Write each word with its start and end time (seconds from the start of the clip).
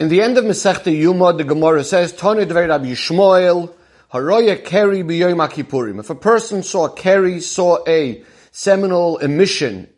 In 0.00 0.08
the 0.08 0.22
end 0.22 0.36
of 0.36 0.44
Masechta 0.44 0.92
Yuma, 0.92 1.34
the 1.34 1.44
Gemara 1.44 1.84
says, 1.84 2.12
Tony 2.12 2.44
Dvei 2.44 2.68
Rabbi 2.68 2.86
Yishmael, 2.86 3.72
Haroya 4.12 4.64
Keri 4.64 5.04
B'Yom 5.04 5.48
HaKippurim. 5.48 6.00
If 6.00 6.10
a 6.10 6.16
person 6.16 6.64
saw 6.64 6.86
a 6.86 6.92
Keri, 6.92 7.38
saw 7.38 7.78
a 7.86 8.24
seminal 8.50 9.18
emission 9.18 9.88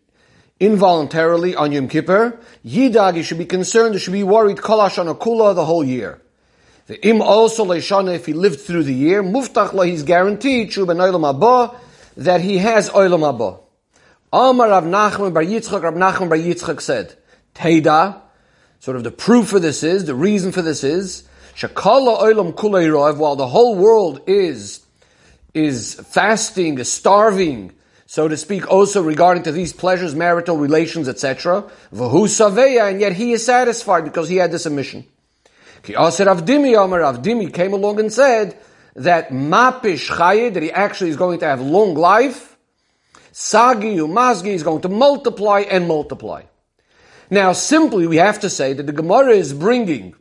involuntarily 0.61 1.57
on 1.57 1.73
Yom 1.73 1.89
Kippur, 1.89 2.39
Yidag, 2.63 3.17
he 3.17 3.23
should 3.23 3.39
be 3.39 3.47
concerned, 3.47 3.95
he 3.95 4.01
should 4.01 4.13
be 4.13 4.23
worried, 4.23 4.59
Kolash 4.59 4.99
on 4.99 5.07
Akula 5.07 5.55
the 5.55 5.65
whole 5.65 5.83
year. 5.83 6.21
The 6.89 7.03
Im 7.09 7.23
also 7.23 7.65
Leishana, 7.65 8.15
if 8.15 8.27
he 8.27 8.35
lived 8.35 8.61
through 8.61 8.83
the 8.83 8.93
year, 8.93 9.23
Muftach 9.23 9.73
La, 9.73 9.85
he's 9.85 10.03
guaranteed, 10.03 10.75
Shu 10.75 10.85
Ben 10.85 10.99
Olam 10.99 11.27
Abba, 11.27 11.75
that 12.19 12.43
he 12.43 12.59
has 12.59 12.91
Olam 12.91 13.27
Abba. 13.27 13.61
Amar 14.31 14.69
Rav 14.69 14.85
Nachman 14.85 15.33
Bar 15.33 15.43
Yitzchak, 15.43 15.83
Rav 15.83 15.95
Nachman 15.95 16.29
Bar 16.29 16.37
Yitzchak 16.37 16.83
said, 16.83 17.15
Teida, 17.55 18.21
Sort 18.81 18.97
of 18.97 19.05
the 19.05 19.11
proof 19.11 19.49
for 19.49 19.59
this 19.59 19.83
is, 19.83 20.05
the 20.05 20.15
reason 20.15 20.53
for 20.53 20.63
this 20.63 20.85
is, 20.85 21.27
Shakala 21.57 22.21
olam 22.21 22.53
kulei 22.53 23.17
while 23.17 23.37
the 23.37 23.47
whole 23.47 23.77
world 23.77 24.21
is, 24.27 24.85
is 25.55 25.95
fasting, 25.95 26.79
is 26.79 26.93
starving, 26.93 27.73
so 28.05 28.29
to 28.29 28.37
speak, 28.37 28.71
also 28.71 29.03
regarding 29.03 29.43
to 29.45 29.53
these 29.53 29.73
pleasures, 29.73 30.15
marital 30.15 30.57
relations, 30.59 31.09
etc. 31.09 31.65
Vahu 31.93 32.27
saveya, 32.27 32.91
and 32.91 33.01
yet 33.01 33.15
he 33.15 33.33
is 33.33 33.45
satisfied 33.45 34.05
because 34.05 34.29
he 34.29 34.37
had 34.37 34.53
this 34.53 34.67
emission. 34.67 35.05
Ki 35.83 35.95
aser 35.99 36.27
Rav 36.27 36.45
Dimi, 36.45 36.83
Amar 36.83 37.01
Avdimi 37.01 37.53
came 37.53 37.73
along 37.73 38.01
and 38.01 38.13
said 38.13 38.59
that 38.95 39.31
mapish 39.31 40.11
chayid, 40.11 40.55
that 40.55 40.63
he 40.63 40.71
actually 40.71 41.11
is 41.11 41.17
going 41.17 41.41
to 41.41 41.47
have 41.47 41.61
long 41.61 41.95
life, 41.95 42.57
sagi 43.33 43.97
umazgi 43.97 44.49
is 44.49 44.63
going 44.63 44.83
to 44.83 44.89
multiply 44.89 45.61
and 45.61 45.89
multiply. 45.89 46.43
Now, 47.31 47.53
simply, 47.53 48.07
we 48.07 48.17
have 48.17 48.41
to 48.41 48.51
say 48.51 48.73
that 48.73 48.87
the 48.87 48.93
Gemara 48.93 49.33
is 49.33 49.53
bringing 49.53 50.15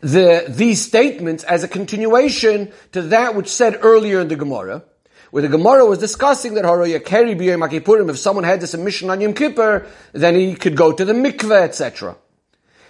the, 0.00 0.44
these 0.48 0.84
statements 0.84 1.44
as 1.44 1.62
a 1.62 1.68
continuation 1.68 2.72
to 2.92 3.02
that 3.02 3.34
which 3.34 3.48
said 3.48 3.78
earlier 3.82 4.20
in 4.20 4.28
the 4.28 4.36
Gemara, 4.36 4.82
where 5.30 5.42
the 5.42 5.48
Gemara 5.48 5.86
was 5.86 5.98
discussing 5.98 6.54
that 6.54 6.64
Haroya 6.64 7.02
Keri 7.02 7.34
Makipurim, 7.34 8.10
if 8.10 8.18
someone 8.18 8.44
had 8.44 8.60
this 8.60 8.74
emission 8.74 9.08
on 9.10 9.20
Yom 9.20 9.32
Kippur, 9.32 9.86
then 10.12 10.34
he 10.34 10.54
could 10.54 10.76
go 10.76 10.92
to 10.92 11.04
the 11.04 11.12
mikveh, 11.12 11.62
etc. 11.62 12.16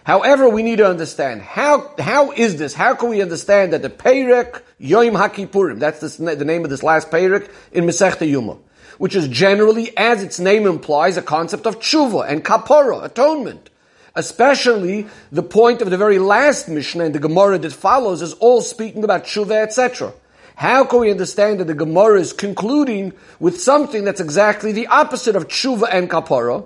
However, 0.05 0.48
we 0.48 0.62
need 0.62 0.78
to 0.78 0.89
understand 0.89 1.42
how 1.42 1.94
how 1.98 2.33
is 2.33 2.56
this? 2.56 2.74
How 2.74 2.94
can 2.94 3.11
we 3.11 3.22
understand 3.22 3.72
that 3.72 3.83
the 3.83 3.91
Perek 3.91 4.62
Yom 4.78 5.14
HaKippurim, 5.14 5.78
that's 5.78 6.16
the, 6.16 6.34
the 6.34 6.44
name 6.44 6.64
of 6.64 6.70
this 6.70 6.83
last 6.83 7.11
Perek 7.11 7.48
in 7.70 7.84
Masechta 7.84 8.28
Yuma, 8.28 8.56
which 9.03 9.17
is 9.17 9.27
generally, 9.27 9.91
as 9.97 10.22
its 10.22 10.39
name 10.39 10.64
implies, 10.64 11.17
a 11.17 11.22
concept 11.22 11.67
of 11.67 11.81
tshuva 11.81 12.25
and 12.28 12.45
kapara, 12.45 13.03
atonement. 13.03 13.69
Especially 14.14 15.08
the 15.33 15.42
point 15.42 15.83
of 15.83 15.91
the 15.91 15.97
very 15.97 16.20
last 16.20 16.69
Mishnah 16.69 17.06
and 17.06 17.12
the 17.12 17.19
Gemara 17.19 17.58
that 17.58 17.73
follows 17.73 18.23
is 18.23 18.34
all 18.34 18.61
speaking 18.61 19.03
about 19.03 19.25
tshuva, 19.25 19.61
etc. 19.61 20.12
How 20.55 20.84
can 20.84 21.00
we 21.00 21.11
understand 21.11 21.58
that 21.58 21.64
the 21.64 21.75
Gemara 21.75 22.20
is 22.20 22.33
concluding 22.33 23.12
with 23.41 23.61
something 23.61 24.05
that's 24.05 24.20
exactly 24.20 24.70
the 24.70 24.86
opposite 24.86 25.34
of 25.34 25.48
tshuva 25.48 25.89
and 25.91 26.08
kapara? 26.08 26.64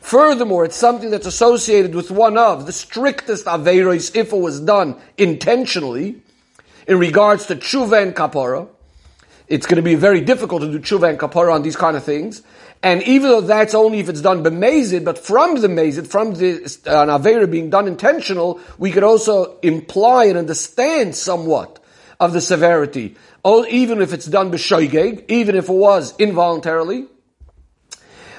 Furthermore, 0.00 0.64
it's 0.64 0.74
something 0.74 1.10
that's 1.10 1.24
associated 1.24 1.94
with 1.94 2.10
one 2.10 2.36
of 2.36 2.66
the 2.66 2.72
strictest 2.72 3.44
averos 3.46 4.16
if 4.16 4.32
it 4.32 4.36
was 4.36 4.58
done 4.58 4.96
intentionally 5.16 6.20
in 6.88 6.98
regards 6.98 7.46
to 7.46 7.54
tshuva 7.54 8.02
and 8.02 8.16
kapara 8.16 8.66
it's 9.50 9.66
going 9.66 9.76
to 9.76 9.82
be 9.82 9.96
very 9.96 10.20
difficult 10.20 10.62
to 10.62 10.70
do 10.70 10.78
tshuva 10.78 11.10
and 11.10 11.18
kapara 11.18 11.52
on 11.52 11.62
these 11.62 11.76
kind 11.76 11.96
of 11.96 12.04
things. 12.04 12.42
And 12.82 13.02
even 13.02 13.28
though 13.28 13.40
that's 13.42 13.74
only 13.74 13.98
if 13.98 14.08
it's 14.08 14.22
done 14.22 14.42
b'mezid, 14.42 15.04
but 15.04 15.18
from 15.18 15.60
the 15.60 15.68
mezid, 15.68 16.06
from 16.06 16.34
the 16.34 16.62
uh, 16.86 17.02
an 17.02 17.08
avera 17.08 17.50
being 17.50 17.68
done 17.68 17.88
intentional, 17.88 18.60
we 18.78 18.90
could 18.92 19.02
also 19.02 19.58
imply 19.60 20.26
and 20.26 20.38
understand 20.38 21.14
somewhat 21.14 21.78
of 22.18 22.32
the 22.32 22.40
severity. 22.40 23.16
Oh, 23.44 23.66
even 23.66 24.00
if 24.00 24.12
it's 24.12 24.26
done 24.26 24.50
b'shoigeg, 24.50 25.24
even 25.28 25.56
if 25.56 25.68
it 25.68 25.74
was 25.74 26.14
involuntarily, 26.18 27.06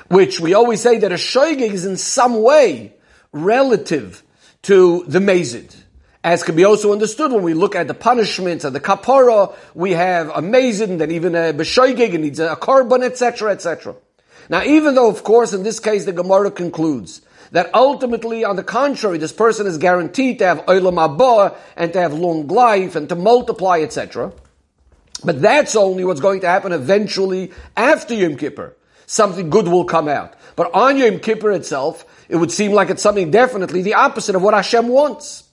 which 0.08 0.40
we 0.40 0.53
always 0.53 0.81
say 0.81 0.97
that 1.00 1.12
a 1.12 1.16
shoigeg 1.16 1.72
is 1.72 1.85
in 1.85 1.97
some 1.97 2.41
way 2.41 2.94
relative 3.31 4.24
to 4.64 5.03
the 5.08 5.19
mezid. 5.19 5.75
As 6.24 6.44
can 6.44 6.56
be 6.56 6.66
also 6.66 6.92
understood 6.92 7.32
when 7.32 7.42
we 7.42 7.56
look 7.56 7.76
at 7.76 7.88
the 7.88 7.96
punishments 7.96 8.64
and 8.64 8.76
the 8.76 8.80
kapara, 8.80 9.56
we 9.74 9.92
have 9.92 10.30
a 10.30 10.42
mazin, 10.42 11.00
then 11.00 11.09
even 11.12 11.34
a 11.34 11.52
beshoigig, 11.52 12.14
and 12.14 12.24
needs 12.24 12.40
a 12.40 12.56
korban, 12.56 13.04
etc., 13.04 13.52
etc. 13.52 13.96
Now, 14.48 14.64
even 14.64 14.94
though, 14.94 15.09
of 15.09 15.24
course, 15.24 15.54
in 15.54 15.64
this 15.64 15.80
case, 15.80 16.06
the 16.06 16.12
Gemara 16.12 16.52
concludes 16.52 17.22
that 17.52 17.74
ultimately, 17.74 18.46
on 18.46 18.56
the 18.56 18.64
contrary, 18.64 19.18
this 19.18 19.34
person 19.34 19.66
is 19.66 19.80
guaranteed 19.80 20.40
to 20.40 20.46
have 20.46 20.66
olam 20.66 21.04
abba 21.04 21.56
and 21.76 21.92
to 21.94 22.00
have 22.00 22.14
long 22.14 22.48
life 22.48 22.96
and 22.96 23.09
to 23.09 23.16
multiply, 23.16 23.80
etc. 23.80 24.32
But 25.24 25.42
that's 25.42 25.76
only 25.76 26.03
what's 26.03 26.22
going 26.22 26.42
to 26.42 26.48
happen 26.48 26.72
eventually 26.72 27.52
after 27.76 28.14
Yom 28.14 28.38
Kippur. 28.38 28.76
Something 29.08 29.50
good 29.50 29.68
will 29.68 29.86
come 29.86 30.08
out. 30.08 30.36
But 30.56 30.74
on 30.74 30.98
Yom 30.98 31.20
Kippur 31.20 31.52
itself, 31.52 32.06
it 32.30 32.38
would 32.38 32.52
seem 32.52 32.72
like 32.72 32.90
it's 32.90 33.03
something 33.03 33.32
definitely 33.32 33.82
the 33.82 33.96
opposite 33.96 34.36
of 34.36 34.42
what 34.42 34.53
Hashem 34.53 34.88
wants. 34.88 35.50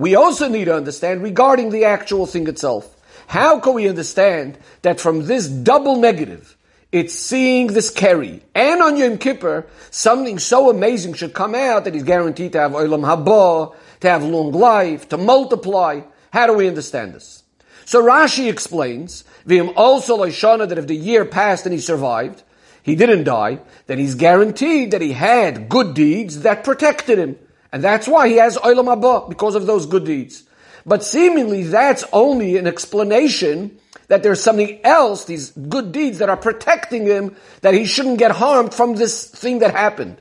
We 0.00 0.14
also 0.14 0.48
need 0.48 0.64
to 0.64 0.74
understand 0.74 1.22
regarding 1.22 1.68
the 1.68 1.84
actual 1.84 2.24
thing 2.24 2.48
itself. 2.48 2.88
How 3.26 3.60
can 3.60 3.74
we 3.74 3.86
understand 3.86 4.56
that 4.80 4.98
from 4.98 5.26
this 5.26 5.46
double 5.46 5.96
negative, 5.96 6.56
it's 6.90 7.12
seeing 7.12 7.66
this 7.66 7.90
Keri, 7.90 8.42
and 8.54 8.80
on 8.80 8.96
Yom 8.96 9.18
Kippur, 9.18 9.66
something 9.90 10.38
so 10.38 10.70
amazing 10.70 11.12
should 11.12 11.34
come 11.34 11.54
out 11.54 11.84
that 11.84 11.92
he's 11.92 12.02
guaranteed 12.02 12.52
to 12.52 12.60
have 12.60 12.72
Olam 12.72 13.04
Haba, 13.04 13.74
to 14.00 14.08
have 14.08 14.22
long 14.22 14.52
life, 14.52 15.06
to 15.10 15.18
multiply. 15.18 16.00
How 16.32 16.46
do 16.46 16.54
we 16.54 16.66
understand 16.66 17.12
this? 17.12 17.42
So 17.84 18.02
Rashi 18.02 18.48
explains, 18.48 19.24
Vim 19.44 19.68
also 19.76 20.16
Loishana, 20.16 20.66
that 20.66 20.78
if 20.78 20.86
the 20.86 20.96
year 20.96 21.26
passed 21.26 21.66
and 21.66 21.74
he 21.74 21.80
survived, 21.80 22.42
he 22.82 22.96
didn't 22.96 23.24
die, 23.24 23.58
then 23.86 23.98
he's 23.98 24.14
guaranteed 24.14 24.92
that 24.92 25.02
he 25.02 25.12
had 25.12 25.68
good 25.68 25.92
deeds 25.92 26.40
that 26.40 26.64
protected 26.64 27.18
him. 27.18 27.36
And 27.72 27.84
that's 27.84 28.08
why 28.08 28.28
he 28.28 28.36
has 28.36 28.56
Olam 28.56 28.86
Haba, 28.86 29.28
because 29.28 29.54
of 29.54 29.66
those 29.66 29.86
good 29.86 30.04
deeds. 30.04 30.44
But 30.84 31.04
seemingly 31.04 31.62
that's 31.64 32.04
only 32.12 32.56
an 32.56 32.66
explanation 32.66 33.78
that 34.08 34.22
there's 34.22 34.42
something 34.42 34.80
else, 34.84 35.24
these 35.24 35.50
good 35.52 35.92
deeds 35.92 36.18
that 36.18 36.28
are 36.28 36.36
protecting 36.36 37.06
him, 37.06 37.36
that 37.60 37.74
he 37.74 37.84
shouldn't 37.84 38.18
get 38.18 38.32
harmed 38.32 38.74
from 38.74 38.96
this 38.96 39.24
thing 39.28 39.60
that 39.60 39.72
happened. 39.72 40.20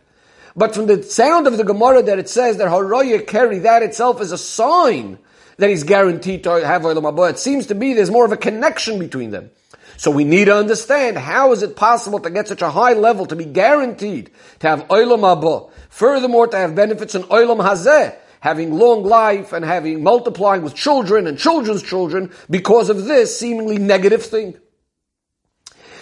But 0.56 0.76
from 0.76 0.86
the 0.86 1.02
sound 1.02 1.48
of 1.48 1.58
the 1.58 1.64
Gemara 1.64 2.04
that 2.04 2.20
it 2.20 2.30
says 2.30 2.58
that 2.58 2.68
Haroya 2.68 3.26
Keri, 3.26 3.60
that 3.60 3.82
itself 3.82 4.22
is 4.22 4.32
a 4.32 4.38
sign 4.38 5.18
that 5.58 5.70
he's 5.70 5.84
guaranteed 5.84 6.44
to 6.44 6.66
have 6.66 6.84
Olam 6.84 7.04
Haba. 7.04 7.32
It 7.32 7.40
seems 7.40 7.68
to 7.68 7.76
be 7.76 7.94
there's 7.94 8.12
more 8.12 8.26
of 8.26 8.32
a 8.32 8.38
connection 8.38 9.00
between 9.00 9.32
them. 9.32 9.52
So 9.98 10.12
we 10.12 10.24
need 10.24 10.46
to 10.46 10.56
understand 10.56 11.18
how 11.18 11.52
is 11.52 11.62
it 11.62 11.76
possible 11.76 12.20
to 12.20 12.30
get 12.30 12.48
such 12.48 12.62
a 12.62 12.70
high 12.70 12.94
level 12.94 13.26
to 13.26 13.36
be 13.36 13.46
guaranteed 13.46 14.32
to 14.60 14.68
have 14.68 14.88
Olam 14.88 15.22
Haba 15.22 15.72
Furthermore, 15.90 16.48
to 16.48 16.58
have 16.58 16.76
benefits 16.76 17.16
in 17.16 17.24
Olam 17.24 17.62
Hazeh, 17.62 18.16
having 18.40 18.74
long 18.74 19.04
life 19.04 19.52
and 19.52 19.66
having 19.66 20.02
multiplying 20.02 20.62
with 20.62 20.76
children 20.76 21.28
and 21.28 21.38
children's 21.38 21.84
children 21.84 22.32
because 22.50 22.90
of 22.90 23.06
this 23.06 23.38
seemingly 23.38 23.78
negative 23.78 24.24
thing. 24.24 24.58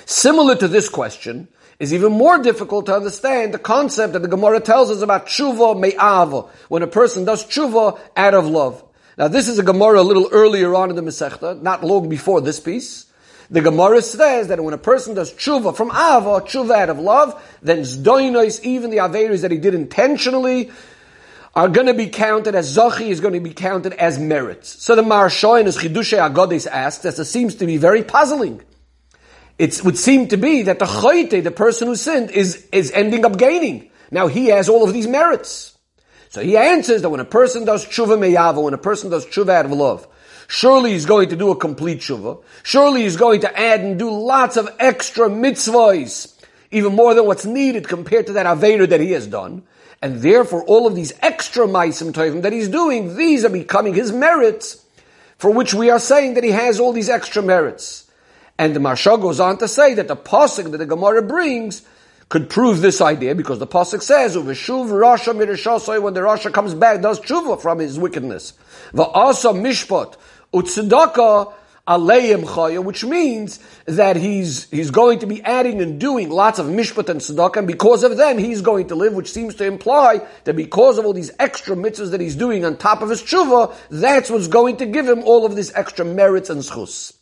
Similar 0.06 0.56
to 0.58 0.68
this 0.68 0.88
question 0.88 1.48
is 1.80 1.94
even 1.94 2.12
more 2.12 2.38
difficult 2.38 2.86
to 2.88 2.96
understand 2.96 3.54
the 3.54 3.60
concept 3.60 4.14
that 4.14 4.22
the 4.22 4.28
Gemara 4.28 4.60
tells 4.60 4.92
us 4.92 5.02
about 5.02 5.28
tshuva 5.28 5.80
me'ava, 5.80 6.48
when 6.70 6.84
a 6.84 6.88
person 6.88 7.26
does 7.26 7.46
tshuva 7.46 8.00
out 8.16 8.34
of 8.34 8.46
love. 8.46 8.84
Now 9.18 9.28
this 9.28 9.48
is 9.48 9.58
a 9.58 9.64
Gemara 9.64 10.02
a 10.02 10.04
little 10.04 10.30
earlier 10.32 10.76
on 10.76 10.90
in 10.90 10.96
the 10.96 11.02
Masechta, 11.02 11.62
not 11.62 11.84
long 11.84 12.08
before 12.08 12.42
this 12.42 12.60
piece. 12.60 13.07
The 13.50 13.62
Gemara 13.62 14.02
says 14.02 14.50
that 14.50 14.62
when 14.62 14.74
a 14.74 14.78
person 14.78 15.14
does 15.14 15.34
tshuva 15.34 15.76
from 15.76 15.90
ava, 15.90 16.42
tshuva 16.46 16.76
out 16.76 16.90
of 16.90 17.00
love, 17.00 17.42
then 17.62 17.80
zdoinos, 17.80 18.62
even 18.64 18.92
the 18.92 18.98
averis 18.98 19.42
that 19.42 19.52
he 19.52 19.58
did 19.58 19.74
intentionally, 19.74 20.70
are 21.56 21.70
going 21.70 21.88
to 21.88 21.94
be 21.94 22.08
counted 22.08 22.56
as 22.56 22.76
zachi 22.76 23.08
is 23.08 23.20
going 23.20 23.34
to 23.34 23.40
be 23.40 23.54
counted 23.54 23.94
as 23.94 24.20
merits. 24.20 24.84
So 24.84 24.96
the 24.96 25.02
Maharsha 25.02 25.60
in 25.60 25.66
his 25.66 25.78
Chidushay 25.78 26.32
Agodis 26.32 26.68
asks, 26.68 27.04
that 27.04 27.18
it 27.18 27.26
seems 27.26 27.56
to 27.56 27.66
be 27.66 27.78
very 27.78 28.04
puzzling. 28.04 28.62
It 29.58 29.84
would 29.84 29.98
seem 29.98 30.28
to 30.28 30.38
be 30.38 30.64
that 30.64 30.78
the 30.80 30.86
chayte, 30.86 31.44
the 31.44 31.52
person 31.52 31.88
who 31.88 31.96
sinned, 31.96 32.30
is, 32.32 32.68
is 32.72 32.92
ending 32.92 33.26
up 33.26 33.38
gaining. 33.38 33.90
Now 34.12 34.28
he 34.28 34.48
has 34.48 34.70
all 34.70 34.84
of 34.84 34.94
these 34.94 35.08
merits. 35.08 35.76
So 36.30 36.42
he 36.42 36.58
answers 36.58 37.02
that 37.02 37.10
when 37.10 37.22
a 37.22 37.26
person 37.26 37.66
does 37.66 37.86
tshuva 37.86 38.20
meyava, 38.20 38.62
when 38.62 38.74
a 38.74 38.78
person 38.78 39.10
does 39.10 39.26
tshuva 39.26 39.50
out 39.50 39.66
of 39.66 39.72
love, 39.72 40.08
Surely 40.48 40.94
he's 40.94 41.06
going 41.06 41.30
to 41.30 41.36
do 41.36 41.52
a 41.52 41.56
complete 41.56 42.00
tshuva. 42.00 42.42
Surely 42.64 43.04
he's 43.04 43.18
going 43.18 43.42
to 43.42 43.60
add 43.60 43.82
and 43.82 44.00
do 44.00 44.10
lots 44.10 44.56
of 44.56 44.70
extra 44.80 45.30
mitzvahs, 45.30 46.34
even 46.72 46.96
more 46.96 47.14
than 47.14 47.26
what's 47.26 47.46
needed 47.46 47.88
compared 47.88 48.28
to 48.28 48.34
that 48.34 48.46
Aveda 48.46 48.90
that 48.90 49.02
he 49.02 49.12
has 49.12 49.28
done. 49.28 49.64
And 50.02 50.22
therefore, 50.22 50.64
all 50.64 50.88
of 50.88 50.96
these 50.96 51.12
extra 51.22 51.66
maisim 51.66 52.14
tovim 52.14 52.44
that 52.44 52.54
he's 52.54 52.70
doing, 52.70 53.18
these 53.18 53.44
are 53.44 53.50
becoming 53.50 53.94
his 53.94 54.12
merits, 54.12 54.84
for 55.38 55.52
which 55.52 55.74
we 55.74 55.90
are 55.90 56.00
saying 56.00 56.36
that 56.36 56.44
he 56.44 56.52
has 56.52 56.80
all 56.80 56.94
these 56.94 57.10
extra 57.10 57.42
merits. 57.42 58.10
And 58.58 58.76
the 58.76 58.80
Maharsha 58.80 59.22
goes 59.22 59.40
on 59.40 59.58
to 59.58 59.68
say 59.68 59.96
that 59.96 60.08
the 60.08 60.16
pasuk 60.16 60.72
that 60.72 60.78
the 60.78 60.86
Gemara 60.86 61.22
brings 61.22 61.84
could 62.30 62.50
prove 62.50 62.82
this 62.82 63.02
idea 63.02 63.36
because 63.36 63.60
the 63.60 63.68
pasuk 63.68 64.02
says, 64.02 64.36
"Uveshuv 64.36 64.90
Rasha 64.90 65.34
mirishasoi." 65.34 66.02
When 66.02 66.14
the 66.14 66.22
Rasha 66.22 66.52
comes 66.52 66.74
back, 66.74 67.02
does 67.02 67.20
tshuva 67.20 67.62
from 67.62 67.80
his 67.80 67.98
wickedness. 67.98 68.54
Va'asa 68.94 69.54
mishpat 69.54 70.16
utzedaka 70.54 71.54
aleim 71.88 72.44
chaya, 72.44 72.84
which 72.84 73.06
means 73.06 73.60
that 73.86 74.16
he's 74.16 74.70
he's 74.70 74.92
going 74.92 75.20
to 75.20 75.28
be 75.28 75.42
adding 75.44 75.82
and 75.82 76.00
doing 76.00 76.30
lots 76.30 76.60
of 76.60 76.66
mishpat 76.68 77.10
and 77.10 77.22
tzedakah, 77.22 77.58
and 77.58 77.68
because 77.68 78.04
of 78.04 78.18
them 78.18 78.38
he's 78.38 78.62
going 78.62 78.88
to 78.88 78.96
live, 78.96 79.14
which 79.14 79.32
seems 79.32 79.56
to 79.56 79.66
imply 79.66 80.22
that 80.44 80.56
because 80.56 80.98
of 80.98 81.06
all 81.06 81.14
these 81.14 81.32
extra 81.40 81.76
mitzvahs 81.76 82.12
that 82.12 82.22
he's 82.22 82.36
doing 82.36 82.66
on 82.66 82.78
top 82.78 83.02
of 83.02 83.10
his 83.10 83.24
tshuva, 83.24 83.74
that's 83.90 84.30
what's 84.30 84.48
going 84.48 84.78
to 84.78 84.86
give 84.86 85.08
him 85.08 85.24
all 85.24 85.46
of 85.46 85.56
these 85.56 85.74
extra 85.74 86.04
merits 86.04 86.50
and 86.50 86.62
schus. 86.62 87.14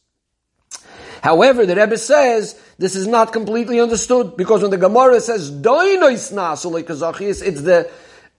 However, 1.21 1.65
the 1.65 1.75
Rebbe 1.75 1.97
says 1.97 2.59
this 2.77 2.95
is 2.95 3.07
not 3.07 3.33
completely 3.33 3.79
understood 3.79 4.37
because 4.37 4.61
when 4.61 4.69
the 4.69 4.77
Gemara 4.77 5.19
says 5.19 5.49
it's 5.49 5.59
the 7.61 7.89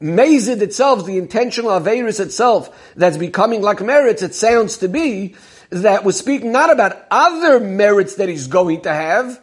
mazid 0.01 0.61
itself, 0.61 1.07
the 1.07 1.19
intentional 1.19 1.71
averus 1.71 2.21
itself 2.21 2.93
that's 2.97 3.17
becoming 3.17 3.63
like 3.63 3.81
merits. 3.81 4.23
It 4.23 4.35
sounds 4.35 4.79
to 4.79 4.89
be 4.89 5.35
that 5.71 6.05
we're 6.05 6.13
speaking 6.13 6.53
not 6.53 6.71
about 6.71 7.05
other 7.11 7.61
merits 7.61 8.17
that 8.17 8.29
he's 8.29 8.47
going 8.47 8.83
to 8.83 8.93
have 8.93 9.43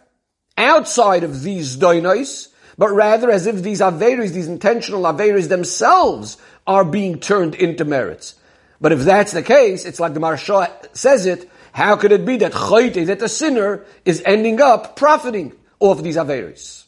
outside 0.57 1.23
of 1.23 1.43
these 1.43 1.77
doinos, 1.77 2.49
but 2.77 2.89
rather 2.91 3.29
as 3.29 3.47
if 3.47 3.61
these 3.61 3.81
averis, 3.81 4.31
these 4.31 4.47
intentional 4.47 5.03
averis 5.03 5.49
themselves 5.49 6.37
are 6.65 6.85
being 6.85 7.19
turned 7.19 7.55
into 7.55 7.85
merits. 7.85 8.35
But 8.79 8.91
if 8.91 8.99
that's 8.99 9.31
the 9.31 9.43
case, 9.43 9.85
it's 9.85 9.99
like 9.99 10.13
the 10.13 10.19
Maharsha 10.19 10.95
says 10.95 11.25
it, 11.25 11.49
how 11.71 11.95
could 11.95 12.11
it 12.11 12.25
be 12.25 12.37
that 12.37 12.51
choyte, 12.51 13.05
that 13.07 13.19
the 13.19 13.29
sinner 13.29 13.85
is 14.05 14.21
ending 14.25 14.61
up 14.61 14.95
profiting 14.95 15.53
off 15.79 16.03
these 16.03 16.17
averis? 16.17 16.82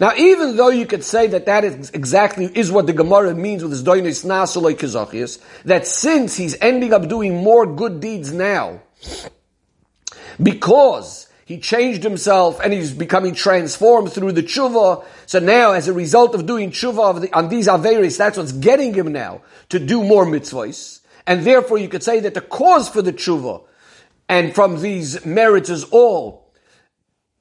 Now, 0.00 0.14
even 0.16 0.56
though 0.56 0.68
you 0.68 0.86
could 0.86 1.02
say 1.02 1.26
that 1.28 1.46
that 1.46 1.64
is 1.64 1.90
exactly 1.90 2.46
is 2.46 2.70
what 2.70 2.86
the 2.86 2.92
Gemara 2.92 3.34
means 3.34 3.62
with 3.62 3.72
his 3.72 3.82
doinis 3.82 4.24
nasulay 4.24 4.74
kazachias, 4.74 5.40
that 5.64 5.86
since 5.86 6.36
he's 6.36 6.56
ending 6.60 6.92
up 6.92 7.08
doing 7.08 7.36
more 7.36 7.66
good 7.66 8.00
deeds 8.00 8.32
now, 8.32 8.80
because 10.40 11.26
he 11.46 11.58
changed 11.58 12.02
himself 12.02 12.60
and 12.60 12.72
he's 12.72 12.92
becoming 12.92 13.34
transformed 13.34 14.12
through 14.12 14.32
the 14.32 14.42
tshuva. 14.42 15.04
So 15.26 15.38
now, 15.38 15.72
as 15.72 15.88
a 15.88 15.92
result 15.92 16.34
of 16.34 16.46
doing 16.46 16.70
tshuva 16.70 17.22
the, 17.22 17.32
on 17.32 17.48
these 17.48 17.66
averis, 17.68 18.18
that's 18.18 18.36
what's 18.36 18.52
getting 18.52 18.94
him 18.94 19.12
now 19.12 19.40
to 19.70 19.78
do 19.78 20.04
more 20.04 20.26
mitzvahs. 20.26 21.00
And 21.26 21.44
therefore, 21.44 21.78
you 21.78 21.88
could 21.88 22.02
say 22.02 22.20
that 22.20 22.34
the 22.34 22.40
cause 22.40 22.88
for 22.88 23.02
the 23.02 23.12
tshuva 23.12 23.62
and 24.28 24.54
from 24.54 24.80
these 24.80 25.24
merits 25.24 25.70
is 25.70 25.84
all 25.84 26.47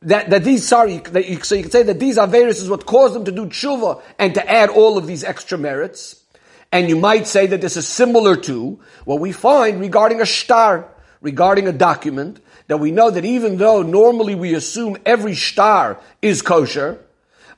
that, 0.04 0.30
that 0.30 0.44
these, 0.44 0.68
sorry, 0.68 0.98
that 0.98 1.28
you, 1.28 1.42
so 1.42 1.56
you 1.56 1.64
can 1.64 1.72
say 1.72 1.84
that 1.84 2.00
these 2.00 2.18
Averis 2.18 2.62
is 2.62 2.70
what 2.70 2.86
caused 2.86 3.16
them 3.16 3.26
to 3.26 3.32
do 3.32 3.48
tshuva 3.48 4.02
and 4.20 4.34
to 4.36 4.50
add 4.50 4.70
all 4.70 4.98
of 4.98 5.08
these 5.08 5.24
extra 5.24 5.58
merits. 5.58 6.24
And 6.72 6.90
you 6.90 6.98
might 6.98 7.28
say 7.28 7.48
that 7.48 7.62
this 7.62 7.78
is 7.78 7.88
similar 7.88 8.36
to 8.36 8.80
what 9.06 9.20
we 9.20 9.32
find 9.32 9.80
regarding 9.80 10.22
a 10.22 10.26
star, 10.26 10.88
regarding 11.22 11.68
a 11.68 11.72
document, 11.72 12.40
that 12.68 12.78
we 12.78 12.92
know 12.92 13.10
that 13.10 13.26
even 13.26 13.58
though 13.58 13.82
normally 13.82 14.36
we 14.36 14.54
assume 14.54 14.98
every 15.06 15.36
star 15.36 16.00
is 16.22 16.42
kosher, 16.42 17.04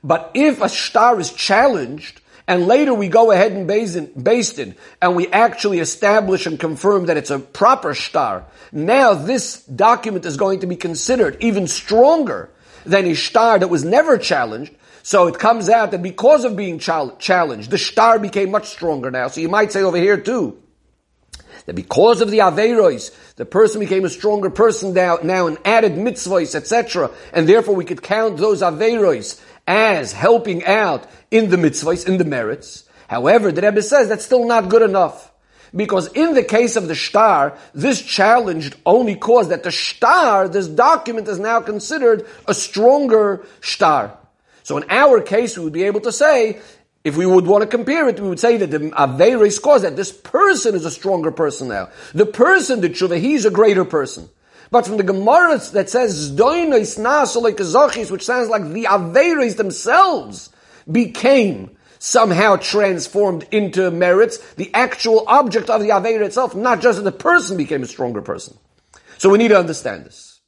but 0.02 0.30
if 0.34 0.62
a 0.62 0.68
star 0.68 1.20
is 1.20 1.32
challenged, 1.32 2.19
and 2.50 2.66
later 2.66 2.92
we 2.92 3.06
go 3.06 3.30
ahead 3.30 3.52
and 3.52 3.68
based 3.68 4.58
it, 4.58 4.76
and 5.00 5.14
we 5.14 5.28
actually 5.28 5.78
establish 5.78 6.46
and 6.46 6.58
confirm 6.58 7.06
that 7.06 7.16
it's 7.16 7.30
a 7.30 7.38
proper 7.38 7.94
star. 7.94 8.44
Now 8.72 9.14
this 9.14 9.62
document 9.62 10.26
is 10.26 10.36
going 10.36 10.60
to 10.60 10.66
be 10.66 10.74
considered 10.74 11.36
even 11.38 11.68
stronger 11.68 12.50
than 12.84 13.06
a 13.06 13.14
star 13.14 13.56
that 13.56 13.68
was 13.68 13.84
never 13.84 14.18
challenged. 14.18 14.74
So 15.04 15.28
it 15.28 15.38
comes 15.38 15.68
out 15.68 15.92
that 15.92 16.02
because 16.02 16.44
of 16.44 16.56
being 16.56 16.80
challenged, 16.80 17.70
the 17.70 17.78
star 17.78 18.18
became 18.18 18.50
much 18.50 18.66
stronger 18.66 19.12
now. 19.12 19.28
So 19.28 19.40
you 19.40 19.48
might 19.48 19.70
say 19.70 19.82
over 19.82 19.98
here 19.98 20.16
too, 20.16 20.60
that 21.66 21.76
because 21.76 22.20
of 22.20 22.32
the 22.32 22.38
Averos, 22.38 23.14
the 23.36 23.46
person 23.46 23.78
became 23.78 24.04
a 24.04 24.10
stronger 24.10 24.50
person 24.50 24.92
now, 24.92 25.18
now 25.22 25.46
and 25.46 25.56
added 25.64 25.92
mitzvahs, 25.92 26.56
etc. 26.56 27.12
And 27.32 27.48
therefore 27.48 27.76
we 27.76 27.84
could 27.84 28.02
count 28.02 28.38
those 28.38 28.60
Averos 28.60 29.40
as 29.70 30.12
helping 30.12 30.64
out 30.64 31.06
in 31.30 31.48
the 31.48 31.56
mitzvahs, 31.56 32.04
in 32.08 32.18
the 32.18 32.24
merits. 32.24 32.84
However, 33.06 33.52
the 33.52 33.62
Rebbe 33.62 33.82
says 33.82 34.08
that's 34.08 34.24
still 34.24 34.46
not 34.48 34.68
good 34.68 34.82
enough. 34.82 35.30
Because 35.74 36.12
in 36.12 36.34
the 36.34 36.42
case 36.42 36.74
of 36.74 36.88
the 36.88 36.96
star, 36.96 37.56
this 37.72 38.02
challenge 38.02 38.72
only 38.84 39.14
caused 39.14 39.50
that 39.50 39.62
the 39.62 39.70
star, 39.70 40.48
this 40.48 40.66
document 40.66 41.28
is 41.28 41.38
now 41.38 41.60
considered 41.60 42.26
a 42.48 42.54
stronger 42.54 43.46
star. 43.60 44.18
So 44.64 44.76
in 44.76 44.90
our 44.90 45.20
case, 45.20 45.56
we 45.56 45.62
would 45.62 45.72
be 45.72 45.84
able 45.84 46.00
to 46.00 46.10
say, 46.10 46.58
if 47.04 47.16
we 47.16 47.24
would 47.24 47.46
want 47.46 47.62
to 47.62 47.68
compare 47.68 48.08
it, 48.08 48.18
we 48.18 48.28
would 48.28 48.40
say 48.40 48.56
that 48.56 48.72
the 48.72 48.90
Averis 48.90 49.62
caused 49.62 49.84
that 49.84 49.94
this 49.94 50.10
person 50.10 50.74
is 50.74 50.84
a 50.84 50.90
stronger 50.90 51.30
person 51.30 51.68
now. 51.68 51.90
The 52.12 52.26
person, 52.26 52.80
the 52.80 52.90
tshuva, 52.90 53.20
he's 53.20 53.44
a 53.44 53.50
greater 53.50 53.84
person. 53.84 54.28
But 54.70 54.86
from 54.86 54.96
the 54.96 55.02
Gemara 55.02 55.58
that 55.72 55.90
says 55.90 56.30
Zdoinois 56.30 56.98
Nasolek 56.98 58.10
which 58.10 58.24
sounds 58.24 58.48
like 58.48 58.68
the 58.68 58.84
Averis 58.84 59.56
themselves 59.56 60.50
became 60.90 61.76
somehow 61.98 62.56
transformed 62.56 63.46
into 63.50 63.90
merits, 63.90 64.38
the 64.54 64.72
actual 64.72 65.24
object 65.26 65.68
of 65.68 65.82
the 65.82 65.90
Aveira 65.90 66.24
itself, 66.24 66.54
not 66.54 66.80
just 66.80 66.98
that 66.98 67.04
the 67.04 67.12
person 67.12 67.56
became 67.56 67.82
a 67.82 67.86
stronger 67.86 68.22
person. 68.22 68.56
So 69.18 69.28
we 69.28 69.38
need 69.38 69.48
to 69.48 69.58
understand 69.58 70.06
this. 70.06 70.40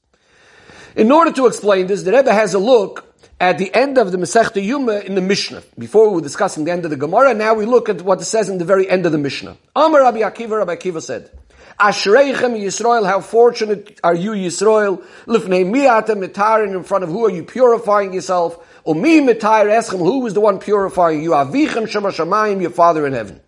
In 0.96 1.10
order 1.10 1.32
to 1.32 1.46
explain 1.46 1.86
this, 1.86 2.02
the 2.02 2.12
Rebbe 2.12 2.32
has 2.32 2.54
a 2.54 2.58
look 2.58 3.12
at 3.40 3.58
the 3.58 3.74
end 3.74 3.98
of 3.98 4.12
the 4.12 4.18
Masechta 4.18 4.62
Yuma 4.64 5.00
in 5.00 5.14
the 5.14 5.20
Mishnah. 5.20 5.62
Before 5.78 6.08
we 6.08 6.16
were 6.16 6.20
discussing 6.20 6.64
the 6.64 6.70
end 6.70 6.84
of 6.84 6.90
the 6.90 6.96
Gemara, 6.96 7.34
now 7.34 7.54
we 7.54 7.66
look 7.66 7.88
at 7.88 8.00
what 8.02 8.20
it 8.20 8.24
says 8.24 8.48
in 8.48 8.58
the 8.58 8.64
very 8.64 8.88
end 8.88 9.04
of 9.04 9.12
the 9.12 9.18
Mishnah. 9.18 9.56
Amar 9.74 10.02
Rabbi 10.02 10.20
Akiva, 10.20 10.58
Rabbi 10.58 10.76
Akiva 10.76 11.02
said, 11.02 11.30
Ashreichem 11.78 12.58
Yisrael, 12.58 13.06
how 13.06 13.20
fortunate 13.20 14.00
are 14.04 14.14
you 14.14 14.32
Yisrael? 14.32 15.04
Lifnei 15.26 15.66
mi'ata 15.68 16.14
mitarin, 16.14 16.74
in 16.76 16.84
front 16.84 17.04
of 17.04 17.10
who 17.10 17.24
are 17.26 17.30
you 17.30 17.44
purifying 17.44 18.12
yourself? 18.12 18.58
Umi 18.86 19.20
mitayr 19.20 19.66
eschem, 19.66 19.98
who 19.98 20.20
was 20.20 20.34
the 20.34 20.40
one 20.40 20.58
purifying 20.58 21.22
you? 21.22 21.30
Avichem 21.30 21.88
shema 21.88 22.44
your 22.60 22.70
father 22.70 23.06
in 23.06 23.12
heaven. 23.12 23.40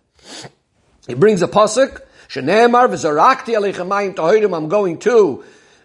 He 1.07 1.13
brings 1.13 1.41
a 1.41 1.47
pasuk, 1.47 2.01
Shenemar 2.27 2.87
v'zarakti 2.89 3.55
aleichem 3.55 3.87
mayim 3.87 4.15
tahirim, 4.15 4.55
I'm 4.55 4.69
going 4.69 4.99
to 4.99 5.43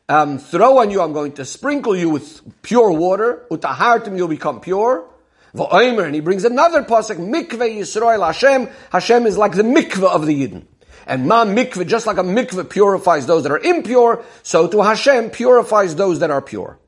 um, 0.09 0.39
throw 0.39 0.79
on 0.79 0.91
you, 0.91 1.03
I'm 1.03 1.13
going 1.13 1.33
to 1.33 1.45
sprinkle 1.45 1.95
you 1.95 2.09
with 2.09 2.63
pure 2.63 2.91
water, 2.91 3.45
utahartim, 3.51 4.17
you'll 4.17 4.29
become 4.29 4.61
pure. 4.61 5.07
V'oimer, 5.55 6.05
and 6.05 6.15
he 6.15 6.21
brings 6.21 6.45
another 6.45 6.85
pasuk, 6.85 7.17
mikveh 7.17 7.79
Yisrael 7.79 8.25
Hashem, 8.25 8.69
Hashem 8.91 9.27
is 9.27 9.37
like 9.37 9.53
the 9.53 9.63
mikveh 9.63 10.09
of 10.09 10.27
the 10.27 10.47
Yidden. 10.47 10.65
And 11.07 11.27
ma 11.27 11.45
mikveh, 11.45 11.87
just 11.87 12.07
like 12.07 12.19
a 12.19 12.23
mikveh 12.23 12.69
purifies 12.69 13.27
those 13.27 13.43
that 13.45 13.53
are 13.53 13.59
impure, 13.59 14.25
so 14.43 14.69
to 14.69 14.83
Hashem 14.83 15.31
purifies 15.31 15.97
those 15.97 16.21
that 16.21 16.31
are 16.31 16.43
pure. 16.43 16.79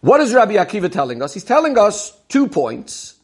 What 0.00 0.20
is 0.20 0.34
Rabbi 0.34 0.54
Akiva 0.54 0.92
telling 0.92 1.22
us? 1.22 1.32
He's 1.32 1.44
telling 1.44 1.78
us 1.78 2.12
two 2.28 2.48
points. 2.48 3.14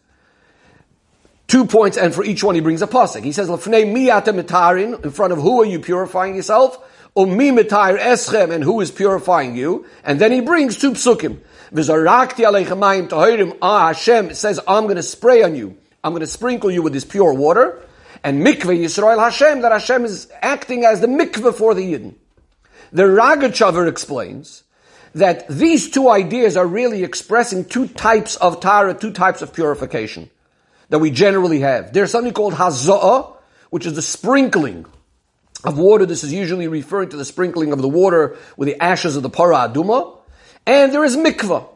Two 1.46 1.66
points, 1.66 1.96
and 1.96 2.14
for 2.14 2.24
each 2.24 2.44
one 2.44 2.54
he 2.54 2.60
brings 2.60 2.80
a 2.80 2.86
pasuk. 2.86 3.24
He 3.24 3.32
says, 3.32 3.48
"Lefnei 3.48 3.84
miyata 3.84 4.32
mitarin." 4.32 5.04
In 5.04 5.10
front 5.10 5.32
of 5.32 5.40
who 5.40 5.60
are 5.60 5.64
you 5.66 5.80
purifying 5.80 6.36
yourself? 6.36 6.78
Umi 7.16 7.50
mitair 7.50 7.98
eschem, 7.98 8.52
and 8.52 8.62
who 8.62 8.80
is 8.80 8.92
purifying 8.92 9.56
you? 9.56 9.84
And 10.04 10.20
then 10.20 10.30
he 10.30 10.40
brings 10.40 10.78
two 10.78 10.92
psukim. 10.92 11.38
V'zarakti 11.74 12.46
aleichamayim 12.46 13.08
tahirim. 13.08 13.58
Ah, 13.60 13.88
Hashem 13.88 14.32
says, 14.34 14.60
"I'm 14.66 14.84
going 14.84 14.96
to 14.96 15.02
spray 15.02 15.42
on 15.42 15.56
you. 15.56 15.76
I'm 16.04 16.12
going 16.12 16.20
to 16.20 16.26
sprinkle 16.26 16.70
you 16.70 16.82
with 16.82 16.92
this 16.92 17.04
pure 17.04 17.32
water." 17.32 17.82
And 18.22 18.44
mikveh 18.44 18.78
Yisrael 18.78 19.18
Hashem, 19.18 19.62
that 19.62 19.72
Hashem 19.72 20.04
is 20.04 20.30
acting 20.42 20.84
as 20.84 21.00
the 21.00 21.06
mikveh 21.06 21.54
for 21.54 21.74
the 21.74 21.92
Yidden. 21.92 22.14
The 22.92 23.04
Ragachover 23.04 23.88
explains 23.88 24.64
that 25.14 25.48
these 25.48 25.90
two 25.90 26.08
ideas 26.08 26.56
are 26.56 26.66
really 26.66 27.02
expressing 27.02 27.64
two 27.64 27.88
types 27.88 28.36
of 28.36 28.60
Tara, 28.60 28.94
two 28.94 29.12
types 29.12 29.42
of 29.42 29.52
purification 29.52 30.30
that 30.88 30.98
we 30.98 31.10
generally 31.10 31.60
have. 31.60 31.92
There's 31.92 32.10
something 32.10 32.32
called 32.32 32.54
Haza'ah, 32.54 33.36
which 33.70 33.86
is 33.86 33.94
the 33.94 34.02
sprinkling 34.02 34.86
of 35.64 35.78
water. 35.78 36.06
This 36.06 36.24
is 36.24 36.32
usually 36.32 36.68
referring 36.68 37.10
to 37.10 37.16
the 37.16 37.24
sprinkling 37.24 37.72
of 37.72 37.80
the 37.80 37.88
water 37.88 38.36
with 38.56 38.66
the 38.68 38.82
ashes 38.82 39.16
of 39.16 39.22
the 39.22 39.30
Para 39.30 39.68
Aduma. 39.68 40.18
And 40.66 40.92
there 40.92 41.04
is 41.04 41.16
mikveh. 41.16 41.68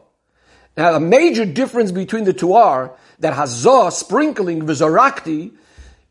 Now, 0.77 0.95
a 0.95 0.99
major 0.99 1.45
difference 1.45 1.91
between 1.91 2.25
the 2.25 2.33
two 2.33 2.53
are 2.53 2.93
that 3.19 3.33
Hazah, 3.33 3.93
sprinkling, 3.93 4.61
Vizarakti, 4.63 5.53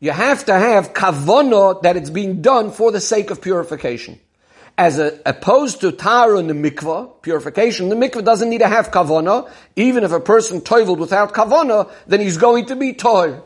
you 0.05 0.11
have 0.11 0.45
to 0.45 0.53
have 0.53 0.93
kavana 0.93 1.81
that 1.81 1.97
it's 1.97 2.09
being 2.09 2.41
done 2.41 2.71
for 2.71 2.91
the 2.91 3.01
sake 3.01 3.31
of 3.31 3.41
purification. 3.41 4.19
As 4.77 4.99
a, 4.99 5.19
opposed 5.25 5.81
to 5.81 5.91
tara 5.91 6.37
in 6.37 6.47
the 6.47 6.53
mikvah, 6.53 7.21
purification, 7.21 7.89
the 7.89 7.95
mikvah 7.95 8.23
doesn't 8.23 8.49
need 8.49 8.59
to 8.59 8.67
have 8.67 8.91
kavana. 8.91 9.49
Even 9.75 10.03
if 10.03 10.11
a 10.11 10.19
person 10.19 10.61
toiveled 10.61 10.99
without 10.99 11.33
kavana, 11.33 11.91
then 12.07 12.19
he's 12.19 12.37
going 12.37 12.67
to 12.67 12.75
be 12.75 12.93
toil. 12.93 13.45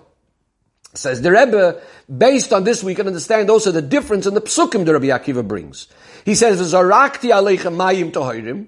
Says 0.95 1.21
the 1.21 1.31
Rebbe, 1.31 1.79
based 2.17 2.51
on 2.51 2.63
this 2.63 2.83
we 2.83 2.95
can 2.95 3.07
understand 3.07 3.49
also 3.49 3.71
the 3.71 3.81
difference 3.81 4.25
in 4.25 4.33
the 4.33 4.41
psukim 4.41 4.85
the 4.85 4.93
Rabbi 4.93 5.05
Akiva 5.05 5.47
brings. 5.47 5.87
He 6.25 6.33
says, 6.33 6.59
Zarakti 6.73 7.29
mayim 7.29 8.11
tohirim, 8.11 8.67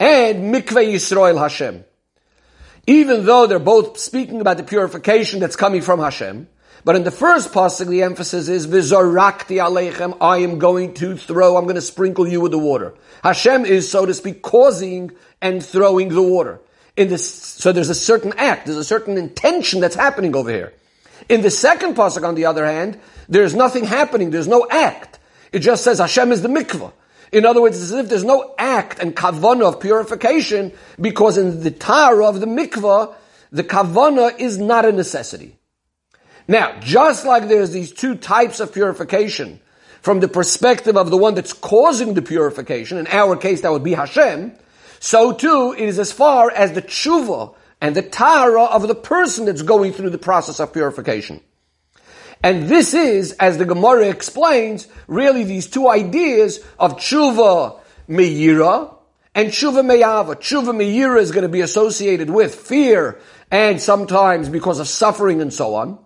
and 0.00 0.54
mikveh 0.54 0.94
Yisrael 0.94 1.38
Hashem. 1.38 1.84
even 2.86 3.26
though 3.26 3.46
they're 3.46 3.58
both 3.58 3.98
speaking 3.98 4.40
about 4.40 4.56
the 4.56 4.62
purification 4.62 5.40
that's 5.40 5.56
coming 5.56 5.82
from 5.82 6.00
Hashem, 6.00 6.48
but 6.84 6.96
in 6.96 7.04
the 7.04 7.10
first 7.10 7.52
pasuk, 7.52 7.88
the 7.88 8.02
emphasis 8.02 8.48
is 8.48 8.66
"Vizorakti 8.66 9.56
aleichem." 9.56 10.16
I 10.20 10.38
am 10.38 10.58
going 10.58 10.94
to 10.94 11.16
throw. 11.16 11.56
I'm 11.56 11.64
going 11.64 11.74
to 11.74 11.80
sprinkle 11.80 12.26
you 12.26 12.40
with 12.40 12.52
the 12.52 12.58
water. 12.58 12.94
Hashem 13.22 13.64
is, 13.66 13.90
so 13.90 14.06
to 14.06 14.14
speak, 14.14 14.42
causing 14.42 15.12
and 15.40 15.64
throwing 15.64 16.08
the 16.08 16.22
water. 16.22 16.60
In 16.96 17.08
this, 17.08 17.32
so 17.32 17.72
there's 17.72 17.90
a 17.90 17.94
certain 17.94 18.32
act, 18.36 18.66
there's 18.66 18.78
a 18.78 18.84
certain 18.84 19.16
intention 19.16 19.80
that's 19.80 19.94
happening 19.94 20.34
over 20.34 20.50
here. 20.50 20.72
In 21.28 21.42
the 21.42 21.50
second 21.50 21.94
pasuk, 21.94 22.26
on 22.26 22.34
the 22.34 22.46
other 22.46 22.64
hand, 22.64 22.98
there's 23.28 23.54
nothing 23.54 23.84
happening. 23.84 24.30
There's 24.30 24.48
no 24.48 24.66
act. 24.70 25.18
It 25.52 25.60
just 25.60 25.84
says 25.84 25.98
Hashem 25.98 26.32
is 26.32 26.42
the 26.42 26.48
mikvah. 26.48 26.92
In 27.32 27.44
other 27.44 27.60
words, 27.60 27.80
as 27.80 27.92
if 27.92 28.08
there's 28.08 28.24
no 28.24 28.54
act 28.58 28.98
and 29.00 29.14
kavana 29.14 29.64
of 29.64 29.80
purification 29.80 30.72
because 31.00 31.36
in 31.36 31.62
the 31.62 31.70
tar 31.70 32.22
of 32.22 32.40
the 32.40 32.46
mikvah, 32.46 33.14
the 33.52 33.64
kavana 33.64 34.38
is 34.38 34.58
not 34.58 34.84
a 34.84 34.92
necessity. 34.92 35.57
Now, 36.48 36.80
just 36.80 37.26
like 37.26 37.46
there's 37.46 37.72
these 37.72 37.92
two 37.92 38.14
types 38.14 38.58
of 38.58 38.72
purification, 38.72 39.60
from 40.00 40.20
the 40.20 40.28
perspective 40.28 40.96
of 40.96 41.10
the 41.10 41.16
one 41.16 41.34
that's 41.34 41.52
causing 41.52 42.14
the 42.14 42.22
purification, 42.22 42.96
in 42.96 43.06
our 43.08 43.36
case 43.36 43.60
that 43.60 43.72
would 43.72 43.84
be 43.84 43.92
Hashem, 43.92 44.52
so 44.98 45.32
too 45.32 45.74
it 45.76 45.84
is 45.84 45.98
as 45.98 46.10
far 46.10 46.50
as 46.50 46.72
the 46.72 46.80
tshuva 46.80 47.54
and 47.80 47.94
the 47.94 48.02
tara 48.02 48.64
of 48.64 48.88
the 48.88 48.94
person 48.94 49.44
that's 49.44 49.62
going 49.62 49.92
through 49.92 50.10
the 50.10 50.18
process 50.18 50.58
of 50.58 50.72
purification. 50.72 51.40
And 52.42 52.68
this 52.68 52.94
is, 52.94 53.32
as 53.32 53.58
the 53.58 53.64
Gemara 53.64 54.08
explains, 54.08 54.88
really 55.06 55.44
these 55.44 55.66
two 55.66 55.88
ideas 55.88 56.64
of 56.78 56.96
tshuva 56.96 57.78
meyira 58.08 58.94
and 59.34 59.48
tshuva 59.48 59.84
meyava. 59.84 60.36
Tshuva 60.36 60.74
meyira 60.74 61.20
is 61.20 61.32
going 61.32 61.42
to 61.42 61.48
be 61.48 61.60
associated 61.60 62.30
with 62.30 62.54
fear 62.54 63.20
and 63.50 63.80
sometimes 63.80 64.48
because 64.48 64.78
of 64.78 64.88
suffering 64.88 65.42
and 65.42 65.52
so 65.52 65.74
on. 65.74 65.98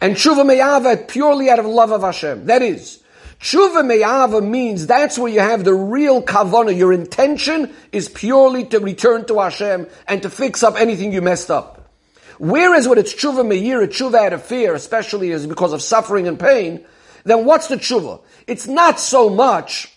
And 0.00 0.14
tshuva 0.14 0.44
meyava 0.44 1.08
purely 1.08 1.50
out 1.50 1.58
of 1.58 1.66
love 1.66 1.90
of 1.90 2.02
Hashem. 2.02 2.46
That 2.46 2.62
is, 2.62 3.02
tshuva 3.40 3.84
meyava 3.84 4.46
means 4.46 4.86
that's 4.86 5.18
where 5.18 5.32
you 5.32 5.40
have 5.40 5.64
the 5.64 5.74
real 5.74 6.22
kavana. 6.22 6.76
Your 6.76 6.92
intention 6.92 7.74
is 7.92 8.08
purely 8.08 8.64
to 8.66 8.78
return 8.80 9.24
to 9.26 9.40
Hashem 9.40 9.86
and 10.06 10.22
to 10.22 10.30
fix 10.30 10.62
up 10.62 10.76
anything 10.76 11.12
you 11.12 11.22
messed 11.22 11.50
up. 11.50 11.90
Whereas 12.38 12.86
when 12.86 12.98
it's 12.98 13.14
tshuva 13.14 13.46
meir, 13.46 13.86
tshuva 13.86 14.26
out 14.26 14.32
of 14.32 14.44
fear, 14.44 14.74
especially 14.74 15.30
is 15.30 15.46
because 15.46 15.72
of 15.72 15.80
suffering 15.80 16.28
and 16.28 16.38
pain, 16.38 16.84
then 17.24 17.44
what's 17.44 17.68
the 17.68 17.76
tshuva? 17.76 18.20
It's 18.46 18.66
not 18.66 19.00
so 19.00 19.30
much 19.30 19.92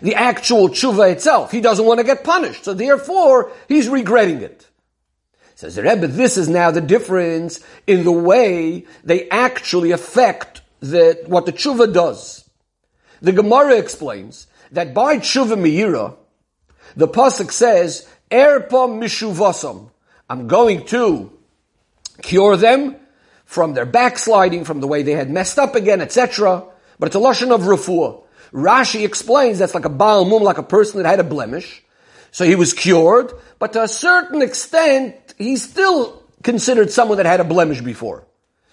the 0.00 0.14
actual 0.14 0.68
tshuva 0.68 1.10
itself. 1.12 1.50
He 1.50 1.60
doesn't 1.60 1.84
want 1.84 1.98
to 1.98 2.04
get 2.04 2.24
punished, 2.24 2.64
so 2.64 2.74
therefore 2.74 3.52
he's 3.68 3.88
regretting 3.88 4.42
it. 4.42 4.66
Says 5.56 5.74
the 5.74 5.82
Rebbe, 5.82 6.06
this 6.06 6.36
is 6.36 6.50
now 6.50 6.70
the 6.70 6.82
difference 6.82 7.60
in 7.86 8.04
the 8.04 8.12
way 8.12 8.84
they 9.04 9.26
actually 9.30 9.90
affect 9.90 10.60
the, 10.80 11.18
what 11.26 11.46
the 11.46 11.52
tshuva 11.52 11.94
does. 11.94 12.48
The 13.22 13.32
Gemara 13.32 13.78
explains 13.78 14.48
that 14.72 14.92
by 14.92 15.16
tshuva 15.16 15.56
meira, 15.56 16.14
the 16.94 17.08
pasuk 17.08 17.50
says, 17.50 18.06
"Erpa 18.30 18.86
mishuvasam." 18.86 19.88
I'm 20.28 20.46
going 20.46 20.84
to 20.86 21.32
cure 22.20 22.58
them 22.58 22.96
from 23.46 23.72
their 23.72 23.86
backsliding, 23.86 24.64
from 24.64 24.80
the 24.80 24.86
way 24.86 25.02
they 25.02 25.12
had 25.12 25.30
messed 25.30 25.58
up 25.58 25.74
again, 25.74 26.02
etc. 26.02 26.64
But 26.98 27.06
it's 27.06 27.16
a 27.16 27.18
lashon 27.18 27.50
of 27.50 27.62
refuah. 27.62 28.22
Rashi 28.52 29.06
explains 29.06 29.58
that's 29.58 29.74
like 29.74 29.86
a 29.86 29.88
baal 29.88 30.26
mum, 30.26 30.42
like 30.42 30.58
a 30.58 30.62
person 30.62 31.02
that 31.02 31.08
had 31.08 31.20
a 31.20 31.24
blemish. 31.24 31.82
So 32.30 32.44
he 32.44 32.56
was 32.56 32.74
cured, 32.74 33.32
but 33.58 33.72
to 33.72 33.82
a 33.82 33.88
certain 33.88 34.42
extent, 34.42 35.25
he's 35.36 35.62
still 35.62 36.22
considered 36.42 36.90
someone 36.90 37.18
that 37.18 37.26
had 37.26 37.40
a 37.40 37.44
blemish 37.44 37.80
before. 37.80 38.26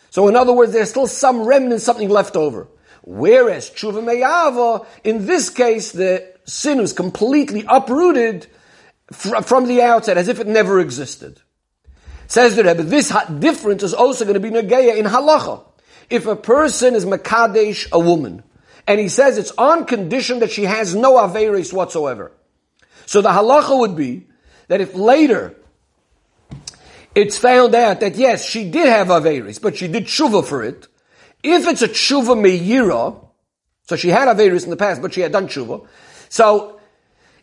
So 0.09 0.27
in 0.27 0.35
other 0.35 0.53
words, 0.53 0.73
there's 0.73 0.89
still 0.89 1.07
some 1.07 1.43
remnant, 1.43 1.81
something 1.81 2.09
left 2.09 2.35
over. 2.35 2.67
Whereas 3.01 3.69
tshuva 3.69 4.03
meyava, 4.03 4.85
in 5.03 5.25
this 5.25 5.49
case, 5.49 5.91
the 5.91 6.33
sin 6.45 6.79
was 6.79 6.93
completely 6.93 7.65
uprooted 7.67 8.47
from 9.11 9.67
the 9.67 9.81
outset, 9.81 10.17
as 10.17 10.27
if 10.27 10.39
it 10.39 10.47
never 10.47 10.79
existed. 10.79 11.41
Says 12.27 12.55
the 12.55 12.63
Rebbe, 12.63 12.83
this 12.83 13.13
difference 13.39 13.83
is 13.83 13.93
also 13.93 14.25
going 14.25 14.35
to 14.35 14.39
be 14.39 14.49
negeya 14.49 14.95
in 14.95 15.05
halacha. 15.05 15.63
If 16.09 16.25
a 16.25 16.35
person 16.35 16.95
is 16.95 17.05
makadesh 17.05 17.91
a 17.91 17.99
woman, 17.99 18.43
and 18.87 18.99
he 18.99 19.09
says 19.09 19.37
it's 19.37 19.51
on 19.57 19.85
condition 19.85 20.39
that 20.39 20.51
she 20.51 20.63
has 20.63 20.95
no 20.95 21.15
averis 21.15 21.73
whatsoever. 21.73 22.31
So 23.05 23.21
the 23.21 23.29
halacha 23.29 23.77
would 23.77 23.95
be 23.95 24.27
that 24.67 24.81
if 24.81 24.95
later 24.95 25.55
it's 27.15 27.37
found 27.37 27.75
out 27.75 27.99
that 27.99 28.15
yes, 28.15 28.45
she 28.45 28.69
did 28.69 28.87
have 28.87 29.07
averis, 29.07 29.61
but 29.61 29.77
she 29.77 29.87
did 29.87 30.05
tshuva 30.05 30.45
for 30.45 30.63
it, 30.63 30.87
if 31.43 31.67
it's 31.67 31.81
a 31.81 31.87
tshuva 31.87 32.37
meira, 32.37 33.19
so 33.83 33.95
she 33.95 34.09
had 34.09 34.27
averis 34.27 34.63
in 34.63 34.69
the 34.69 34.77
past, 34.77 35.01
but 35.01 35.13
she 35.13 35.21
had 35.21 35.31
done 35.31 35.47
tshuva, 35.47 35.85
so 36.29 36.79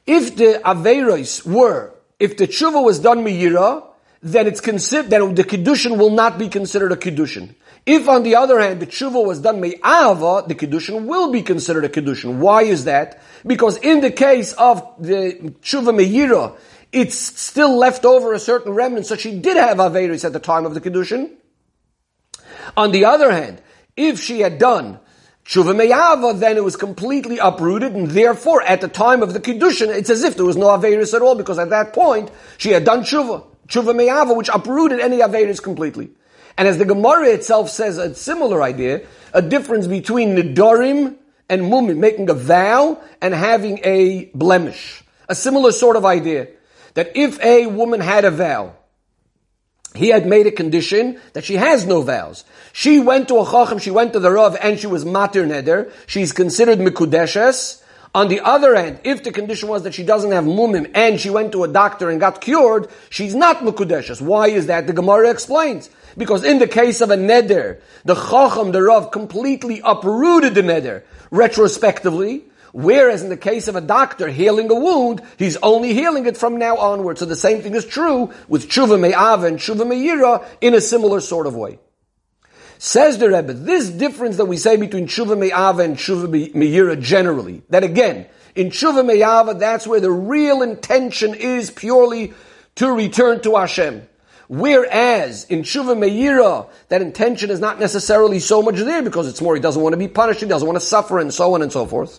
if 0.06 0.34
the 0.34 0.60
Averos 0.64 1.46
were, 1.46 1.94
if 2.18 2.36
the 2.36 2.48
tshuva 2.48 2.82
was 2.82 2.98
done 2.98 3.24
miyira, 3.24 3.84
then 4.22 4.48
it's 4.48 4.60
considered, 4.60 5.10
then 5.10 5.34
the 5.36 5.44
Kiddushin 5.44 5.98
will 5.98 6.10
not 6.10 6.38
be 6.38 6.48
considered 6.48 6.90
a 6.90 6.96
Kiddushin. 6.96 7.54
If 7.86 8.08
on 8.08 8.24
the 8.24 8.34
other 8.34 8.58
hand, 8.60 8.80
the 8.80 8.86
tshuva 8.86 9.24
was 9.24 9.40
done 9.40 9.60
me'ava, 9.60 10.44
the 10.48 10.54
Kiddushin 10.54 11.06
will 11.06 11.30
be 11.30 11.42
considered 11.42 11.84
a 11.84 11.88
Kiddushin. 11.88 12.38
Why 12.38 12.62
is 12.62 12.84
that? 12.84 13.22
Because 13.46 13.76
in 13.76 14.00
the 14.00 14.10
case 14.10 14.52
of 14.54 14.82
the 14.98 15.54
tshuva 15.62 15.94
me'ira, 15.94 16.52
it's 16.92 17.16
still 17.16 17.76
left 17.76 18.04
over 18.04 18.32
a 18.32 18.38
certain 18.38 18.73
remnant, 18.73 19.06
so 19.06 19.16
she 19.16 19.38
did 19.38 19.56
have 19.56 19.78
Averis 19.78 20.25
at 20.25 20.32
the 20.32 20.40
time 20.40 20.66
of 20.66 20.75
the 20.75 20.80
Kiddushin. 20.80 21.32
On 22.76 22.90
the 22.92 23.04
other 23.04 23.30
hand, 23.30 23.61
if 23.97 24.20
she 24.20 24.40
had 24.40 24.59
done 24.59 24.99
Tshuva 25.44 25.75
Meyava, 25.75 26.38
then 26.38 26.56
it 26.56 26.64
was 26.64 26.76
completely 26.76 27.38
uprooted, 27.38 27.94
and 27.94 28.09
therefore, 28.09 28.62
at 28.62 28.80
the 28.80 28.88
time 28.88 29.23
of 29.23 29.32
the 29.32 29.40
Kiddushin, 29.40 29.88
it's 29.88 30.11
as 30.11 30.23
if 30.23 30.37
there 30.37 30.44
was 30.44 30.56
no 30.56 30.66
Averis 30.66 31.14
at 31.14 31.23
all, 31.23 31.35
because 31.35 31.59
at 31.59 31.70
that 31.70 31.92
point, 31.92 32.30
she 32.59 32.70
had 32.70 32.85
done 32.85 33.00
Tshuva. 33.00 33.44
Tshuva 33.68 33.94
Meyava, 33.94 34.37
which 34.37 34.49
uprooted 34.52 35.00
any 35.00 35.18
Averis 35.18 35.62
completely. 35.62 36.11
And 36.59 36.68
as 36.68 36.78
the 36.78 36.85
Gemara 36.85 37.28
itself 37.28 37.70
says 37.70 37.99
a 37.99 38.14
similar 38.14 38.62
idea, 38.62 39.02
a 39.32 39.40
difference 39.40 39.87
between 39.87 40.37
Nidorim 40.37 41.16
and 41.49 41.62
Mumim, 41.62 41.99
making 41.99 42.28
a 42.30 42.35
vow 42.35 43.00
and 43.20 43.32
having 43.32 43.80
a 43.82 44.26
blemish. 44.35 45.02
A 45.28 45.35
similar 45.35 45.73
sort 45.73 45.97
of 45.97 46.04
idea. 46.04 46.49
That 46.94 47.12
if 47.14 47.42
a 47.42 47.66
woman 47.66 48.00
had 48.00 48.25
a 48.25 48.30
vow, 48.30 48.75
he 49.94 50.09
had 50.09 50.26
made 50.26 50.47
a 50.47 50.52
condition 50.52 51.20
that 51.32 51.44
she 51.44 51.56
has 51.56 51.85
no 51.85 52.02
vows. 52.02 52.44
She 52.73 53.00
went 53.00 53.28
to 53.28 53.40
a 53.40 53.44
chacham, 53.44 53.78
she 53.78 53.90
went 53.90 54.12
to 54.12 54.20
the 54.20 54.30
Rav, 54.30 54.56
and 54.61 54.78
she 54.78 54.87
was 54.87 55.04
matir 55.04 55.47
neder. 55.47 55.92
She's 56.06 56.32
considered 56.32 56.78
mikudeshes. 56.78 57.82
On 58.12 58.28
the 58.28 58.40
other 58.40 58.75
hand, 58.75 59.00
if 59.04 59.23
the 59.23 59.30
condition 59.30 59.68
was 59.68 59.85
that 59.85 59.94
she 59.94 60.02
doesn't 60.02 60.32
have 60.32 60.44
mumim 60.44 60.90
and 60.94 61.20
she 61.20 61.30
went 61.30 61.52
to 61.52 61.62
a 61.62 61.68
doctor 61.68 62.11
and 62.11 62.18
got 62.18 62.40
cured, 62.40 62.88
she's 63.09 63.37
not 63.37 63.59
mukudeshes. 63.59 64.20
Why 64.20 64.49
is 64.49 64.66
that? 64.66 64.88
The 64.88 64.92
Gemara 64.92 65.30
explains. 65.30 65.90
Because 66.16 66.42
in 66.44 66.59
the 66.59 66.66
case 66.66 67.00
of 67.00 67.11
a 67.11 67.16
neder, 67.16 67.80
the 68.04 68.16
chacham, 68.16 68.73
the 68.73 68.82
Rav, 68.82 69.12
completely 69.12 69.80
uprooted 69.85 70.54
the 70.54 70.62
neder 70.62 71.02
retrospectively. 71.30 72.50
Whereas 72.72 73.22
in 73.22 73.28
the 73.28 73.36
case 73.36 73.68
of 73.68 73.76
a 73.76 73.80
doctor 73.80 74.28
healing 74.28 74.70
a 74.70 74.74
wound, 74.74 75.22
he's 75.38 75.56
only 75.58 75.94
healing 75.94 76.26
it 76.26 76.36
from 76.36 76.58
now 76.58 76.76
onward. 76.76 77.18
So 77.18 77.24
the 77.24 77.36
same 77.36 77.62
thing 77.62 77.74
is 77.74 77.84
true 77.84 78.32
with 78.48 78.68
tshuva 78.68 78.98
me'ava 78.98 79.46
and 79.46 79.58
tshuva 79.58 79.86
me'ira 79.86 80.46
in 80.60 80.74
a 80.74 80.80
similar 80.80 81.20
sort 81.20 81.46
of 81.46 81.56
way. 81.56 81.78
Says 82.78 83.18
the 83.18 83.28
Rebbe, 83.28 83.52
this 83.52 83.90
difference 83.90 84.38
that 84.38 84.46
we 84.46 84.56
say 84.56 84.76
between 84.76 85.06
tshuva 85.06 85.36
me'ava 85.36 85.82
and 85.82 85.96
tshuva 85.96 86.54
me'ira 86.54 86.96
generally, 86.96 87.62
that 87.68 87.84
again, 87.84 88.26
in 88.54 88.70
tshuva 88.70 89.04
me'ava, 89.04 89.54
that's 89.54 89.86
where 89.86 90.00
the 90.00 90.10
real 90.10 90.62
intention 90.62 91.34
is 91.34 91.70
purely 91.70 92.32
to 92.76 92.90
return 92.90 93.40
to 93.42 93.56
Hashem. 93.56 94.08
Whereas 94.48 95.44
in 95.44 95.62
tshuva 95.62 95.98
me'ira, 95.98 96.66
that 96.88 97.02
intention 97.02 97.50
is 97.50 97.60
not 97.60 97.78
necessarily 97.78 98.38
so 98.38 98.62
much 98.62 98.76
there 98.76 99.02
because 99.02 99.28
it's 99.28 99.40
more 99.40 99.54
he 99.54 99.60
doesn't 99.60 99.82
want 99.82 99.92
to 99.92 99.98
be 99.98 100.08
punished, 100.08 100.40
he 100.40 100.46
doesn't 100.46 100.66
want 100.66 100.80
to 100.80 100.86
suffer, 100.86 101.18
and 101.18 101.34
so 101.34 101.54
on 101.54 101.62
and 101.62 101.70
so 101.70 101.84
forth. 101.84 102.18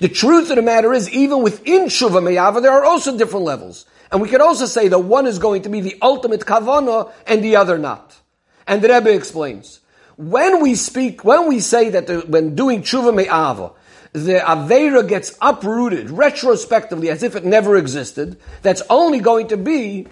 The 0.00 0.08
truth 0.08 0.50
of 0.50 0.56
the 0.56 0.62
matter 0.62 0.92
is, 0.92 1.10
even 1.10 1.42
within 1.42 1.84
Shuva 1.84 2.22
Meyava, 2.22 2.60
there 2.62 2.72
are 2.72 2.84
also 2.84 3.16
different 3.16 3.44
levels. 3.44 3.86
And 4.10 4.20
we 4.20 4.28
could 4.28 4.40
also 4.40 4.66
say 4.66 4.88
that 4.88 4.98
one 4.98 5.26
is 5.26 5.38
going 5.38 5.62
to 5.62 5.68
be 5.68 5.80
the 5.80 5.96
ultimate 6.02 6.40
kavana 6.40 7.12
and 7.26 7.44
the 7.44 7.56
other 7.56 7.78
not. 7.78 8.18
And 8.66 8.82
the 8.82 8.88
Rebbe 8.88 9.12
explains, 9.12 9.80
when 10.16 10.60
we 10.62 10.74
speak, 10.74 11.22
when 11.22 11.48
we 11.48 11.60
say 11.60 11.90
that 11.90 12.06
the, 12.06 12.20
when 12.20 12.54
doing 12.54 12.82
Shuva 12.82 13.14
Me'ava, 13.14 13.72
the 14.12 14.40
Aveira 14.40 15.06
gets 15.06 15.36
uprooted 15.40 16.10
retrospectively 16.10 17.10
as 17.10 17.22
if 17.22 17.36
it 17.36 17.44
never 17.44 17.76
existed, 17.76 18.40
that's 18.62 18.82
only 18.90 19.20
going 19.20 19.48
to 19.48 19.56
be, 19.56 20.08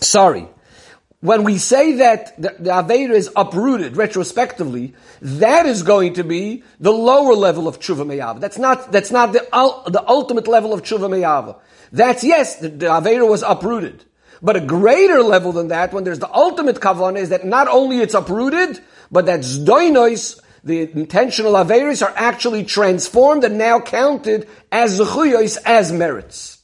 sorry, 0.00 0.46
when 1.20 1.42
we 1.42 1.58
say 1.58 1.94
that 1.94 2.40
the, 2.40 2.54
the 2.58 2.70
Avera 2.70 3.10
is 3.10 3.30
uprooted 3.34 3.96
retrospectively, 3.96 4.94
that 5.20 5.66
is 5.66 5.82
going 5.82 6.14
to 6.14 6.24
be 6.24 6.62
the 6.78 6.92
lower 6.92 7.34
level 7.34 7.66
of 7.66 7.80
Tshuva 7.80 8.06
Me'ava. 8.06 8.38
That's 8.38 8.58
not, 8.58 8.92
that's 8.92 9.10
not 9.10 9.32
the, 9.32 9.40
the 9.90 10.04
ultimate 10.06 10.46
level 10.46 10.72
of 10.72 10.82
Tshuva 10.82 11.10
Me'ava. 11.10 11.56
That's, 11.90 12.22
yes, 12.22 12.56
the, 12.56 12.68
the 12.68 12.86
Avera 12.86 13.28
was 13.28 13.42
uprooted. 13.42 14.04
But 14.40 14.54
a 14.54 14.60
greater 14.60 15.22
level 15.22 15.50
than 15.50 15.68
that, 15.68 15.92
when 15.92 16.04
there's 16.04 16.20
the 16.20 16.32
ultimate 16.32 16.76
kavanah, 16.76 17.18
is 17.18 17.30
that 17.30 17.44
not 17.44 17.66
only 17.66 17.98
it's 17.98 18.14
uprooted, 18.14 18.80
but 19.10 19.26
that 19.26 19.40
zdoinois, 19.40 20.40
the 20.62 20.82
intentional 20.92 21.54
averis, 21.54 22.06
are 22.06 22.12
actually 22.14 22.62
transformed 22.62 23.42
and 23.42 23.58
now 23.58 23.80
counted 23.80 24.48
as 24.70 25.00
zechuyos, 25.00 25.58
as 25.64 25.90
merits. 25.92 26.62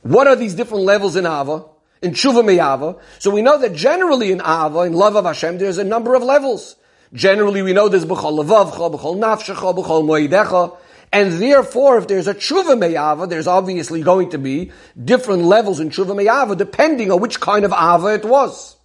What 0.00 0.26
are 0.26 0.36
these 0.36 0.54
different 0.54 0.84
levels 0.84 1.16
in 1.16 1.26
Ava? 1.26 1.64
In 2.06 2.12
Tshuva 2.12 2.44
Me'ava. 2.44 2.96
So 3.18 3.30
we 3.32 3.42
know 3.42 3.58
that 3.58 3.74
generally 3.74 4.30
in 4.30 4.40
Ava, 4.40 4.82
in 4.82 4.92
love 4.92 5.16
of 5.16 5.24
Hashem, 5.24 5.58
there's 5.58 5.78
a 5.78 5.84
number 5.84 6.14
of 6.14 6.22
levels. 6.22 6.76
Generally 7.12 7.62
we 7.62 7.72
know 7.72 7.88
there's 7.88 8.04
B'chol 8.04 8.44
Levavcha, 8.44 8.94
B'chol 8.94 9.16
Nafshecha, 9.16 9.74
B'chol 9.76 10.04
Moedecha, 10.04 10.76
and 11.12 11.32
therefore, 11.40 11.98
if 11.98 12.06
there's 12.06 12.26
a 12.26 12.34
tshuva 12.34 12.76
meyava, 12.78 13.28
there's 13.28 13.46
obviously 13.46 14.02
going 14.02 14.30
to 14.30 14.38
be 14.38 14.70
different 15.02 15.42
levels 15.42 15.80
in 15.80 15.90
tshuva 15.90 16.14
meyava 16.14 16.56
depending 16.56 17.10
on 17.10 17.20
which 17.20 17.40
kind 17.40 17.64
of 17.64 17.72
ava 17.72 18.14
it 18.14 18.24
was. 18.24 18.76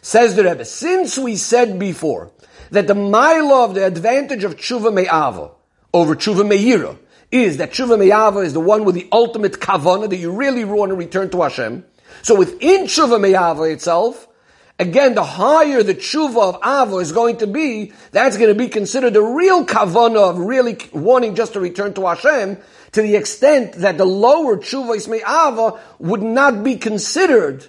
Says 0.00 0.36
the 0.36 0.44
Rebbe, 0.44 0.64
since 0.64 1.18
we 1.18 1.36
said 1.36 1.78
before 1.78 2.30
that 2.70 2.86
the 2.86 2.94
mila 2.94 3.64
of 3.64 3.74
the 3.74 3.84
advantage 3.84 4.44
of 4.44 4.56
tshuva 4.56 5.04
meyava 5.04 5.50
over 5.92 6.14
tshuva 6.14 6.48
meira 6.48 6.96
is 7.30 7.56
that 7.56 7.72
tshuva 7.72 7.98
meyava 7.98 8.44
is 8.44 8.52
the 8.52 8.60
one 8.60 8.84
with 8.84 8.94
the 8.94 9.08
ultimate 9.10 9.54
kavana 9.54 10.08
that 10.08 10.16
you 10.16 10.30
really 10.30 10.64
want 10.64 10.90
to 10.90 10.94
return 10.94 11.28
to 11.30 11.42
Hashem. 11.42 11.84
So 12.22 12.34
within 12.34 12.84
tshuva 12.84 13.18
meyava 13.18 13.72
itself, 13.72 14.28
Again, 14.80 15.16
the 15.16 15.24
higher 15.24 15.82
the 15.82 15.94
tshuva 15.94 16.54
of 16.54 16.56
Ava 16.62 16.98
is 16.98 17.10
going 17.10 17.38
to 17.38 17.48
be, 17.48 17.92
that's 18.12 18.36
going 18.36 18.48
to 18.48 18.54
be 18.54 18.68
considered 18.68 19.12
the 19.12 19.22
real 19.22 19.66
kavana 19.66 20.30
of 20.30 20.38
really 20.38 20.78
wanting 20.92 21.34
just 21.34 21.54
to 21.54 21.60
return 21.60 21.94
to 21.94 22.06
Hashem, 22.06 22.58
to 22.92 23.02
the 23.02 23.16
extent 23.16 23.72
that 23.72 23.98
the 23.98 24.04
lower 24.04 24.56
tshuva 24.56 24.94
ismei 24.94 25.18
Ava 25.18 25.80
would 25.98 26.22
not 26.22 26.62
be 26.62 26.76
considered 26.76 27.66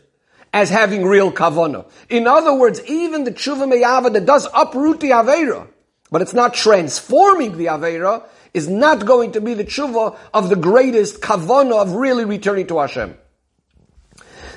as 0.54 0.70
having 0.70 1.04
real 1.04 1.32
kavana. 1.32 1.90
In 2.10 2.28
other 2.28 2.54
words, 2.54 2.84
even 2.86 3.24
the 3.24 3.32
tshuva 3.32 3.68
me'ava 3.68 4.12
that 4.12 4.28
does 4.28 4.48
uproot 4.54 5.00
the 5.00 5.12
Aveira, 5.12 5.68
but 6.12 6.22
it's 6.22 6.34
not 6.34 6.54
transforming 6.54 7.58
the 7.58 7.66
Aveira, 7.66 8.24
is 8.54 8.68
not 8.68 9.08
going 9.08 9.32
to 9.32 9.42
be 9.42 9.56
the 9.56 9.66
tshuva 9.66 10.16
of 10.32 10.50
the 10.50 10.56
greatest 10.56 11.22
kavana 11.22 11.82
of 11.82 11.94
really 11.94 12.26
returning 12.26 12.68
to 12.68 12.78
Hashem. 12.78 13.18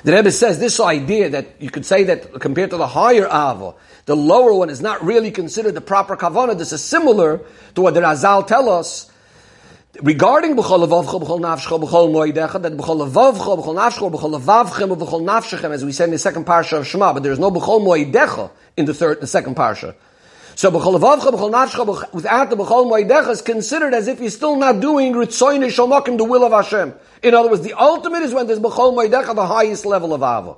The 0.03 0.11
Rebbe 0.11 0.31
says 0.31 0.59
this 0.59 0.81
idea 0.81 1.29
that 1.29 1.61
you 1.61 1.69
could 1.69 1.85
say 1.85 2.03
that 2.03 2.39
compared 2.41 2.71
to 2.71 2.77
the 2.77 2.87
higher 2.87 3.25
Ava, 3.25 3.73
the 4.05 4.15
lower 4.17 4.53
one 4.53 4.69
is 4.69 4.81
not 4.81 5.01
really 5.03 5.31
considered 5.31 5.75
the 5.75 5.81
proper 5.81 6.17
Kavanah. 6.17 6.57
This 6.57 6.73
is 6.73 6.83
similar 6.83 7.39
to 7.75 7.81
what 7.81 7.93
the 7.93 8.01
Chazal 8.01 8.45
tell 8.45 8.69
us 8.69 9.09
regarding 10.01 10.57
b'chol 10.57 10.85
levavcha, 10.85 11.21
b'chol 11.21 11.39
nafshcha, 11.39 11.81
b'chol 11.81 12.11
moedecha, 12.11 12.61
that 12.61 12.73
b'chol 12.73 13.07
levavcha, 13.07 13.57
b'chol 13.57 13.75
nafshcha, 13.75 14.11
b'chol 14.11 14.41
levavchem, 14.41 14.97
b'chol 14.97 15.21
nafshechem, 15.21 15.71
as 15.71 15.85
we 15.85 15.93
said 15.93 16.05
in 16.05 16.11
the 16.11 16.19
second 16.19 16.45
parsha 16.45 16.79
of 16.79 16.87
Shema, 16.87 17.13
but 17.13 17.23
there 17.23 17.31
is 17.31 17.39
no 17.39 17.49
b'chol 17.49 17.81
moedecha 17.81 18.51
in 18.75 18.85
the 18.85 18.93
third, 18.93 19.21
the 19.21 19.27
second 19.27 19.55
parsha. 19.55 19.95
So 20.55 20.71
b'chol 20.71 20.99
b'chol 20.99 22.13
without 22.13 22.49
the 22.49 22.55
b'chol 22.55 22.91
moedecha 22.91 23.29
is 23.29 23.41
considered 23.41 23.93
as 23.93 24.07
if 24.07 24.19
you're 24.19 24.29
still 24.29 24.55
not 24.55 24.79
doing 24.79 25.13
ritzoyne 25.13 25.65
shalmakim, 25.65 26.17
the 26.17 26.23
will 26.23 26.43
of 26.45 26.51
Hashem. 26.51 26.93
In 27.23 27.33
other 27.33 27.49
words, 27.49 27.61
the 27.61 27.73
ultimate 27.73 28.21
is 28.21 28.33
when 28.33 28.47
there's 28.47 28.59
B'chol 28.59 28.93
Moedecha, 28.93 29.33
the 29.33 29.47
highest 29.47 29.85
level 29.85 30.13
of 30.13 30.21
Ava. 30.21 30.57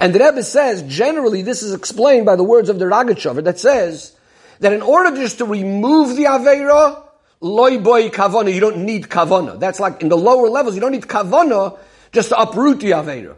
And 0.00 0.12
the 0.12 0.18
Rebbe 0.18 0.42
says, 0.42 0.82
generally, 0.82 1.42
this 1.42 1.62
is 1.62 1.72
explained 1.72 2.26
by 2.26 2.34
the 2.34 2.42
words 2.42 2.68
of 2.68 2.80
the 2.80 2.84
Rogatchover 2.86 3.44
that 3.44 3.58
says 3.60 4.14
that 4.58 4.72
in 4.72 4.82
order 4.82 5.16
just 5.16 5.38
to 5.38 5.44
remove 5.44 6.16
the 6.16 6.24
Aveira, 6.24 7.02
loy 7.40 7.78
boy 7.78 8.08
kavana, 8.10 8.52
you 8.52 8.60
don't 8.60 8.84
need 8.84 9.04
kavana. 9.04 9.60
That's 9.60 9.78
like 9.78 10.02
in 10.02 10.08
the 10.08 10.18
lower 10.18 10.48
levels, 10.48 10.74
you 10.74 10.80
don't 10.80 10.92
need 10.92 11.06
kavana 11.06 11.78
just 12.10 12.30
to 12.30 12.40
uproot 12.40 12.80
the 12.80 12.90
Aveira. 12.90 13.36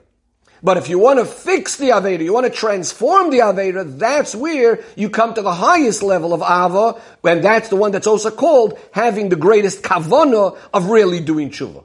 But 0.62 0.76
if 0.76 0.88
you 0.88 0.98
want 0.98 1.20
to 1.20 1.24
fix 1.24 1.76
the 1.76 1.90
Aveda, 1.90 2.24
you 2.24 2.32
want 2.32 2.46
to 2.46 2.52
transform 2.52 3.30
the 3.30 3.38
Aveda, 3.38 3.98
that's 3.98 4.34
where 4.34 4.82
you 4.96 5.08
come 5.08 5.34
to 5.34 5.42
the 5.42 5.52
highest 5.52 6.02
level 6.02 6.34
of 6.34 6.42
Ava, 6.42 7.00
and 7.22 7.44
that's 7.44 7.68
the 7.68 7.76
one 7.76 7.92
that's 7.92 8.06
also 8.06 8.30
called 8.30 8.78
having 8.92 9.28
the 9.28 9.36
greatest 9.36 9.82
kavana 9.82 10.56
of 10.74 10.86
really 10.90 11.20
doing 11.20 11.50
tshuva. 11.50 11.84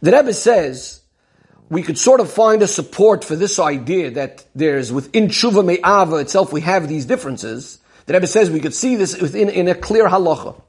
The 0.00 0.12
Rebbe 0.12 0.32
says, 0.32 1.00
we 1.68 1.82
could 1.82 1.98
sort 1.98 2.20
of 2.20 2.30
find 2.30 2.62
a 2.62 2.68
support 2.68 3.24
for 3.24 3.36
this 3.36 3.58
idea 3.58 4.12
that 4.12 4.44
there's 4.54 4.92
within 4.92 5.28
tshuva 5.28 5.64
me'ava 5.64 6.16
itself, 6.16 6.52
we 6.52 6.60
have 6.62 6.88
these 6.88 7.06
differences. 7.06 7.78
The 8.06 8.14
Rebbe 8.14 8.26
says 8.26 8.50
we 8.50 8.60
could 8.60 8.74
see 8.74 8.96
this 8.96 9.20
within 9.20 9.48
in 9.48 9.68
a 9.68 9.74
clear 9.74 10.08
halacha. 10.08 10.60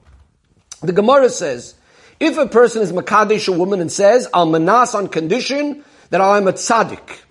The 0.81 0.91
Gemara 0.93 1.29
says, 1.29 1.75
if 2.19 2.37
a 2.37 2.47
person 2.47 2.81
is 2.81 2.91
Makadish 2.91 3.47
a 3.47 3.51
woman 3.51 3.79
and 3.79 3.91
says, 3.91 4.27
I'll 4.33 4.45
manas 4.45 4.93
on 4.93 5.07
condition 5.07 5.83
that 6.11 6.21
I'm 6.21 6.47
a 6.47 6.53
tzaddik. 6.53 7.21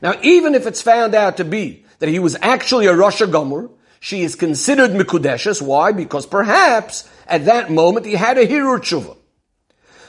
Now, 0.00 0.14
even 0.22 0.54
if 0.54 0.66
it's 0.66 0.82
found 0.82 1.14
out 1.14 1.38
to 1.38 1.44
be 1.44 1.84
that 1.98 2.08
he 2.08 2.18
was 2.18 2.36
actually 2.40 2.86
a 2.86 2.94
Rosh 2.94 3.20
Gomer, 3.22 3.68
she 4.00 4.22
is 4.22 4.34
considered 4.34 4.90
Mikudeshes. 4.90 5.60
Why? 5.60 5.92
Because 5.92 6.26
perhaps 6.26 7.08
at 7.26 7.44
that 7.46 7.70
moment 7.70 8.06
he 8.06 8.14
had 8.14 8.38
a 8.38 8.46
Hirhur 8.46 8.78
Tshuva. 8.78 9.16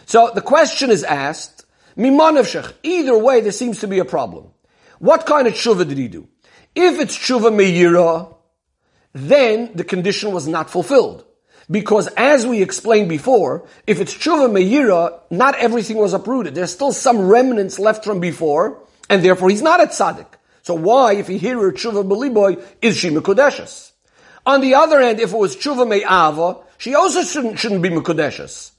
So 0.05 0.31
the 0.33 0.41
question 0.41 0.89
is 0.89 1.03
asked, 1.03 1.65
Mimanavshech, 1.95 2.73
either 2.83 3.17
way 3.17 3.41
there 3.41 3.51
seems 3.51 3.79
to 3.79 3.87
be 3.87 3.99
a 3.99 4.05
problem. 4.05 4.47
What 4.99 5.25
kind 5.25 5.47
of 5.47 5.53
Tshuva 5.53 5.87
did 5.87 5.97
he 5.97 6.07
do? 6.07 6.27
If 6.75 6.99
it's 6.99 7.17
Tshuva 7.17 7.51
Meira, 7.53 8.35
then 9.13 9.71
the 9.75 9.83
condition 9.83 10.31
was 10.31 10.47
not 10.47 10.69
fulfilled. 10.69 11.23
Because 11.69 12.07
as 12.17 12.45
we 12.45 12.61
explained 12.61 13.09
before, 13.09 13.65
if 13.87 13.99
it's 14.01 14.13
tshuva 14.13 14.49
meira, 14.49 15.19
not 15.29 15.55
everything 15.55 15.97
was 15.97 16.13
uprooted. 16.13 16.55
There's 16.55 16.73
still 16.73 16.91
some 16.91 17.27
remnants 17.27 17.79
left 17.79 18.03
from 18.03 18.19
before, 18.19 18.79
and 19.09 19.23
therefore 19.23 19.49
he's 19.49 19.61
not 19.61 19.81
a 19.81 19.87
tzaddik. 19.87 20.27
So 20.63 20.73
why, 20.75 21.13
if 21.13 21.27
he 21.27 21.37
hear 21.37 21.57
tshuva 21.71 22.07
beliboy, 22.07 22.61
is 22.81 22.97
she 22.97 23.09
mekudeshes? 23.09 23.91
On 24.45 24.61
the 24.61 24.75
other 24.75 25.01
hand, 25.01 25.19
if 25.19 25.33
it 25.33 25.37
was 25.37 25.55
tshuva 25.55 25.87
me'ava, 25.87 26.57
she 26.77 26.95
also 26.95 27.23
shouldn't, 27.23 27.59
shouldn't 27.59 27.81
be 27.81 27.89
mekudeshes. 27.89 28.71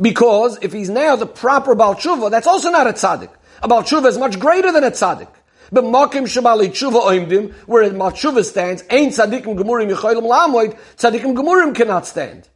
Because 0.00 0.58
if 0.62 0.72
he's 0.72 0.90
now 0.90 1.16
the 1.16 1.26
proper 1.26 1.74
Baal 1.74 1.94
Tshuva, 1.94 2.30
that's 2.30 2.46
also 2.46 2.70
not 2.70 2.86
a 2.86 2.92
tzaddik. 2.92 3.30
A 3.62 3.68
Baal 3.68 3.82
Tshuva 3.82 4.06
is 4.06 4.18
much 4.18 4.38
greater 4.38 4.72
than 4.72 4.84
a 4.84 4.90
tzaddik. 4.90 5.28
But 5.72 5.84
makim 5.84 6.24
shabali 6.24 6.68
tshuva 6.68 7.02
oimdim, 7.02 7.52
where 7.66 7.88
the 7.88 7.96
tshuva 7.96 8.44
stands, 8.44 8.84
ain't 8.90 9.12
tzaddikim 9.12 9.56
gemurim 9.56 9.90
yicholim 9.90 10.28
lamoid, 10.28 10.78
tzaddikim 10.96 11.34
gemurim 11.34 11.74
cannot 11.74 12.06
stand. 12.06 12.48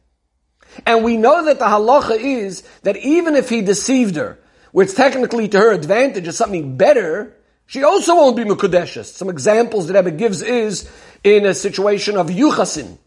And 0.85 1.03
we 1.03 1.17
know 1.17 1.45
that 1.45 1.59
the 1.59 1.65
halacha 1.65 2.17
is 2.17 2.61
that 2.83 2.97
even 2.97 3.35
if 3.35 3.49
he 3.49 3.61
deceived 3.61 4.15
her, 4.15 4.39
where 4.71 4.85
it's 4.85 4.93
technically 4.93 5.47
to 5.49 5.59
her 5.59 5.71
advantage 5.73 6.27
or 6.27 6.31
something 6.31 6.77
better, 6.77 7.35
she 7.65 7.83
also 7.83 8.15
won't 8.15 8.37
be 8.37 8.43
mekudeshes. 8.43 9.05
Some 9.05 9.29
examples 9.29 9.87
that 9.87 9.93
Rebbe 9.93 10.17
gives 10.17 10.41
is 10.41 10.89
in 11.23 11.45
a 11.45 11.53
situation 11.53 12.17
of 12.17 12.27
yuchasin, 12.27 12.97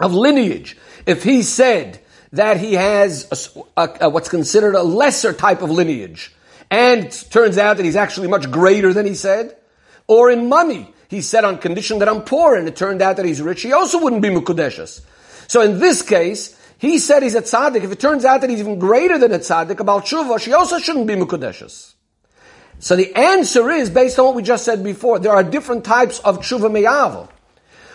of 0.00 0.14
lineage. 0.14 0.76
If 1.06 1.22
he 1.22 1.42
said 1.42 2.00
that 2.32 2.58
he 2.58 2.74
has 2.74 3.52
a, 3.56 3.80
a, 3.80 3.96
a, 4.02 4.08
what's 4.10 4.28
considered 4.28 4.74
a 4.74 4.82
lesser 4.82 5.32
type 5.32 5.62
of 5.62 5.70
lineage, 5.70 6.34
and 6.70 7.06
it 7.06 7.26
turns 7.30 7.58
out 7.58 7.76
that 7.76 7.84
he's 7.84 7.96
actually 7.96 8.28
much 8.28 8.50
greater 8.50 8.92
than 8.92 9.06
he 9.06 9.14
said. 9.14 9.56
Or 10.06 10.30
in 10.30 10.48
money, 10.48 10.92
he 11.08 11.20
said 11.20 11.44
on 11.44 11.58
condition 11.58 11.98
that 11.98 12.08
I'm 12.08 12.22
poor, 12.22 12.56
and 12.56 12.68
it 12.68 12.76
turned 12.76 13.02
out 13.02 13.16
that 13.16 13.26
he's 13.26 13.42
rich, 13.42 13.62
he 13.62 13.72
also 13.72 14.00
wouldn't 14.00 14.22
be 14.22 14.28
Mukudeshas. 14.28 15.02
So 15.48 15.60
in 15.62 15.78
this 15.78 16.02
case, 16.02 16.56
he 16.78 16.98
said 16.98 17.22
he's 17.22 17.34
a 17.34 17.42
tzaddik. 17.42 17.82
If 17.84 17.92
it 17.92 18.00
turns 18.00 18.24
out 18.24 18.40
that 18.40 18.50
he's 18.50 18.60
even 18.60 18.78
greater 18.78 19.18
than 19.18 19.32
a 19.32 19.38
tzaddik, 19.38 19.80
about 19.80 20.06
tshuva, 20.06 20.40
she 20.40 20.52
also 20.52 20.78
shouldn't 20.78 21.06
be 21.06 21.14
Mukudeshas. 21.14 21.94
So 22.78 22.96
the 22.96 23.14
answer 23.14 23.68
is 23.70 23.90
based 23.90 24.18
on 24.18 24.24
what 24.24 24.34
we 24.34 24.42
just 24.42 24.64
said 24.64 24.82
before. 24.82 25.18
There 25.18 25.32
are 25.32 25.44
different 25.44 25.84
types 25.84 26.20
of 26.20 26.38
tshuva 26.38 26.72
me'ava. 26.72 27.28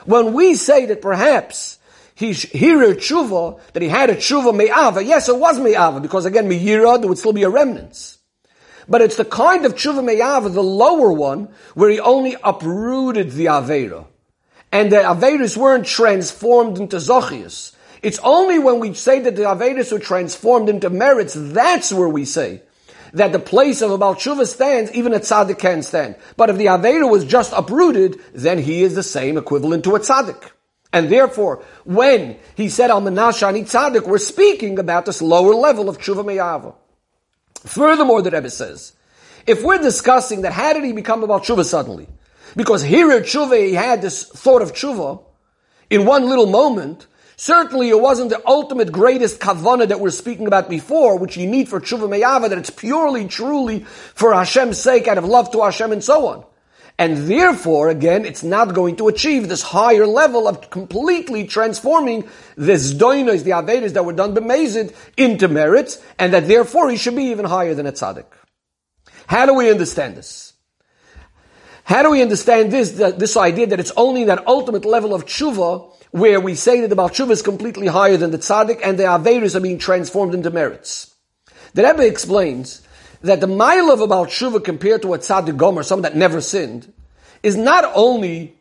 When 0.05 0.33
we 0.33 0.53
say 0.55 0.85
that 0.85 1.01
perhaps 1.01 1.79
he's 2.13 2.43
here 2.43 2.93
tshuva, 2.93 3.59
that 3.73 3.81
he 3.81 3.89
had 3.89 4.09
a 4.09 4.15
tshuva 4.15 4.55
me'ava, 4.55 5.03
yes, 5.03 5.27
it 5.27 5.38
was 5.38 5.59
me'ava, 5.59 5.99
because 5.99 6.25
again, 6.25 6.47
me'ira, 6.47 6.99
there 6.99 7.07
would 7.07 7.17
still 7.17 7.33
be 7.33 7.43
a 7.43 7.49
remnants. 7.49 8.14
But 8.87 9.01
it's 9.01 9.15
the 9.15 9.25
kind 9.25 9.65
of 9.65 9.75
tshuva 9.75 10.03
me'ava, 10.03 10.49
the 10.49 10.63
lower 10.63 11.11
one, 11.11 11.49
where 11.73 11.89
he 11.89 11.99
only 11.99 12.35
uprooted 12.43 13.31
the 13.31 13.45
avera. 13.45 14.05
And 14.71 14.91
the 14.91 14.97
averas 14.97 15.57
weren't 15.57 15.85
transformed 15.85 16.77
into 16.77 16.97
zochias. 16.97 17.75
It's 18.01 18.19
only 18.23 18.59
when 18.59 18.79
we 18.79 18.93
say 18.93 19.19
that 19.21 19.35
the 19.35 19.43
averas 19.43 19.91
were 19.91 19.99
transformed 19.99 20.69
into 20.69 20.89
merits, 20.89 21.33
that's 21.35 21.91
where 21.91 22.09
we 22.09 22.25
say 22.25 22.61
that 23.15 23.31
the 23.31 23.39
place 23.39 23.81
of 23.81 23.91
a 23.91 23.97
Baal 23.97 24.15
Tshuva 24.15 24.45
stands, 24.45 24.91
even 24.91 25.13
a 25.13 25.19
tzaddik 25.19 25.57
can 25.57 25.81
stand. 25.83 26.15
But 26.35 26.49
if 26.49 26.57
the 26.57 26.65
Aveda 26.65 27.09
was 27.09 27.23
just 27.23 27.53
uprooted, 27.55 28.19
then 28.33 28.59
he 28.59 28.83
is 28.83 28.93
the 28.93 29.03
same 29.03 29.37
equivalent 29.37 29.85
to 29.85 29.95
a 29.95 29.99
tzaddik. 29.99 30.51
And 30.91 31.09
therefore, 31.09 31.63
when 31.85 32.37
he 32.55 32.69
said 32.69 32.89
Al 32.89 33.01
Menashani 33.01 33.63
tzaddik, 33.63 34.05
we're 34.05 34.17
speaking 34.17 34.79
about 34.79 35.05
this 35.05 35.21
lower 35.21 35.55
level 35.55 35.89
of 35.89 35.97
Tshuva 35.97 36.25
Me'ava. 36.25 36.73
Furthermore, 37.65 38.21
the 38.21 38.32
Rebbe 38.32 38.49
says, 38.49 38.93
If 39.45 39.63
we're 39.63 39.80
discussing 39.80 40.41
that, 40.41 40.54
how 40.54 40.73
did 40.73 40.84
he 40.84 40.93
become 40.93 41.23
about 41.23 41.43
tshuva 41.43 41.65
suddenly? 41.65 42.08
Because 42.56 42.84
here 42.84 43.12
at 43.12 43.23
tshuva, 43.23 43.67
he 43.67 43.73
had 43.73 44.01
this 44.01 44.23
thought 44.23 44.62
of 44.62 44.73
tshuva 44.73 45.21
in 45.89 46.06
one 46.06 46.28
little 46.28 46.45
moment. 46.45 47.08
Certainly, 47.38 47.89
it 47.89 47.99
wasn't 47.99 48.30
the 48.30 48.41
ultimate 48.47 48.91
greatest 48.91 49.41
kavana 49.41 49.88
that 49.89 49.99
we're 49.99 50.10
speaking 50.10 50.47
about 50.47 50.69
before, 50.69 51.17
which 51.17 51.36
you 51.36 51.47
need 51.47 51.67
for 51.67 51.82
tshuva 51.82 52.08
meyava, 52.08 52.47
that 52.49 52.58
it's 52.58 52.69
purely, 52.69 53.28
truly 53.28 53.82
for 53.82 54.34
Hashem's 54.34 54.80
sake, 54.80 55.08
out 55.08 55.17
of 55.17 55.25
love 55.25 55.51
to 55.51 55.63
Hashem 55.63 55.91
and 55.91 56.04
so 56.04 56.28
on. 56.28 56.45
And 56.97 57.29
therefore, 57.29 57.89
again, 57.89 58.23
it's 58.23 58.43
not 58.43 58.73
going 58.73 58.95
to 58.97 59.10
achieve 59.10 59.49
this 59.49 59.62
higher 59.62 60.08
level 60.08 60.47
of 60.47 60.69
completely 60.69 61.45
transforming 61.45 62.27
this 62.55 62.93
doinos, 62.93 63.43
the 63.43 63.51
avedas 63.51 63.93
that 63.93 64.05
were 64.05 64.13
done 64.13 64.34
b'mezid, 64.34 64.95
into 65.17 65.49
merits, 65.49 66.01
and 66.17 66.34
that 66.34 66.47
therefore 66.47 66.89
he 66.89 66.95
should 66.95 67.15
be 67.15 67.25
even 67.25 67.45
higher 67.45 67.73
than 67.73 67.86
a 67.86 67.91
tzaddik. 67.91 68.25
How 69.27 69.45
do 69.45 69.53
we 69.53 69.69
understand 69.69 70.15
this? 70.15 70.53
How 71.84 72.01
do 72.01 72.12
we 72.12 72.21
understand 72.21 72.71
this, 72.71 72.91
this 72.91 73.38
idea 73.38 73.67
that 73.67 73.79
it's 73.79 73.91
only 73.97 74.23
that 74.25 74.47
ultimate 74.47 74.86
level 74.86 75.13
of 75.13 75.25
tshuva 75.25 75.93
where 76.12 76.39
we 76.39 76.55
say 76.55 76.81
that 76.81 76.88
the 76.88 76.95
Baal 76.95 77.10
is 77.29 77.41
completely 77.41 77.88
higher 77.88 78.17
than 78.17 78.31
the 78.31 78.38
tzaddik 78.38 78.79
and 78.84 78.97
the 78.97 79.03
avedas 79.03 79.53
are 79.53 79.60
being 79.60 79.77
transformed 79.77 80.34
into 80.34 80.49
merits? 80.49 81.13
The 81.73 81.84
Rebbe 81.84 82.08
explains 82.08 82.81
that 83.21 83.39
the 83.41 83.47
mile 83.47 83.91
of 83.91 84.01
a 84.01 84.08
Baal 84.08 84.25
Tshuva 84.25 84.63
compared 84.63 85.01
to 85.01 85.13
a 85.13 85.19
tzaddik 85.19 85.58
gomer, 85.58 85.84
someone 85.84 86.04
that 86.04 86.15
never 86.15 86.41
sinned, 86.41 86.91
is 87.43 87.56
not 87.56 87.91
only 87.95 88.56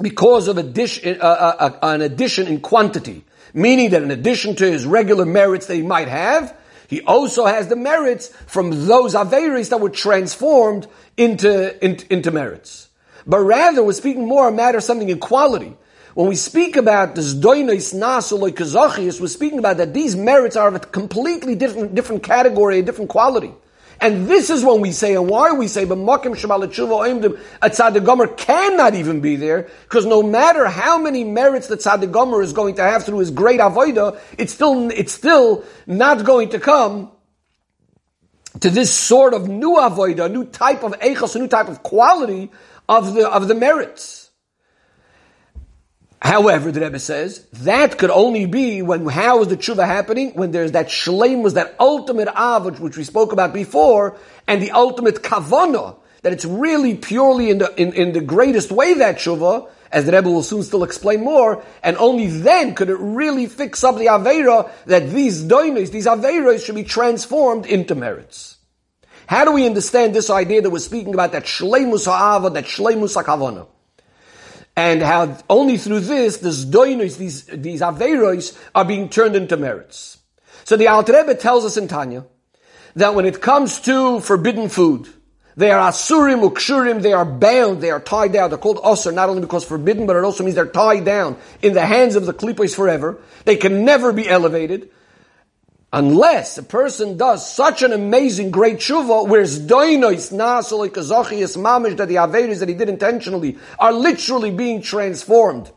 because 0.00 0.48
of 0.48 0.58
addition, 0.58 1.20
uh, 1.20 1.24
uh, 1.24 1.56
uh, 1.58 1.88
an 1.94 2.02
addition 2.02 2.46
in 2.46 2.60
quantity, 2.60 3.24
meaning 3.54 3.90
that 3.90 4.02
in 4.02 4.10
addition 4.10 4.54
to 4.56 4.70
his 4.70 4.84
regular 4.84 5.24
merits 5.24 5.66
that 5.66 5.76
he 5.76 5.82
might 5.82 6.08
have, 6.08 6.54
he 6.88 7.00
also 7.02 7.46
has 7.46 7.68
the 7.68 7.76
merits 7.76 8.28
from 8.46 8.86
those 8.86 9.14
Averis 9.14 9.70
that 9.70 9.80
were 9.80 9.90
transformed 9.90 10.86
into, 11.16 11.84
into, 11.84 12.12
into 12.12 12.30
merits. 12.30 12.88
But 13.26 13.40
rather, 13.40 13.82
we're 13.82 13.92
speaking 13.92 14.28
more 14.28 14.48
a 14.48 14.52
matter 14.52 14.78
of 14.78 14.84
something 14.84 15.08
in 15.08 15.18
quality. 15.18 15.74
When 16.16 16.28
we 16.28 16.36
speak 16.36 16.76
about 16.76 17.14
this 17.14 17.34
doinis 17.34 17.92
nasul 17.92 18.50
kazachius, 18.50 19.20
we're 19.20 19.26
speaking 19.26 19.58
about 19.58 19.76
that 19.76 19.92
these 19.92 20.16
merits 20.16 20.56
are 20.56 20.68
of 20.68 20.74
a 20.74 20.78
completely 20.78 21.54
different, 21.54 21.94
different 21.94 22.22
category, 22.22 22.78
a 22.78 22.82
different 22.82 23.10
quality. 23.10 23.52
And 24.00 24.26
this 24.26 24.48
is 24.48 24.64
when 24.64 24.80
we 24.80 24.92
say, 24.92 25.14
and 25.14 25.28
why 25.28 25.52
we 25.52 25.68
say, 25.68 25.84
but 25.84 25.98
makim 25.98 26.34
shemalatshuva 26.34 27.38
a 27.60 27.68
tzaddik 27.68 28.06
gomer 28.06 28.28
cannot 28.28 28.94
even 28.94 29.20
be 29.20 29.36
there, 29.36 29.68
because 29.82 30.06
no 30.06 30.22
matter 30.22 30.64
how 30.68 30.96
many 30.96 31.22
merits 31.22 31.66
the 31.66 31.76
tzaddik 31.76 32.42
is 32.42 32.54
going 32.54 32.76
to 32.76 32.82
have 32.82 33.04
through 33.04 33.18
his 33.18 33.30
great 33.30 33.60
avodah, 33.60 34.18
it's 34.38 34.54
still, 34.54 34.90
it's 34.90 35.12
still 35.12 35.64
not 35.86 36.24
going 36.24 36.48
to 36.48 36.58
come 36.58 37.10
to 38.60 38.70
this 38.70 38.90
sort 38.90 39.34
of 39.34 39.48
new 39.48 39.74
avodah, 39.74 40.24
a 40.24 40.28
new 40.30 40.46
type 40.46 40.82
of 40.82 40.92
echos, 41.00 41.36
a 41.36 41.40
new 41.40 41.48
type 41.48 41.68
of 41.68 41.82
quality 41.82 42.50
of 42.88 43.12
the, 43.12 43.28
of 43.28 43.48
the 43.48 43.54
merits. 43.54 44.25
However, 46.22 46.72
the 46.72 46.80
Rebbe 46.80 46.98
says, 46.98 47.46
that 47.52 47.98
could 47.98 48.10
only 48.10 48.46
be 48.46 48.82
when, 48.82 49.06
how 49.06 49.42
is 49.42 49.48
the 49.48 49.56
tshuva 49.56 49.84
happening? 49.84 50.32
When 50.34 50.50
there's 50.50 50.72
that 50.72 50.88
shleim 50.88 51.42
was 51.42 51.54
that 51.54 51.76
ultimate 51.78 52.28
avod, 52.28 52.80
which 52.80 52.96
we 52.96 53.04
spoke 53.04 53.32
about 53.32 53.52
before, 53.52 54.16
and 54.46 54.62
the 54.62 54.70
ultimate 54.70 55.16
kavana, 55.16 55.96
that 56.22 56.32
it's 56.32 56.44
really 56.44 56.96
purely 56.96 57.50
in 57.50 57.58
the, 57.58 57.72
in, 57.80 57.92
in 57.92 58.12
the 58.12 58.20
greatest 58.20 58.72
way 58.72 58.94
that 58.94 59.16
tshuva, 59.16 59.68
as 59.92 60.06
the 60.06 60.12
Rebbe 60.12 60.28
will 60.28 60.42
soon 60.42 60.62
still 60.62 60.84
explain 60.84 61.22
more, 61.22 61.62
and 61.82 61.96
only 61.98 62.26
then 62.28 62.74
could 62.74 62.88
it 62.88 62.98
really 62.98 63.46
fix 63.46 63.84
up 63.84 63.96
the 63.96 64.06
Aveira 64.06 64.70
that 64.86 65.10
these 65.10 65.44
doinos, 65.44 65.92
these 65.92 66.06
Aveiras 66.06 66.64
should 66.64 66.74
be 66.74 66.82
transformed 66.84 67.66
into 67.66 67.94
merits. 67.94 68.56
How 69.26 69.44
do 69.44 69.52
we 69.52 69.66
understand 69.66 70.14
this 70.14 70.30
idea 70.30 70.62
that 70.62 70.70
we're 70.70 70.78
speaking 70.78 71.14
about 71.14 71.32
that 71.32 71.44
shleimus 71.44 72.06
ha'ava, 72.06 72.50
that 72.50 72.64
shleimus 72.64 73.14
ha'kavana? 73.14 73.68
And 74.76 75.00
how 75.02 75.38
only 75.48 75.78
through 75.78 76.00
this, 76.00 76.36
this 76.38 76.64
doinos, 76.64 77.16
these, 77.16 77.44
these 77.46 77.80
averos, 77.80 78.56
are 78.74 78.84
being 78.84 79.08
turned 79.08 79.34
into 79.34 79.56
merits. 79.56 80.18
So 80.64 80.76
the 80.76 80.88
Alter 80.88 81.14
Rebbe 81.14 81.34
tells 81.34 81.64
us 81.64 81.76
in 81.76 81.88
Tanya 81.88 82.26
that 82.94 83.14
when 83.14 83.24
it 83.24 83.40
comes 83.40 83.80
to 83.82 84.20
forbidden 84.20 84.68
food, 84.68 85.08
they 85.56 85.70
are 85.70 85.90
asurim 85.90 86.46
ukshurim, 86.46 87.00
they 87.00 87.14
are 87.14 87.24
bound, 87.24 87.80
they 87.80 87.90
are 87.90 88.00
tied 88.00 88.34
down. 88.34 88.50
They're 88.50 88.58
called 88.58 88.76
osir, 88.78 89.14
not 89.14 89.30
only 89.30 89.40
because 89.40 89.64
forbidden, 89.64 90.06
but 90.06 90.16
it 90.16 90.24
also 90.24 90.44
means 90.44 90.54
they're 90.54 90.66
tied 90.66 91.06
down 91.06 91.38
in 91.62 91.72
the 91.72 91.86
hands 91.86 92.14
of 92.14 92.26
the 92.26 92.34
klipos 92.34 92.74
forever. 92.76 93.18
They 93.46 93.56
can 93.56 93.86
never 93.86 94.12
be 94.12 94.28
elevated. 94.28 94.90
Unless 95.96 96.58
a 96.58 96.62
person 96.62 97.16
does 97.16 97.50
such 97.50 97.80
an 97.80 97.90
amazing 97.90 98.50
great 98.50 98.76
tshuva, 98.76 99.26
whereas 99.26 99.58
doinois 99.58 100.30
nasolik 100.30 100.90
kazachias 100.90 101.56
mamish 101.56 101.96
that 101.96 102.08
the 102.08 102.16
averis 102.16 102.58
that 102.58 102.68
he 102.68 102.74
did 102.74 102.90
intentionally 102.90 103.56
are 103.78 103.94
literally 103.94 104.50
being 104.50 104.82
transformed 104.82 105.70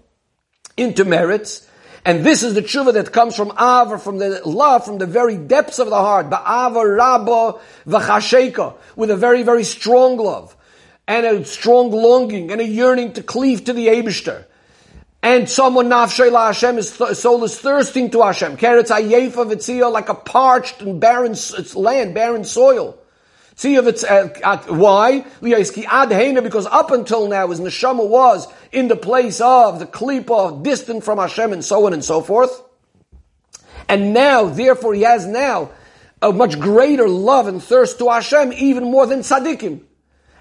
into 0.75 1.05
merits, 1.05 1.65
and 2.03 2.25
this 2.25 2.43
is 2.43 2.53
the 2.53 2.61
tshuva 2.61 2.91
that 2.95 3.13
comes 3.13 3.33
from 3.33 3.51
Ava, 3.51 3.97
from 3.97 4.17
the 4.17 4.41
love, 4.45 4.83
from 4.83 4.97
the 4.97 5.05
very 5.05 5.37
depths 5.37 5.79
of 5.79 5.89
the 5.89 5.95
heart, 5.95 6.29
Ba'ava 6.29 6.97
Rabba 6.97 7.57
V'chasheka, 7.87 8.75
with 8.97 9.11
a 9.11 9.15
very, 9.15 9.43
very 9.43 9.63
strong 9.63 10.17
love, 10.17 10.53
and 11.07 11.25
a 11.25 11.45
strong 11.45 11.91
longing, 11.91 12.51
and 12.51 12.59
a 12.59 12.65
yearning 12.65 13.13
to 13.13 13.23
cleave 13.23 13.63
to 13.63 13.71
the 13.71 13.87
Abishter 13.87 14.43
and 15.21 15.49
someone 15.49 15.87
nafshay 15.87 16.31
la 16.31 16.47
Hashem, 16.47 16.77
his 16.77 16.93
soul 17.19 17.43
is 17.43 17.59
thirsting 17.59 18.09
to 18.11 18.21
Hashem. 18.21 18.57
Keretz 18.57 18.89
ayefa 18.89 19.51
v'tziyah, 19.51 19.91
like 19.91 20.09
a 20.09 20.13
parched 20.13 20.81
and 20.81 20.99
barren 20.99 21.35
land, 21.75 22.13
barren 22.15 22.45
soil. 22.45 22.97
Tziyah 23.55 23.91
v'tziyah, 23.91 24.41
uh, 24.43 24.73
why? 24.73 25.25
ad 25.89 26.43
because 26.43 26.65
up 26.67 26.91
until 26.91 27.27
now 27.27 27.47
his 27.47 27.59
neshama 27.59 28.07
was 28.07 28.47
in 28.71 28.87
the 28.87 28.95
place 28.95 29.41
of 29.41 29.79
the 29.79 29.85
klipa, 29.85 30.63
distant 30.63 31.03
from 31.03 31.17
Hashem 31.17 31.51
and 31.51 31.65
so 31.65 31.85
on 31.85 31.93
and 31.93 32.03
so 32.03 32.21
forth. 32.21 32.63
And 33.89 34.13
now, 34.13 34.45
therefore 34.45 34.93
he 34.93 35.01
has 35.01 35.25
now 35.25 35.71
a 36.21 36.31
much 36.31 36.59
greater 36.59 37.09
love 37.09 37.47
and 37.47 37.61
thirst 37.61 37.97
to 37.99 38.09
Hashem, 38.09 38.53
even 38.53 38.85
more 38.85 39.05
than 39.05 39.19
tzaddikim. 39.19 39.81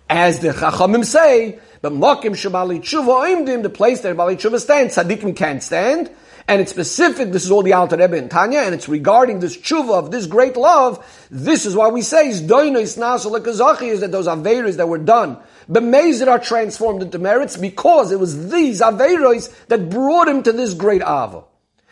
As 0.09 0.38
the 0.40 0.49
Chachamim 0.49 1.05
say, 1.05 1.59
but 1.83 1.92
Mokim 1.92 2.33
Shabali 2.33 2.81
Tshuva 2.81 3.25
Oimdim, 3.25 3.62
the 3.62 3.71
place 3.71 4.01
that 4.01 4.16
Bali 4.16 4.37
Tshuva 4.37 4.59
stands, 4.59 4.97
Tzadikim 4.97 5.37
can't 5.37 5.62
stand. 5.62 6.11
And 6.49 6.62
it's 6.62 6.71
specific, 6.71 7.31
this 7.31 7.44
is 7.44 7.51
all 7.51 7.62
the 7.62 7.75
Alter 7.75 7.99
Rebbe 7.99 8.16
and 8.16 8.31
Tanya, 8.31 8.61
and 8.61 8.75
it's 8.75 8.88
regarding 8.88 9.40
this 9.40 9.55
tshuva 9.55 9.99
of 9.99 10.11
this 10.11 10.27
great 10.27 10.57
love. 10.57 11.05
This 11.31 11.66
is 11.66 11.77
why 11.77 11.88
we 11.88 12.01
say, 12.01 12.29
is 12.29 12.40
that 12.40 12.49
those 12.49 14.27
Averis 14.27 14.77
that 14.79 14.88
were 14.88 14.97
done, 14.97 15.37
Bemezid 15.71 16.27
are 16.27 16.38
transformed 16.38 17.03
into 17.03 17.18
merits 17.18 17.59
because 17.59 18.11
it 18.12 18.18
was 18.18 18.51
these 18.51 18.81
Averis 18.81 19.55
that 19.66 19.90
brought 19.90 20.27
him 20.27 20.42
to 20.42 20.53
this 20.53 20.73
great 20.73 21.03
Ava. 21.03 21.44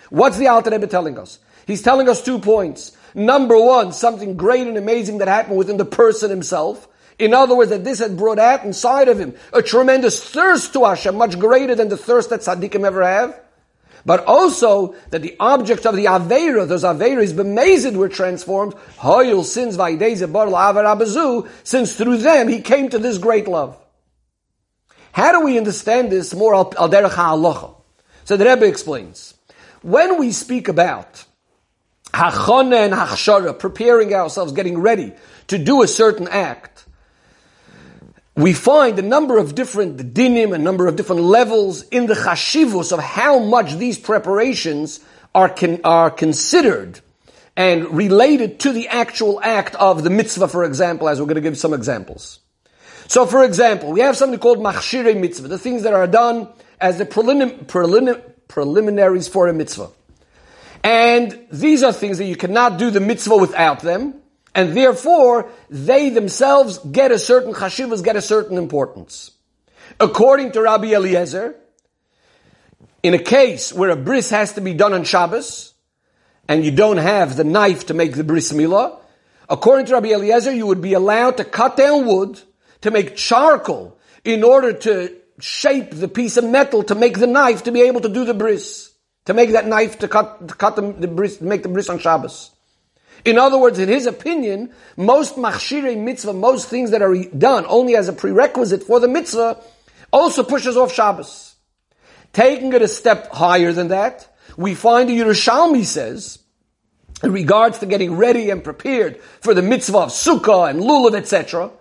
What's 0.08 0.38
the 0.38 0.48
Alter 0.48 0.70
Rebbe 0.70 0.86
telling 0.86 1.18
us? 1.18 1.38
He's 1.66 1.82
telling 1.82 2.08
us 2.08 2.22
two 2.22 2.38
points. 2.38 2.96
Number 3.14 3.60
one, 3.60 3.92
something 3.92 4.38
great 4.38 4.66
and 4.66 4.78
amazing 4.78 5.18
that 5.18 5.28
happened 5.28 5.58
within 5.58 5.76
the 5.76 5.84
person 5.84 6.30
himself. 6.30 6.88
In 7.18 7.32
other 7.32 7.56
words, 7.56 7.70
that 7.70 7.84
this 7.84 7.98
had 7.98 8.16
brought 8.16 8.38
out 8.38 8.64
inside 8.64 9.08
of 9.08 9.18
him 9.18 9.34
a 9.52 9.62
tremendous 9.62 10.22
thirst 10.22 10.72
to 10.74 10.84
Hashem, 10.84 11.16
much 11.16 11.38
greater 11.38 11.74
than 11.74 11.88
the 11.88 11.96
thirst 11.96 12.30
that 12.30 12.40
tzaddikim 12.40 12.84
ever 12.84 13.02
have. 13.02 13.40
But 14.04 14.24
also 14.26 14.94
that 15.10 15.22
the 15.22 15.34
object 15.40 15.84
of 15.84 15.96
the 15.96 16.04
Aveira, 16.04 16.68
those 16.68 16.84
Aveiras, 16.84 17.34
bemazed 17.34 17.96
were 17.96 18.08
transformed, 18.08 18.74
Hoyul 18.98 19.44
sins 19.44 19.76
since 21.64 21.96
through 21.96 22.18
them 22.18 22.48
he 22.48 22.60
came 22.60 22.88
to 22.90 22.98
this 22.98 23.18
great 23.18 23.48
love. 23.48 23.76
How 25.10 25.32
do 25.32 25.44
we 25.44 25.56
understand 25.56 26.12
this 26.12 26.34
more 26.34 26.54
al 26.54 26.70
derech? 26.70 27.74
So 28.24 28.36
the 28.36 28.44
Rebbe 28.44 28.66
explains. 28.66 29.34
When 29.82 30.18
we 30.18 30.30
speak 30.30 30.68
about 30.68 31.24
hachana 32.12 32.84
and 32.84 32.92
hachshara, 32.92 33.58
preparing 33.58 34.14
ourselves, 34.14 34.52
getting 34.52 34.78
ready 34.78 35.14
to 35.48 35.58
do 35.58 35.82
a 35.82 35.88
certain 35.88 36.28
act, 36.28 36.75
we 38.36 38.52
find 38.52 38.98
a 38.98 39.02
number 39.02 39.38
of 39.38 39.54
different 39.54 40.12
dinim, 40.12 40.54
a 40.54 40.58
number 40.58 40.86
of 40.86 40.96
different 40.96 41.22
levels 41.22 41.82
in 41.88 42.06
the 42.06 42.14
chashivus 42.14 42.92
of 42.92 43.00
how 43.00 43.38
much 43.38 43.74
these 43.76 43.98
preparations 43.98 45.00
are, 45.34 45.48
con- 45.48 45.80
are 45.84 46.10
considered 46.10 47.00
and 47.56 47.96
related 47.96 48.60
to 48.60 48.72
the 48.72 48.88
actual 48.88 49.40
act 49.42 49.74
of 49.76 50.04
the 50.04 50.10
mitzvah, 50.10 50.48
for 50.48 50.64
example, 50.64 51.08
as 51.08 51.18
we're 51.18 51.26
going 51.26 51.36
to 51.36 51.40
give 51.40 51.56
some 51.56 51.72
examples. 51.72 52.40
So, 53.08 53.24
for 53.24 53.42
example, 53.42 53.92
we 53.92 54.00
have 54.00 54.16
something 54.18 54.38
called 54.38 54.58
machshire 54.58 55.18
mitzvah, 55.18 55.48
the 55.48 55.58
things 55.58 55.84
that 55.84 55.94
are 55.94 56.06
done 56.06 56.48
as 56.78 56.98
the 56.98 57.06
prelim- 57.06 57.64
prelim- 57.64 58.20
preliminaries 58.48 59.28
for 59.28 59.48
a 59.48 59.54
mitzvah. 59.54 59.88
And 60.84 61.46
these 61.50 61.82
are 61.82 61.92
things 61.92 62.18
that 62.18 62.26
you 62.26 62.36
cannot 62.36 62.78
do 62.78 62.90
the 62.90 63.00
mitzvah 63.00 63.36
without 63.38 63.80
them 63.80 64.20
and 64.56 64.76
therefore 64.76 65.48
they 65.70 66.10
themselves 66.10 66.78
get 66.78 67.12
a 67.12 67.18
certain 67.18 67.54
chashivas, 67.54 68.02
get 68.02 68.16
a 68.16 68.22
certain 68.22 68.58
importance. 68.58 69.30
According 70.00 70.50
to 70.52 70.62
Rabbi 70.62 70.92
Eliezer, 70.92 71.54
in 73.04 73.14
a 73.14 73.20
case 73.20 73.72
where 73.72 73.90
a 73.90 73.96
bris 73.96 74.30
has 74.30 74.54
to 74.54 74.60
be 74.60 74.74
done 74.74 74.92
on 74.92 75.04
Shabbos, 75.04 75.74
and 76.48 76.64
you 76.64 76.72
don't 76.72 76.96
have 76.96 77.36
the 77.36 77.44
knife 77.44 77.86
to 77.86 77.94
make 77.94 78.14
the 78.14 78.24
bris 78.24 78.52
milah, 78.52 78.98
According 79.48 79.86
to 79.86 79.94
Rabbi 79.94 80.08
Eliezer, 80.08 80.52
you 80.52 80.66
would 80.66 80.80
be 80.80 80.94
allowed 80.94 81.36
to 81.36 81.44
cut 81.44 81.76
down 81.76 82.06
wood 82.06 82.40
to 82.80 82.90
make 82.90 83.16
charcoal 83.16 83.96
in 84.24 84.42
order 84.42 84.72
to 84.72 85.16
shape 85.38 85.90
the 85.92 86.08
piece 86.08 86.36
of 86.36 86.44
metal 86.44 86.82
to 86.84 86.94
make 86.94 87.18
the 87.18 87.26
knife 87.26 87.64
to 87.64 87.72
be 87.72 87.82
able 87.82 88.00
to 88.00 88.08
do 88.08 88.24
the 88.24 88.34
bris, 88.34 88.92
to 89.26 89.34
make 89.34 89.52
that 89.52 89.66
knife 89.66 90.00
to 90.00 90.08
cut, 90.08 90.48
to 90.48 90.54
cut 90.54 90.76
the, 90.76 90.82
the 90.92 91.08
bris, 91.08 91.40
make 91.40 91.62
the 91.62 91.68
bris 91.68 91.88
on 91.88 91.98
Shabbos. 91.98 92.50
In 93.26 93.38
other 93.38 93.58
words, 93.58 93.80
in 93.80 93.88
his 93.88 94.06
opinion, 94.06 94.72
most 94.96 95.34
machshirei 95.34 95.98
mitzvah, 95.98 96.32
most 96.32 96.68
things 96.68 96.92
that 96.92 97.02
are 97.02 97.16
done 97.36 97.66
only 97.66 97.96
as 97.96 98.08
a 98.08 98.12
prerequisite 98.12 98.84
for 98.84 99.00
the 99.00 99.08
mitzvah, 99.08 99.60
also 100.12 100.44
pushes 100.44 100.76
off 100.76 100.94
Shabbos. 100.94 101.56
Taking 102.32 102.72
it 102.72 102.82
a 102.82 102.88
step 102.88 103.32
higher 103.32 103.72
than 103.72 103.88
that, 103.88 104.32
we 104.56 104.76
find 104.76 105.08
the 105.08 105.18
Yerushalmi 105.18 105.84
says, 105.84 106.38
in 107.24 107.32
regards 107.32 107.80
to 107.80 107.86
getting 107.86 108.14
ready 108.14 108.48
and 108.50 108.62
prepared 108.62 109.20
for 109.40 109.54
the 109.54 109.62
mitzvah 109.62 109.98
of 109.98 110.10
sukkah 110.10 110.70
and 110.70 110.80
lulav, 110.80 111.16
etc. 111.16 111.72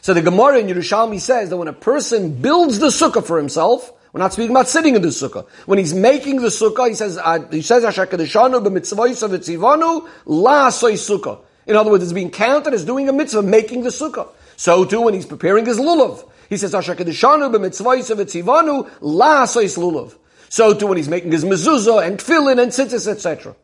So 0.00 0.14
the 0.14 0.22
Gemara 0.22 0.58
in 0.58 0.68
Yerushalmi 0.68 1.20
says 1.20 1.50
that 1.50 1.56
when 1.56 1.66
a 1.66 1.72
person 1.72 2.40
builds 2.40 2.78
the 2.78 2.88
sukkah 2.88 3.26
for 3.26 3.36
himself, 3.36 3.92
we're 4.14 4.20
not 4.20 4.32
speaking 4.32 4.52
about 4.52 4.68
sitting 4.68 4.94
in 4.94 5.02
the 5.02 5.08
sukkah. 5.08 5.44
When 5.66 5.80
he's 5.80 5.92
making 5.92 6.40
the 6.40 6.46
sukkah, 6.46 6.88
he 6.88 6.94
says, 6.94 7.18
he 7.50 7.62
says, 7.62 7.82
Asher 7.82 8.06
Kadeshanu 8.06 8.64
b'mitzvahis 8.64 9.24
of 9.24 10.08
la 10.24 10.70
soy 10.70 10.92
sukkah. 10.92 11.40
In 11.66 11.74
other 11.74 11.90
words, 11.90 12.04
it's 12.04 12.12
being 12.12 12.30
counted 12.30 12.74
as 12.74 12.84
doing 12.84 13.08
a 13.08 13.12
mitzvah, 13.12 13.42
making 13.42 13.82
the 13.82 13.88
sukkah. 13.88 14.28
So 14.54 14.84
too, 14.84 15.00
when 15.00 15.14
he's 15.14 15.26
preparing 15.26 15.66
his 15.66 15.80
lulav, 15.80 16.30
he 16.48 16.56
says, 16.56 16.76
Asher 16.76 16.94
Kadeshanu 16.94 17.52
b'mitzvahis 17.52 18.12
of 18.12 19.02
la 19.02 19.46
soy 19.46 19.64
lulav. 19.64 20.14
So 20.48 20.74
too, 20.74 20.86
when 20.86 20.96
he's 20.96 21.08
making 21.08 21.32
his 21.32 21.44
mezuzah 21.44 22.06
and 22.06 22.16
tefillin 22.16 22.62
and 22.62 22.70
tzitzis, 22.70 23.08
etc. 23.08 23.56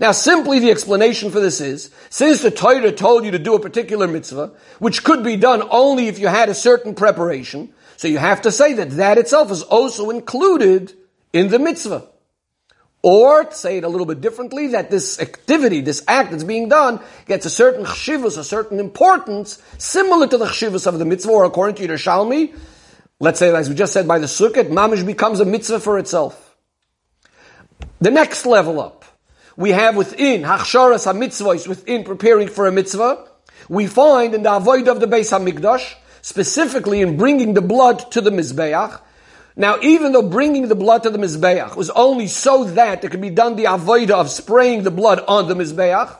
Now, 0.00 0.10
simply 0.10 0.58
the 0.58 0.72
explanation 0.72 1.30
for 1.30 1.38
this 1.38 1.60
is, 1.60 1.92
since 2.10 2.42
the 2.42 2.50
Torah 2.50 2.90
told 2.90 3.24
you 3.24 3.30
to 3.30 3.38
do 3.38 3.54
a 3.54 3.60
particular 3.60 4.08
mitzvah, 4.08 4.50
which 4.80 5.04
could 5.04 5.22
be 5.22 5.36
done 5.36 5.62
only 5.70 6.08
if 6.08 6.18
you 6.18 6.26
had 6.26 6.48
a 6.48 6.54
certain 6.54 6.96
preparation, 6.96 7.72
so 7.96 8.08
you 8.08 8.18
have 8.18 8.42
to 8.42 8.52
say 8.52 8.74
that 8.74 8.90
that 8.92 9.18
itself 9.18 9.50
is 9.50 9.62
also 9.62 10.10
included 10.10 10.92
in 11.32 11.48
the 11.48 11.58
mitzvah. 11.58 12.06
Or, 13.02 13.50
say 13.52 13.76
it 13.76 13.84
a 13.84 13.88
little 13.88 14.06
bit 14.06 14.22
differently, 14.22 14.68
that 14.68 14.90
this 14.90 15.20
activity, 15.20 15.82
this 15.82 16.02
act 16.08 16.30
that's 16.30 16.42
being 16.42 16.70
done, 16.70 17.00
gets 17.26 17.44
a 17.44 17.50
certain 17.50 17.84
chshivus, 17.84 18.38
a 18.38 18.44
certain 18.44 18.80
importance, 18.80 19.62
similar 19.76 20.26
to 20.26 20.38
the 20.38 20.46
chshivus 20.46 20.86
of 20.86 20.98
the 20.98 21.04
mitzvah, 21.04 21.30
or 21.30 21.44
according 21.44 21.76
to 21.76 21.86
Yerushalmi, 21.86 22.56
let's 23.20 23.38
say, 23.38 23.54
as 23.54 23.68
we 23.68 23.74
just 23.74 23.92
said 23.92 24.08
by 24.08 24.18
the 24.18 24.26
sukkah, 24.26 24.64
mamish 24.64 25.04
becomes 25.04 25.40
a 25.40 25.44
mitzvah 25.44 25.80
for 25.80 25.98
itself. 25.98 26.56
The 28.00 28.10
next 28.10 28.46
level 28.46 28.80
up, 28.80 29.04
we 29.54 29.70
have 29.70 29.96
within 29.96 30.42
Hachsharas 30.42 31.04
HaMitzvahs, 31.06 31.68
within 31.68 32.04
preparing 32.04 32.48
for 32.48 32.66
a 32.66 32.72
mitzvah, 32.72 33.28
we 33.68 33.86
find 33.86 34.34
in 34.34 34.42
the 34.42 34.54
avoid 34.54 34.88
of 34.88 35.00
the 35.00 35.06
Beis 35.06 35.30
HaMikdash, 35.30 35.94
specifically 36.24 37.02
in 37.02 37.18
bringing 37.18 37.52
the 37.52 37.60
blood 37.60 38.10
to 38.10 38.22
the 38.22 38.30
Mizbeach. 38.30 38.98
Now, 39.56 39.78
even 39.82 40.12
though 40.12 40.26
bringing 40.26 40.68
the 40.68 40.74
blood 40.74 41.02
to 41.02 41.10
the 41.10 41.18
Mizbeach 41.18 41.76
was 41.76 41.90
only 41.90 42.28
so 42.28 42.64
that 42.64 43.04
it 43.04 43.10
could 43.10 43.20
be 43.20 43.28
done 43.28 43.56
the 43.56 43.66
avoid 43.66 44.10
of 44.10 44.30
spraying 44.30 44.84
the 44.84 44.90
blood 44.90 45.22
on 45.28 45.48
the 45.48 45.54
Mizbeach, 45.54 46.16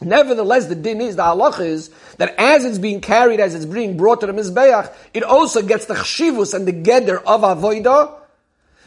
Nevertheless, 0.00 0.68
the 0.68 0.74
din 0.74 1.02
is, 1.02 1.16
the 1.16 1.22
halach 1.22 1.60
is, 1.60 1.90
that 2.16 2.34
as 2.38 2.64
it's 2.64 2.78
being 2.78 3.02
carried, 3.02 3.38
as 3.38 3.54
it's 3.54 3.66
being 3.66 3.98
brought 3.98 4.20
to 4.22 4.26
the 4.26 4.32
Mizbeach, 4.32 4.90
it 5.12 5.22
also 5.22 5.60
gets 5.60 5.84
the 5.84 5.92
chshivus 5.92 6.54
and 6.54 6.66
the 6.66 6.72
geder 6.72 7.22
of 7.22 7.42
avodah 7.42 8.14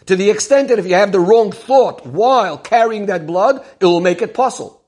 to 0.08 0.16
the 0.16 0.32
extent 0.32 0.70
that 0.70 0.80
if 0.80 0.88
you 0.88 0.96
have 0.96 1.12
the 1.12 1.20
wrong 1.20 1.52
thought 1.52 2.08
while 2.08 2.58
carrying 2.58 3.06
that 3.06 3.28
blood, 3.28 3.64
it 3.80 3.86
will 3.86 4.02
make 4.02 4.24
it 4.24 4.34
possible. 4.34 4.83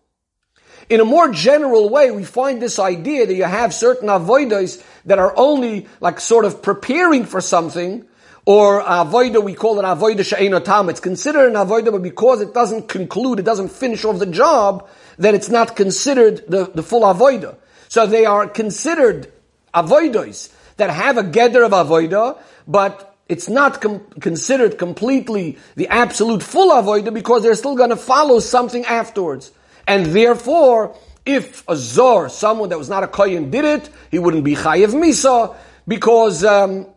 In 0.89 0.99
a 0.99 1.05
more 1.05 1.31
general 1.31 1.89
way, 1.89 2.11
we 2.11 2.23
find 2.23 2.61
this 2.61 2.77
idea 2.77 3.25
that 3.25 3.33
you 3.33 3.43
have 3.43 3.73
certain 3.73 4.07
avoidas 4.07 4.83
that 5.05 5.17
are 5.17 5.33
only 5.35 5.87
like 5.99 6.19
sort 6.19 6.45
of 6.45 6.61
preparing 6.61 7.25
for 7.25 7.41
something, 7.41 8.05
or 8.45 8.81
avoida, 8.83 9.43
we 9.43 9.55
call 9.55 9.79
it 9.79 9.83
avoida 9.83 10.23
she'enotam. 10.23 10.89
It's 10.89 10.99
considered 10.99 11.47
an 11.47 11.53
avoida, 11.53 11.91
but 11.91 12.03
because 12.03 12.41
it 12.41 12.53
doesn't 12.53 12.87
conclude, 12.87 13.39
it 13.39 13.45
doesn't 13.45 13.71
finish 13.71 14.05
off 14.05 14.19
the 14.19 14.27
job, 14.27 14.87
then 15.17 15.33
it's 15.33 15.49
not 15.49 15.75
considered 15.75 16.43
the, 16.47 16.65
the 16.65 16.83
full 16.83 17.01
avoida. 17.01 17.55
So 17.87 18.05
they 18.05 18.25
are 18.25 18.47
considered 18.47 19.31
avoidas 19.73 20.53
that 20.77 20.91
have 20.91 21.17
a 21.17 21.23
gather 21.23 21.63
of 21.63 21.71
avoida, 21.71 22.39
but 22.67 23.17
it's 23.27 23.49
not 23.49 23.81
com- 23.81 24.05
considered 24.19 24.77
completely 24.77 25.57
the 25.75 25.87
absolute 25.87 26.43
full 26.43 26.71
avoida 26.71 27.11
because 27.11 27.41
they're 27.41 27.55
still 27.55 27.75
going 27.75 27.89
to 27.89 27.97
follow 27.97 28.39
something 28.39 28.85
afterwards. 28.85 29.51
And 29.87 30.07
therefore, 30.07 30.95
if 31.25 31.67
a 31.67 31.75
zor, 31.75 32.29
someone 32.29 32.69
that 32.69 32.77
was 32.77 32.89
not 32.89 33.03
a 33.03 33.07
kohen, 33.07 33.49
did 33.49 33.65
it, 33.65 33.89
he 34.11 34.19
wouldn't 34.19 34.43
be 34.43 34.55
chayiv 34.55 34.93
misa 34.93 35.55
because 35.87 36.43
um, 36.43 36.87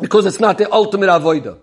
because 0.00 0.26
it's 0.26 0.40
not 0.40 0.58
the 0.58 0.72
ultimate 0.72 1.08
avoida. 1.08 1.58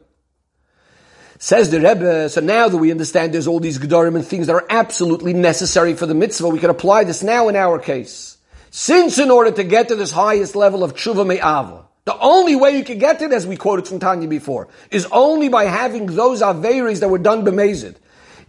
Says 1.40 1.70
the 1.70 1.80
Rebbe, 1.80 2.30
so 2.30 2.42
now 2.42 2.68
that 2.68 2.78
we 2.78 2.90
understand 2.90 3.34
there's 3.34 3.48
all 3.48 3.60
these 3.60 3.78
gedarim 3.78 4.16
and 4.16 4.26
things 4.26 4.48
that 4.48 4.54
are 4.54 4.66
absolutely 4.70 5.34
necessary 5.34 5.94
for 5.94 6.08
the 6.08 6.16
mitzvah, 6.16 6.50
we 6.50 6.60
can 6.60 6.72
apply 6.72 7.04
this 7.04 7.22
now 7.22 7.48
in 7.48 7.56
our 7.56 7.78
case. 7.78 8.38
Since 8.72 9.20
in 9.20 9.30
order 9.30 9.52
to 9.52 9.64
get 9.64 9.90
to 9.90 9.96
this 9.96 10.12
highest 10.12 10.56
level 10.56 10.84
of 10.84 10.96
tshuva 10.96 11.26
me'ava, 11.28 11.86
the 12.06 12.18
only 12.18 12.56
way 12.56 12.76
you 12.78 12.84
can 12.84 12.98
get 12.98 13.22
it, 13.22 13.32
as 13.34 13.46
we 13.46 13.56
quoted 13.56 13.88
from 13.88 14.00
Tanya 14.00 14.28
before, 14.28 14.70
is 14.90 15.08
only 15.12 15.50
by 15.50 15.66
having 15.66 16.08
those 16.08 16.42
Averis 16.42 17.02
that 17.02 17.10
were 17.10 17.18
done 17.20 17.46
b'mezid. 17.46 17.96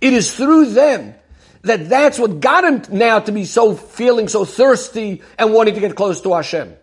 It 0.00 0.12
is 0.12 0.34
through 0.34 0.70
them 0.70 1.14
that 1.62 1.88
that's 1.88 2.18
what 2.18 2.40
got 2.40 2.64
him 2.64 2.96
now 2.96 3.18
to 3.20 3.32
be 3.32 3.44
so 3.44 3.74
feeling 3.74 4.28
so 4.28 4.44
thirsty 4.44 5.22
and 5.38 5.52
wanting 5.52 5.74
to 5.74 5.80
get 5.80 5.96
close 5.96 6.20
to 6.22 6.34
Hashem. 6.34 6.74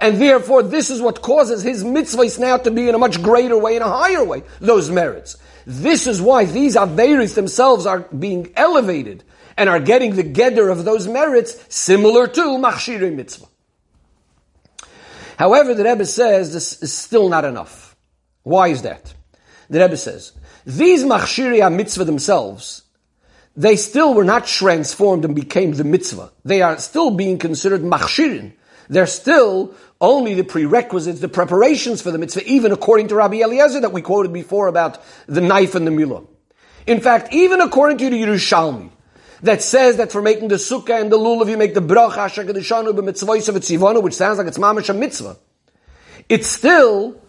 And 0.00 0.20
therefore, 0.20 0.62
this 0.62 0.90
is 0.90 1.00
what 1.00 1.22
causes 1.22 1.62
his 1.62 1.84
mitzvahs 1.84 2.38
now 2.38 2.56
to 2.58 2.70
be 2.70 2.88
in 2.88 2.94
a 2.94 2.98
much 2.98 3.22
greater 3.22 3.56
way, 3.56 3.76
in 3.76 3.82
a 3.82 3.88
higher 3.88 4.24
way, 4.24 4.42
those 4.60 4.90
merits. 4.90 5.36
This 5.66 6.06
is 6.06 6.20
why 6.20 6.44
these 6.44 6.76
Averis 6.76 7.34
themselves 7.34 7.86
are 7.86 8.00
being 8.00 8.52
elevated 8.56 9.24
and 9.56 9.68
are 9.68 9.80
getting 9.80 10.16
the 10.16 10.24
gedder 10.24 10.70
of 10.70 10.84
those 10.84 11.06
merits 11.06 11.64
similar 11.68 12.26
to 12.26 12.40
Machshirei 12.40 13.14
Mitzvah. 13.14 13.46
However, 15.36 15.74
the 15.74 15.84
Rebbe 15.84 16.06
says 16.06 16.52
this 16.52 16.82
is 16.82 16.92
still 16.92 17.28
not 17.28 17.44
enough. 17.44 17.96
Why 18.42 18.68
is 18.68 18.82
that? 18.82 19.14
The 19.68 19.80
Rebbe 19.80 19.96
says, 19.96 20.32
these 20.64 21.04
machshiri 21.04 21.74
mitzvah 21.74 22.04
themselves, 22.04 22.83
they 23.56 23.76
still 23.76 24.14
were 24.14 24.24
not 24.24 24.46
transformed 24.46 25.24
and 25.24 25.34
became 25.34 25.72
the 25.72 25.84
mitzvah. 25.84 26.32
They 26.44 26.62
are 26.62 26.78
still 26.78 27.10
being 27.10 27.38
considered 27.38 27.82
machshirin. 27.82 28.52
They're 28.88 29.06
still 29.06 29.74
only 30.00 30.34
the 30.34 30.44
prerequisites, 30.44 31.20
the 31.20 31.28
preparations 31.28 32.02
for 32.02 32.10
the 32.10 32.18
mitzvah, 32.18 32.44
even 32.44 32.72
according 32.72 33.08
to 33.08 33.14
Rabbi 33.14 33.36
Eliezer 33.42 33.80
that 33.80 33.92
we 33.92 34.02
quoted 34.02 34.32
before 34.32 34.66
about 34.66 35.00
the 35.26 35.40
knife 35.40 35.74
and 35.74 35.86
the 35.86 35.90
milah. 35.90 36.26
In 36.86 37.00
fact, 37.00 37.32
even 37.32 37.60
according 37.60 37.98
to 37.98 38.10
the 38.10 38.20
Yerushalmi, 38.20 38.90
that 39.42 39.62
says 39.62 39.98
that 39.98 40.10
for 40.10 40.22
making 40.22 40.48
the 40.48 40.56
sukkah 40.56 41.00
and 41.00 41.12
the 41.12 41.18
lulav 41.18 41.48
you 41.48 41.56
make 41.56 41.74
the 41.74 41.80
bracha 41.80 42.18
asher 42.18 42.44
kedishanu 42.44 42.92
b'mitzvahs 42.92 43.48
of 43.48 43.54
tzivanu, 43.56 44.02
which 44.02 44.14
sounds 44.14 44.38
like 44.38 44.46
it's 44.46 44.58
mamish 44.58 44.88
a 44.88 44.94
mitzvah. 44.94 45.36
It's 46.28 46.48
still 46.48 47.20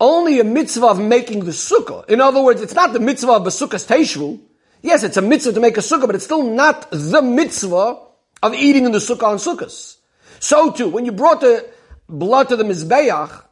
only 0.00 0.40
a 0.40 0.44
mitzvah 0.44 0.86
of 0.86 1.00
making 1.00 1.44
the 1.44 1.50
sukkah. 1.50 2.08
In 2.08 2.20
other 2.20 2.40
words, 2.40 2.62
it's 2.62 2.74
not 2.74 2.92
the 2.92 3.00
mitzvah 3.00 3.32
of 3.32 3.42
sukkah's 3.44 3.86
teishvu. 3.86 4.40
Yes, 4.82 5.04
it's 5.04 5.16
a 5.16 5.22
mitzvah 5.22 5.52
to 5.52 5.60
make 5.60 5.76
a 5.76 5.80
sukkah, 5.80 6.06
but 6.06 6.16
it's 6.16 6.24
still 6.24 6.42
not 6.42 6.90
the 6.90 7.22
mitzvah 7.22 7.98
of 8.42 8.54
eating 8.54 8.84
in 8.84 8.92
the 8.92 8.98
sukkah 8.98 9.28
on 9.28 9.36
sukkahs. 9.36 9.96
So 10.40 10.72
too, 10.72 10.88
when 10.88 11.04
you 11.04 11.12
brought 11.12 11.40
the 11.40 11.68
blood 12.08 12.48
to 12.48 12.56
the 12.56 12.64
mizbeach, 12.64 13.44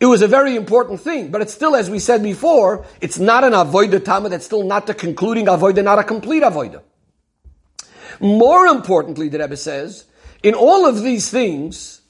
it 0.00 0.06
was 0.06 0.22
a 0.22 0.28
very 0.28 0.54
important 0.54 1.00
thing, 1.00 1.32
but 1.32 1.42
it's 1.42 1.52
still, 1.52 1.74
as 1.74 1.90
we 1.90 1.98
said 1.98 2.22
before, 2.22 2.86
it's 3.00 3.18
not 3.18 3.42
an 3.42 3.52
avoida 3.52 4.02
tama, 4.04 4.28
that's 4.28 4.46
still 4.46 4.62
not 4.62 4.86
the 4.86 4.94
concluding 4.94 5.46
avoida, 5.46 5.82
not 5.82 5.98
a 5.98 6.04
complete 6.04 6.44
avoida. 6.44 6.82
More 8.20 8.66
importantly, 8.66 9.28
the 9.28 9.40
Rebbe 9.40 9.56
says, 9.56 10.04
in 10.44 10.54
all 10.54 10.86
of 10.86 11.02
these 11.02 11.30
things, 11.30 12.00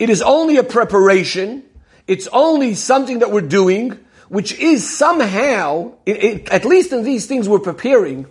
it 0.00 0.10
is 0.10 0.20
only 0.20 0.56
a 0.56 0.64
preparation, 0.64 1.62
it's 2.08 2.26
only 2.32 2.74
something 2.74 3.20
that 3.20 3.30
we're 3.30 3.40
doing, 3.40 4.00
which 4.32 4.58
is 4.58 4.88
somehow, 4.88 5.92
it, 6.06 6.24
it, 6.24 6.48
at 6.48 6.64
least 6.64 6.90
in 6.90 7.04
these 7.04 7.26
things 7.26 7.46
we're 7.46 7.58
preparing, 7.58 8.24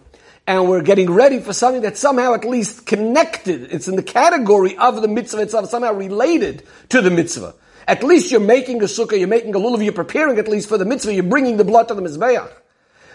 and 0.47 0.67
we're 0.67 0.81
getting 0.81 1.11
ready 1.11 1.39
for 1.39 1.53
something 1.53 1.83
that's 1.83 1.99
somehow 1.99 2.33
at 2.33 2.43
least 2.43 2.87
connected. 2.87 3.71
It's 3.71 3.87
in 3.87 3.95
the 3.95 4.01
category 4.01 4.75
of 4.77 4.99
the 4.99 5.07
mitzvah 5.07 5.43
itself, 5.43 5.69
somehow 5.69 5.93
related 5.93 6.63
to 6.89 7.01
the 7.01 7.11
mitzvah. 7.11 7.53
At 7.87 8.01
least 8.01 8.31
you're 8.31 8.39
making 8.39 8.81
a 8.81 8.85
sukkah, 8.85 9.19
you're 9.19 9.27
making 9.27 9.53
a 9.53 9.59
lulav, 9.59 9.83
you're 9.83 9.93
preparing 9.93 10.39
at 10.39 10.47
least 10.47 10.69
for 10.69 10.79
the 10.79 10.85
mitzvah, 10.85 11.13
you're 11.13 11.21
bringing 11.21 11.57
the 11.57 11.63
blood 11.63 11.87
to 11.89 11.93
the 11.93 12.01
mizbeach. 12.01 12.51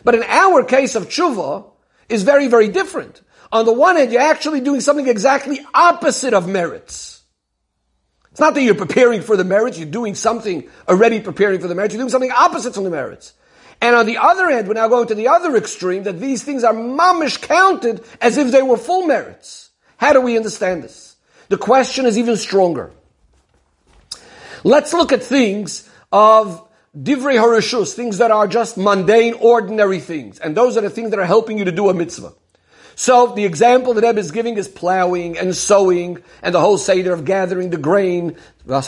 But 0.05 0.14
in 0.14 0.22
our 0.22 0.62
case 0.62 0.94
of 0.94 1.09
tshuva, 1.09 1.64
is 2.09 2.22
very, 2.22 2.46
very 2.46 2.68
different. 2.68 3.20
On 3.51 3.66
the 3.66 3.72
one 3.72 3.96
hand, 3.96 4.12
you're 4.12 4.22
actually 4.22 4.61
doing 4.61 4.81
something 4.81 5.09
exactly 5.09 5.59
opposite 5.75 6.35
of 6.35 6.46
merits. 6.46 7.15
It's 8.37 8.40
not 8.42 8.53
that 8.53 8.62
you're 8.62 8.75
preparing 8.75 9.22
for 9.22 9.35
the 9.35 9.44
merits, 9.44 9.79
you're 9.79 9.88
doing 9.88 10.14
something 10.14 10.68
already 10.87 11.20
preparing 11.20 11.59
for 11.59 11.68
the 11.68 11.75
merits, 11.75 11.94
you're 11.94 12.03
doing 12.03 12.11
something 12.11 12.31
opposite 12.31 12.75
from 12.75 12.85
the 12.85 12.90
merits. 12.90 13.33
And 13.81 13.96
on 13.96 14.05
the 14.05 14.18
other 14.18 14.51
hand, 14.51 14.68
we're 14.68 14.75
now 14.75 14.88
going 14.88 15.09
to 15.09 15.14
the 15.14 15.29
other 15.29 15.57
extreme, 15.57 16.03
that 16.03 16.20
these 16.20 16.44
things 16.44 16.62
are 16.62 16.75
mamish 16.75 17.40
counted 17.40 18.05
as 18.20 18.37
if 18.37 18.53
they 18.53 18.61
were 18.61 18.77
full 18.77 19.07
merits. 19.07 19.70
How 19.96 20.12
do 20.12 20.20
we 20.20 20.37
understand 20.37 20.83
this? 20.83 21.16
The 21.49 21.57
question 21.57 22.05
is 22.05 22.18
even 22.18 22.37
stronger. 22.37 22.92
Let's 24.64 24.92
look 24.92 25.12
at 25.12 25.22
things 25.22 25.88
of 26.12 26.62
divrei 26.94 27.40
harishus, 27.40 27.94
things 27.94 28.18
that 28.18 28.31
are 28.31 28.46
just 28.46 28.77
mundane, 28.77 29.33
ordinary 29.33 30.01
things. 30.01 30.40
And 30.40 30.55
those 30.55 30.77
are 30.77 30.83
the 30.83 30.90
things 30.90 31.09
that 31.09 31.18
are 31.18 31.25
helping 31.25 31.57
you 31.57 31.64
to 31.64 31.72
do 31.72 31.88
a 31.88 31.94
mitzvah. 31.94 32.35
So 32.98 33.26
the 33.26 33.44
example 33.44 33.92
that 33.94 34.04
Eb 34.04 34.16
is 34.16 34.30
giving 34.30 34.56
is 34.56 34.68
plowing 34.68 35.37
and 35.37 35.54
sowing 35.54 36.22
and 36.42 36.54
the 36.54 36.61
whole 36.61 36.78
seder 36.78 37.12
of 37.12 37.26
gathering 37.26 37.68
the 37.68 37.76
grain, 37.76 38.38
the 38.64 38.80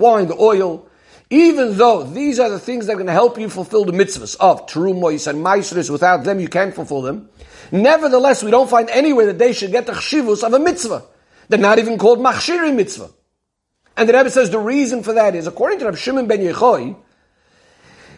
wine, 0.00 0.26
the 0.26 0.36
oil. 0.40 0.88
Even 1.28 1.76
though 1.76 2.02
these 2.02 2.40
are 2.40 2.48
the 2.48 2.58
things 2.58 2.86
that 2.86 2.94
are 2.94 2.96
going 2.96 3.06
to 3.06 3.12
help 3.12 3.38
you 3.38 3.50
fulfill 3.50 3.84
the 3.84 3.92
mitzvahs 3.92 4.34
of 4.40 4.66
terumois 4.66 5.26
and 5.28 5.44
maasros, 5.44 5.90
without 5.90 6.24
them 6.24 6.40
you 6.40 6.48
can't 6.48 6.74
fulfill 6.74 7.02
them. 7.02 7.28
Nevertheless, 7.70 8.42
we 8.42 8.50
don't 8.50 8.70
find 8.70 8.88
anywhere 8.88 9.26
that 9.26 9.38
they 9.38 9.52
should 9.52 9.70
get 9.70 9.84
the 9.84 9.92
chshivus 9.92 10.42
of 10.42 10.54
a 10.54 10.58
mitzvah. 10.58 11.04
They're 11.50 11.58
not 11.58 11.78
even 11.78 11.98
called 11.98 12.18
machshiri 12.18 12.74
mitzvah. 12.74 13.10
And 13.98 14.08
the 14.08 14.14
Rebbe 14.14 14.30
says 14.30 14.48
the 14.48 14.58
reason 14.58 15.02
for 15.02 15.12
that 15.12 15.34
is, 15.34 15.46
according 15.46 15.80
to 15.80 15.84
Rabbi 15.84 15.98
Shimon 15.98 16.26
ben 16.26 16.38
Yechoi, 16.38 16.96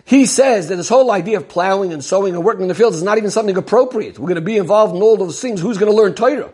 he 0.04 0.26
says 0.26 0.68
that 0.68 0.76
this 0.76 0.88
whole 0.88 1.10
idea 1.10 1.36
of 1.36 1.48
plowing 1.48 1.92
and 1.92 2.04
sowing 2.04 2.34
and 2.34 2.44
working 2.44 2.62
in 2.62 2.68
the 2.68 2.74
fields 2.74 2.96
is 2.96 3.02
not 3.02 3.18
even 3.18 3.30
something 3.30 3.56
appropriate. 3.56 4.18
We're 4.18 4.28
going 4.28 4.34
to 4.36 4.40
be 4.40 4.56
involved 4.56 4.96
in 4.96 5.02
all 5.02 5.16
those 5.16 5.40
things. 5.40 5.60
Who's 5.60 5.78
going 5.78 5.90
to 5.90 5.96
learn 5.96 6.14
Torah? 6.14 6.52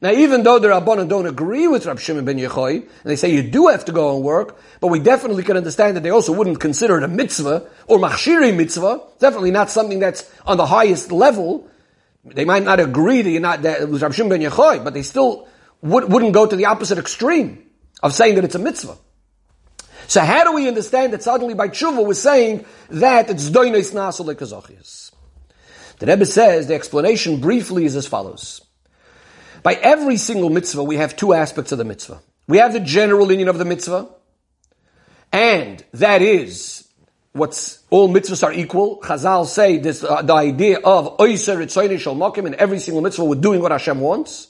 Now, 0.00 0.10
even 0.10 0.42
though 0.42 0.58
the 0.58 0.68
Rabbanon 0.68 1.08
don't 1.08 1.26
agree 1.26 1.66
with 1.66 1.86
Rab 1.86 1.98
Shimon 1.98 2.26
ben 2.26 2.36
Yechoi, 2.36 2.80
and 2.80 2.88
they 3.04 3.16
say 3.16 3.30
you 3.30 3.42
do 3.42 3.68
have 3.68 3.86
to 3.86 3.92
go 3.92 4.14
and 4.14 4.24
work, 4.24 4.58
but 4.80 4.88
we 4.88 4.98
definitely 4.98 5.42
can 5.42 5.56
understand 5.56 5.96
that 5.96 6.02
they 6.02 6.10
also 6.10 6.32
wouldn't 6.32 6.60
consider 6.60 6.98
it 6.98 7.04
a 7.04 7.08
mitzvah 7.08 7.66
or 7.86 7.98
machshiri 7.98 8.54
mitzvah. 8.54 9.00
Definitely 9.18 9.50
not 9.50 9.70
something 9.70 10.00
that's 10.00 10.30
on 10.44 10.58
the 10.58 10.66
highest 10.66 11.10
level. 11.10 11.70
They 12.24 12.44
might 12.44 12.64
not 12.64 12.80
agree 12.80 13.22
that 13.22 13.30
you're 13.30 13.40
not 13.40 13.62
that 13.62 13.80
it 13.80 13.88
was 13.88 14.02
Rab 14.02 14.12
Shimon 14.12 14.30
ben 14.30 14.42
Yechoi, 14.42 14.84
but 14.84 14.92
they 14.92 15.02
still 15.02 15.48
would, 15.80 16.12
wouldn't 16.12 16.34
go 16.34 16.44
to 16.44 16.56
the 16.56 16.66
opposite 16.66 16.98
extreme 16.98 17.64
of 18.02 18.12
saying 18.12 18.34
that 18.34 18.44
it's 18.44 18.54
a 18.54 18.58
mitzvah. 18.58 18.98
So 20.06 20.20
how 20.20 20.44
do 20.44 20.52
we 20.52 20.68
understand 20.68 21.12
that 21.12 21.22
suddenly 21.22 21.54
by 21.54 21.68
tshuva 21.68 22.04
we're 22.04 22.14
saying 22.14 22.64
that 22.90 23.30
it's 23.30 23.50
doinis 23.50 23.92
nasul 23.92 24.34
lekazochias? 24.34 25.12
The 25.98 26.06
Rebbe 26.06 26.26
says 26.26 26.66
the 26.66 26.74
explanation 26.74 27.40
briefly 27.40 27.84
is 27.84 27.96
as 27.96 28.06
follows. 28.06 28.60
By 29.62 29.74
every 29.74 30.18
single 30.18 30.50
mitzvah, 30.50 30.82
we 30.84 30.96
have 30.96 31.16
two 31.16 31.32
aspects 31.32 31.72
of 31.72 31.78
the 31.78 31.84
mitzvah. 31.84 32.20
We 32.46 32.58
have 32.58 32.72
the 32.72 32.80
general 32.80 33.30
union 33.30 33.48
of 33.48 33.56
the 33.56 33.64
mitzvah, 33.64 34.08
and 35.32 35.82
that 35.94 36.20
is 36.20 36.86
what's 37.32 37.82
all 37.88 38.08
mitzvahs 38.08 38.44
are 38.44 38.52
equal. 38.52 39.00
Chazal 39.00 39.46
say 39.46 39.78
this 39.78 40.04
uh, 40.04 40.20
the 40.22 40.34
idea 40.34 40.80
of 40.80 41.16
oiser 41.18 41.98
shal 41.98 42.14
makim 42.14 42.46
in 42.46 42.54
every 42.56 42.78
single 42.78 43.02
mitzvah 43.02 43.24
we're 43.24 43.40
doing 43.40 43.62
what 43.62 43.72
Hashem 43.72 44.00
wants, 44.00 44.48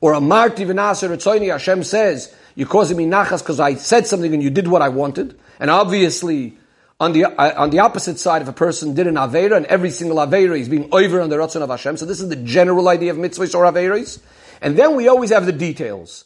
or 0.00 0.12
a 0.12 0.20
marti 0.20 0.64
v'naser 0.64 1.08
ritzoyni 1.08 1.50
Hashem 1.50 1.84
says 1.84 2.34
you're 2.54 2.68
causing 2.68 2.96
me 2.96 3.06
nachas 3.06 3.38
because 3.38 3.60
I 3.60 3.74
said 3.74 4.06
something 4.06 4.34
and 4.34 4.42
you 4.42 4.50
did 4.50 4.68
what 4.68 4.82
I 4.82 4.88
wanted. 4.88 5.38
And 5.60 5.70
obviously, 5.70 6.58
on 7.00 7.12
the, 7.12 7.26
uh, 7.26 7.62
on 7.62 7.70
the 7.70 7.78
opposite 7.78 8.18
side, 8.18 8.42
if 8.42 8.48
a 8.48 8.52
person 8.52 8.94
did 8.94 9.06
an 9.06 9.14
Aveira, 9.14 9.56
and 9.56 9.66
every 9.66 9.90
single 9.90 10.16
Aveira 10.18 10.58
is 10.58 10.68
being 10.68 10.88
over 10.90 11.20
on 11.20 11.30
the 11.30 11.36
Ratzon 11.36 11.62
of 11.62 11.70
Hashem, 11.70 11.96
so 11.96 12.06
this 12.06 12.20
is 12.20 12.28
the 12.28 12.36
general 12.36 12.88
idea 12.88 13.12
of 13.12 13.16
mitzvahs 13.16 13.54
or 13.54 13.64
Aveiras. 13.64 14.20
And 14.60 14.76
then 14.76 14.96
we 14.96 15.06
always 15.06 15.30
have 15.30 15.46
the 15.46 15.52
details. 15.52 16.24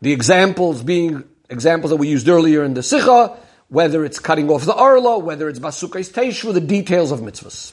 The 0.00 0.12
examples 0.12 0.82
being 0.82 1.24
examples 1.50 1.90
that 1.90 1.96
we 1.96 2.08
used 2.08 2.28
earlier 2.28 2.64
in 2.64 2.72
the 2.72 2.82
Sikha, 2.82 3.36
whether 3.68 4.04
it's 4.04 4.18
cutting 4.18 4.48
off 4.48 4.64
the 4.64 4.74
Arla, 4.74 5.18
whether 5.18 5.48
it's 5.48 5.58
Basukais 5.58 6.10
Teishvu, 6.10 6.54
the 6.54 6.60
details 6.60 7.12
of 7.12 7.20
mitzvahs. 7.20 7.72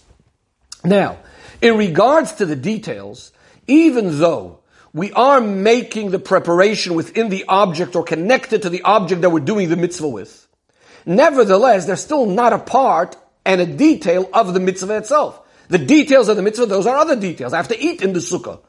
Now, 0.83 1.19
in 1.61 1.77
regards 1.77 2.33
to 2.33 2.45
the 2.45 2.55
details, 2.57 3.31
even 3.67 4.19
though 4.19 4.59
we 4.95 5.11
are 5.11 5.41
making 5.41 6.11
the 6.11 6.19
preparation 6.19 6.95
within 6.95 7.27
the 7.27 7.43
object 7.49 7.97
or 7.97 8.03
connected 8.05 8.61
to 8.61 8.69
the 8.69 8.81
object 8.83 9.23
that 9.23 9.29
we're 9.29 9.41
doing 9.41 9.67
the 9.67 9.75
mitzvah 9.75 10.07
with. 10.07 10.47
Nevertheless, 11.05 11.85
they're 11.85 11.97
still 11.97 12.25
not 12.25 12.53
a 12.53 12.59
part 12.59 13.17
and 13.43 13.59
a 13.59 13.65
detail 13.65 14.29
of 14.33 14.53
the 14.53 14.61
mitzvah 14.61 14.95
itself. 14.95 15.41
The 15.67 15.79
details 15.79 16.29
of 16.29 16.37
the 16.37 16.41
mitzvah, 16.41 16.67
those 16.67 16.87
are 16.87 16.95
other 16.95 17.17
details. 17.17 17.51
I 17.51 17.57
have 17.57 17.67
to 17.67 17.77
eat 17.77 18.03
in 18.03 18.13
the 18.13 18.19
sukkah. 18.19 18.61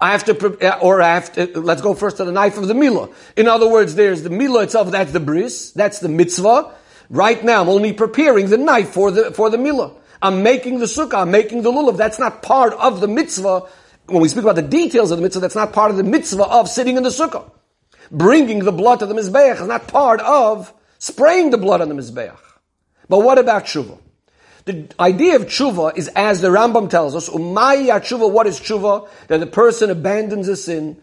I 0.00 0.12
have 0.12 0.24
to, 0.24 0.58
uh, 0.66 0.78
or 0.80 1.02
I 1.02 1.12
have 1.12 1.34
to, 1.34 1.58
uh, 1.58 1.60
let's 1.60 1.82
go 1.82 1.92
first 1.92 2.16
to 2.16 2.24
the 2.24 2.32
knife 2.32 2.56
of 2.56 2.66
the 2.66 2.74
milah. 2.74 3.12
In 3.36 3.46
other 3.46 3.68
words, 3.68 3.94
there's 3.94 4.22
the 4.22 4.30
milah 4.30 4.64
itself, 4.64 4.90
that's 4.90 5.12
the 5.12 5.20
bris, 5.20 5.70
that's 5.72 5.98
the 5.98 6.08
mitzvah. 6.08 6.72
Right 7.10 7.44
now, 7.44 7.60
I'm 7.60 7.68
only 7.68 7.92
preparing 7.92 8.48
the 8.48 8.56
knife 8.56 8.88
for 8.88 9.10
the, 9.10 9.32
for 9.32 9.50
the 9.50 9.58
milah. 9.58 9.94
I'm 10.22 10.42
making 10.42 10.78
the 10.78 10.86
sukkah, 10.86 11.20
I'm 11.20 11.30
making 11.30 11.60
the 11.60 11.70
lulav. 11.70 11.98
That's 11.98 12.18
not 12.18 12.42
part 12.42 12.72
of 12.72 13.02
the 13.02 13.08
mitzvah 13.08 13.64
when 14.06 14.22
we 14.22 14.28
speak 14.28 14.42
about 14.44 14.56
the 14.56 14.62
details 14.62 15.10
of 15.10 15.18
the 15.18 15.22
mitzvah, 15.22 15.40
that's 15.40 15.54
not 15.54 15.72
part 15.72 15.90
of 15.90 15.96
the 15.96 16.04
mitzvah 16.04 16.44
of 16.44 16.68
sitting 16.68 16.96
in 16.96 17.02
the 17.02 17.08
sukkah. 17.08 17.50
Bringing 18.10 18.60
the 18.60 18.72
blood 18.72 18.98
to 18.98 19.06
the 19.06 19.14
mizbeach 19.14 19.60
is 19.60 19.66
not 19.66 19.88
part 19.88 20.20
of 20.20 20.72
spraying 20.98 21.50
the 21.50 21.58
blood 21.58 21.80
on 21.80 21.88
the 21.88 21.94
mizbeach. 21.94 22.38
But 23.08 23.20
what 23.20 23.38
about 23.38 23.64
tshuva? 23.64 23.98
The 24.64 24.88
idea 25.00 25.36
of 25.36 25.46
tshuva 25.46 25.96
is 25.96 26.08
as 26.08 26.40
the 26.40 26.48
Rambam 26.48 26.88
tells 26.88 27.16
us, 27.16 27.28
umaya 27.28 28.00
tshuva, 28.00 28.30
what 28.30 28.46
is 28.46 28.60
tshuva? 28.60 29.08
That 29.28 29.40
the 29.40 29.46
person 29.46 29.90
abandons 29.90 30.48
a 30.48 30.56
sin, 30.56 30.96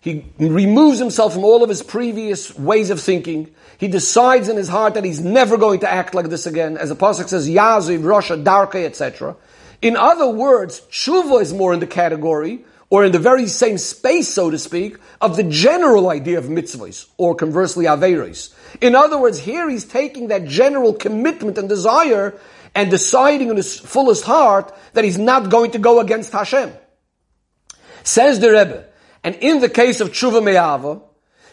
he 0.00 0.24
removes 0.38 0.98
himself 0.98 1.34
from 1.34 1.44
all 1.44 1.62
of 1.62 1.68
his 1.68 1.82
previous 1.82 2.56
ways 2.56 2.90
of 2.90 3.00
thinking. 3.00 3.52
He 3.78 3.88
decides 3.88 4.48
in 4.48 4.56
his 4.56 4.68
heart 4.68 4.94
that 4.94 5.04
he's 5.04 5.20
never 5.20 5.56
going 5.56 5.80
to 5.80 5.90
act 5.90 6.14
like 6.14 6.28
this 6.28 6.46
again. 6.46 6.76
As 6.76 6.88
the 6.88 6.96
Pasuk 6.96 7.28
says, 7.28 7.48
Yaziv, 7.48 8.00
Rasha, 8.00 8.42
Darke, 8.42 8.76
etc. 8.76 9.36
In 9.82 9.96
other 9.96 10.28
words, 10.28 10.80
tshuva 10.90 11.40
is 11.40 11.54
more 11.54 11.72
in 11.72 11.80
the 11.80 11.86
category, 11.86 12.64
or 12.90 13.04
in 13.04 13.12
the 13.12 13.18
very 13.18 13.46
same 13.46 13.78
space, 13.78 14.28
so 14.28 14.50
to 14.50 14.58
speak, 14.58 14.98
of 15.20 15.36
the 15.36 15.44
general 15.44 16.10
idea 16.10 16.38
of 16.38 16.46
mitzvahs, 16.46 17.06
or 17.16 17.34
conversely, 17.34 17.84
averos. 17.84 18.52
In 18.80 18.94
other 18.94 19.16
words, 19.16 19.38
here 19.38 19.70
he's 19.70 19.84
taking 19.84 20.28
that 20.28 20.46
general 20.46 20.92
commitment 20.92 21.56
and 21.56 21.68
desire 21.68 22.38
and 22.74 22.90
deciding 22.90 23.48
in 23.48 23.56
his 23.56 23.78
fullest 23.78 24.24
heart 24.24 24.74
that 24.92 25.04
he's 25.04 25.18
not 25.18 25.50
going 25.50 25.70
to 25.70 25.78
go 25.78 26.00
against 26.00 26.32
Hashem. 26.32 26.72
Says 28.02 28.40
the 28.40 28.50
Rebbe, 28.50 28.86
and 29.22 29.36
in 29.36 29.60
the 29.60 29.68
case 29.68 30.00
of 30.00 30.10
tshuva 30.10 30.42
me'ava, 30.42 31.00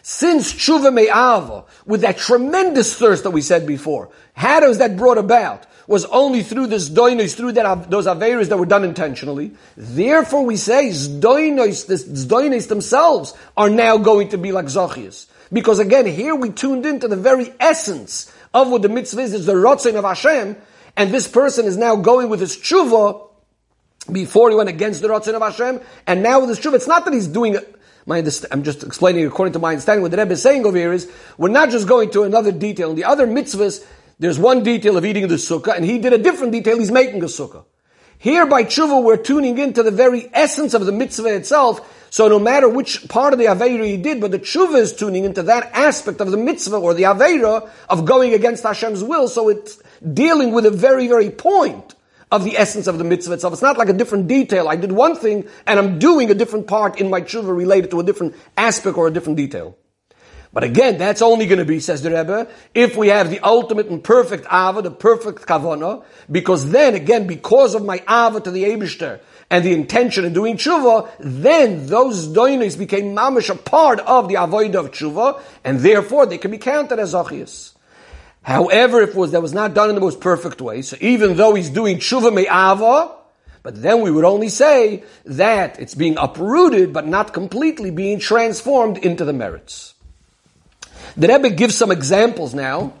since 0.02 0.52
tshuva 0.52 0.92
me'ava, 0.92 1.64
with 1.86 2.00
that 2.00 2.18
tremendous 2.18 2.96
thirst 2.96 3.24
that 3.24 3.30
we 3.30 3.42
said 3.42 3.66
before, 3.66 4.10
how 4.32 4.60
does 4.60 4.78
that 4.78 4.96
brought 4.96 5.18
about? 5.18 5.66
Was 5.88 6.04
only 6.04 6.42
through 6.42 6.66
this 6.66 6.90
doinos, 6.90 7.34
through 7.34 7.52
that, 7.52 7.90
those 7.90 8.06
averas 8.06 8.50
that 8.50 8.58
were 8.58 8.66
done 8.66 8.84
intentionally. 8.84 9.52
Therefore 9.76 10.44
we 10.44 10.56
say, 10.56 10.90
zdoinos, 10.90 11.86
the 11.86 11.94
zdoinos 11.94 12.68
themselves 12.68 13.32
are 13.56 13.70
now 13.70 13.96
going 13.96 14.28
to 14.28 14.38
be 14.38 14.52
like 14.52 14.66
zochias. 14.66 15.26
Because 15.50 15.78
again, 15.78 16.04
here 16.04 16.34
we 16.34 16.50
tuned 16.50 16.84
into 16.84 17.08
the 17.08 17.16
very 17.16 17.52
essence 17.58 18.30
of 18.52 18.70
what 18.70 18.82
the 18.82 18.90
mitzvah 18.90 19.22
is, 19.22 19.32
is 19.32 19.46
the 19.46 19.54
rotzin 19.54 19.96
of 19.96 20.04
Hashem, 20.04 20.56
and 20.94 21.10
this 21.10 21.26
person 21.26 21.64
is 21.64 21.78
now 21.78 21.96
going 21.96 22.28
with 22.28 22.40
his 22.40 22.54
tshuva 22.54 23.26
before 24.12 24.50
he 24.50 24.56
went 24.56 24.68
against 24.68 25.00
the 25.00 25.08
rotzin 25.08 25.34
of 25.34 25.42
Hashem, 25.42 25.80
and 26.06 26.22
now 26.22 26.40
with 26.40 26.50
his 26.50 26.60
tshuva, 26.60 26.74
it's 26.74 26.86
not 26.86 27.06
that 27.06 27.14
he's 27.14 27.28
doing 27.28 27.56
my 28.04 28.18
I'm 28.50 28.62
just 28.62 28.84
explaining 28.84 29.26
according 29.26 29.52
to 29.52 29.58
my 29.58 29.70
understanding. 29.70 30.02
What 30.02 30.10
the 30.10 30.16
Rebbe 30.16 30.32
is 30.32 30.42
saying 30.42 30.64
over 30.64 30.76
here 30.76 30.94
is, 30.94 31.10
we're 31.36 31.50
not 31.50 31.68
just 31.68 31.86
going 31.86 32.10
to 32.12 32.22
another 32.22 32.52
detail. 32.52 32.94
The 32.94 33.04
other 33.04 33.26
mitzvahs, 33.26 33.84
there's 34.18 34.38
one 34.38 34.62
detail 34.62 34.96
of 34.96 35.04
eating 35.04 35.28
the 35.28 35.36
sukkah, 35.36 35.76
and 35.76 35.84
he 35.84 35.98
did 35.98 36.12
a 36.12 36.18
different 36.18 36.52
detail, 36.52 36.78
he's 36.78 36.90
making 36.90 37.22
a 37.22 37.26
sukkah. 37.26 37.64
Here 38.18 38.46
by 38.46 38.64
tshuva, 38.64 39.02
we're 39.02 39.16
tuning 39.16 39.58
into 39.58 39.82
the 39.82 39.92
very 39.92 40.28
essence 40.32 40.74
of 40.74 40.84
the 40.86 40.92
mitzvah 40.92 41.34
itself, 41.34 42.08
so 42.10 42.26
no 42.28 42.38
matter 42.38 42.68
which 42.68 43.06
part 43.08 43.32
of 43.32 43.38
the 43.38 43.46
Aveira 43.46 43.84
he 43.84 43.96
did, 43.96 44.20
but 44.20 44.30
the 44.30 44.38
tshuva 44.38 44.78
is 44.78 44.92
tuning 44.92 45.24
into 45.24 45.42
that 45.44 45.70
aspect 45.72 46.20
of 46.20 46.30
the 46.30 46.36
mitzvah 46.36 46.76
or 46.76 46.94
the 46.94 47.04
Aveira 47.04 47.70
of 47.88 48.04
going 48.04 48.34
against 48.34 48.64
Hashem's 48.64 49.04
will, 49.04 49.28
so 49.28 49.48
it's 49.48 49.80
dealing 50.14 50.52
with 50.52 50.66
a 50.66 50.70
very, 50.70 51.06
very 51.06 51.30
point 51.30 51.94
of 52.30 52.44
the 52.44 52.56
essence 52.56 52.86
of 52.86 52.98
the 52.98 53.04
mitzvah 53.04 53.34
itself. 53.34 53.52
It's 53.52 53.62
not 53.62 53.78
like 53.78 53.88
a 53.88 53.92
different 53.92 54.28
detail. 54.28 54.68
I 54.68 54.76
did 54.76 54.92
one 54.92 55.16
thing 55.16 55.48
and 55.66 55.78
I'm 55.78 55.98
doing 55.98 56.30
a 56.30 56.34
different 56.34 56.66
part 56.66 57.00
in 57.00 57.08
my 57.08 57.20
tshuva 57.22 57.56
related 57.56 57.90
to 57.92 58.00
a 58.00 58.04
different 58.04 58.36
aspect 58.56 58.98
or 58.98 59.08
a 59.08 59.10
different 59.10 59.38
detail. 59.38 59.76
But 60.52 60.64
again, 60.64 60.96
that's 60.96 61.20
only 61.20 61.46
going 61.46 61.58
to 61.58 61.64
be, 61.64 61.78
says 61.78 62.02
the 62.02 62.10
Rebbe, 62.10 62.48
if 62.74 62.96
we 62.96 63.08
have 63.08 63.30
the 63.30 63.40
ultimate 63.40 63.88
and 63.88 64.02
perfect 64.02 64.46
Ava, 64.46 64.80
the 64.80 64.90
perfect 64.90 65.46
Kavana, 65.46 66.04
because 66.30 66.70
then, 66.70 66.94
again, 66.94 67.26
because 67.26 67.74
of 67.74 67.84
my 67.84 68.02
Ava 68.08 68.40
to 68.40 68.50
the 68.50 68.64
Abishter 68.64 69.20
and 69.50 69.64
the 69.64 69.74
intention 69.74 70.24
in 70.24 70.32
doing 70.32 70.56
tshuva, 70.56 71.10
then 71.18 71.86
those 71.86 72.28
doinis 72.28 72.78
became 72.78 73.14
mamish 73.14 73.50
a 73.50 73.54
part 73.54 74.00
of 74.00 74.28
the 74.28 74.36
avoid 74.36 74.74
of 74.74 74.90
tshuva, 74.90 75.40
and 75.64 75.80
therefore 75.80 76.24
they 76.24 76.38
can 76.38 76.50
be 76.50 76.58
counted 76.58 76.98
as 76.98 77.12
zachias. 77.12 77.72
However, 78.42 79.02
if 79.02 79.14
was, 79.14 79.32
that 79.32 79.42
was 79.42 79.52
not 79.52 79.74
done 79.74 79.90
in 79.90 79.94
the 79.94 80.00
most 80.00 80.20
perfect 80.20 80.62
way, 80.62 80.80
so 80.80 80.96
even 81.00 81.36
though 81.36 81.54
he's 81.54 81.70
doing 81.70 81.98
tshuva 81.98 82.32
me'ava, 82.32 83.14
but 83.62 83.82
then 83.82 84.00
we 84.00 84.10
would 84.10 84.24
only 84.24 84.48
say 84.48 85.02
that 85.26 85.78
it's 85.78 85.94
being 85.94 86.16
uprooted, 86.16 86.94
but 86.94 87.06
not 87.06 87.34
completely 87.34 87.90
being 87.90 88.18
transformed 88.18 88.96
into 88.96 89.26
the 89.26 89.34
merits. 89.34 89.94
The 91.16 91.28
Rebbe 91.28 91.50
gives 91.50 91.74
some 91.74 91.90
examples 91.90 92.54
now. 92.54 92.94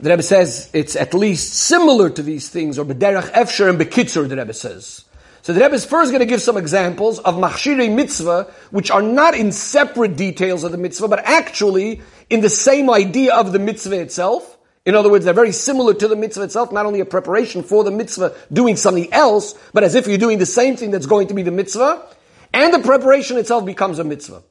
The 0.00 0.10
Rebbe 0.10 0.22
says 0.22 0.70
it's 0.72 0.96
at 0.96 1.14
least 1.14 1.54
similar 1.54 2.10
to 2.10 2.22
these 2.22 2.48
things, 2.48 2.78
or 2.78 2.84
b'derach 2.84 3.30
efsher 3.32 3.68
and 3.68 3.78
bekitzur, 3.78 4.28
the 4.28 4.36
Rebbe 4.36 4.52
says. 4.52 5.04
So 5.42 5.52
the 5.52 5.60
Rebbe 5.60 5.74
is 5.74 5.84
first 5.84 6.10
going 6.10 6.20
to 6.20 6.26
give 6.26 6.42
some 6.42 6.56
examples 6.56 7.20
of 7.20 7.36
machshirei 7.36 7.94
mitzvah, 7.94 8.52
which 8.72 8.90
are 8.90 9.00
not 9.00 9.36
in 9.36 9.52
separate 9.52 10.16
details 10.16 10.64
of 10.64 10.72
the 10.72 10.78
mitzvah, 10.78 11.06
but 11.06 11.20
actually 11.20 12.02
in 12.28 12.40
the 12.40 12.48
same 12.48 12.90
idea 12.90 13.32
of 13.32 13.52
the 13.52 13.60
mitzvah 13.60 14.00
itself. 14.00 14.58
In 14.84 14.94
other 14.94 15.08
words, 15.08 15.24
they're 15.24 15.34
very 15.34 15.52
similar 15.52 15.94
to 15.94 16.08
the 16.08 16.16
mitzvah 16.16 16.42
itself, 16.42 16.72
not 16.72 16.84
only 16.84 17.00
a 17.00 17.04
preparation 17.04 17.62
for 17.62 17.84
the 17.84 17.90
mitzvah 17.90 18.34
doing 18.52 18.76
something 18.76 19.12
else, 19.12 19.54
but 19.72 19.84
as 19.84 19.94
if 19.94 20.06
you're 20.06 20.18
doing 20.18 20.38
the 20.38 20.46
same 20.46 20.76
thing 20.76 20.90
that's 20.90 21.06
going 21.06 21.28
to 21.28 21.34
be 21.34 21.42
the 21.42 21.50
mitzvah, 21.50 22.06
and 22.52 22.74
the 22.74 22.80
preparation 22.80 23.36
itself 23.36 23.64
becomes 23.64 23.98
a 23.98 24.04
mitzvah. 24.04 24.42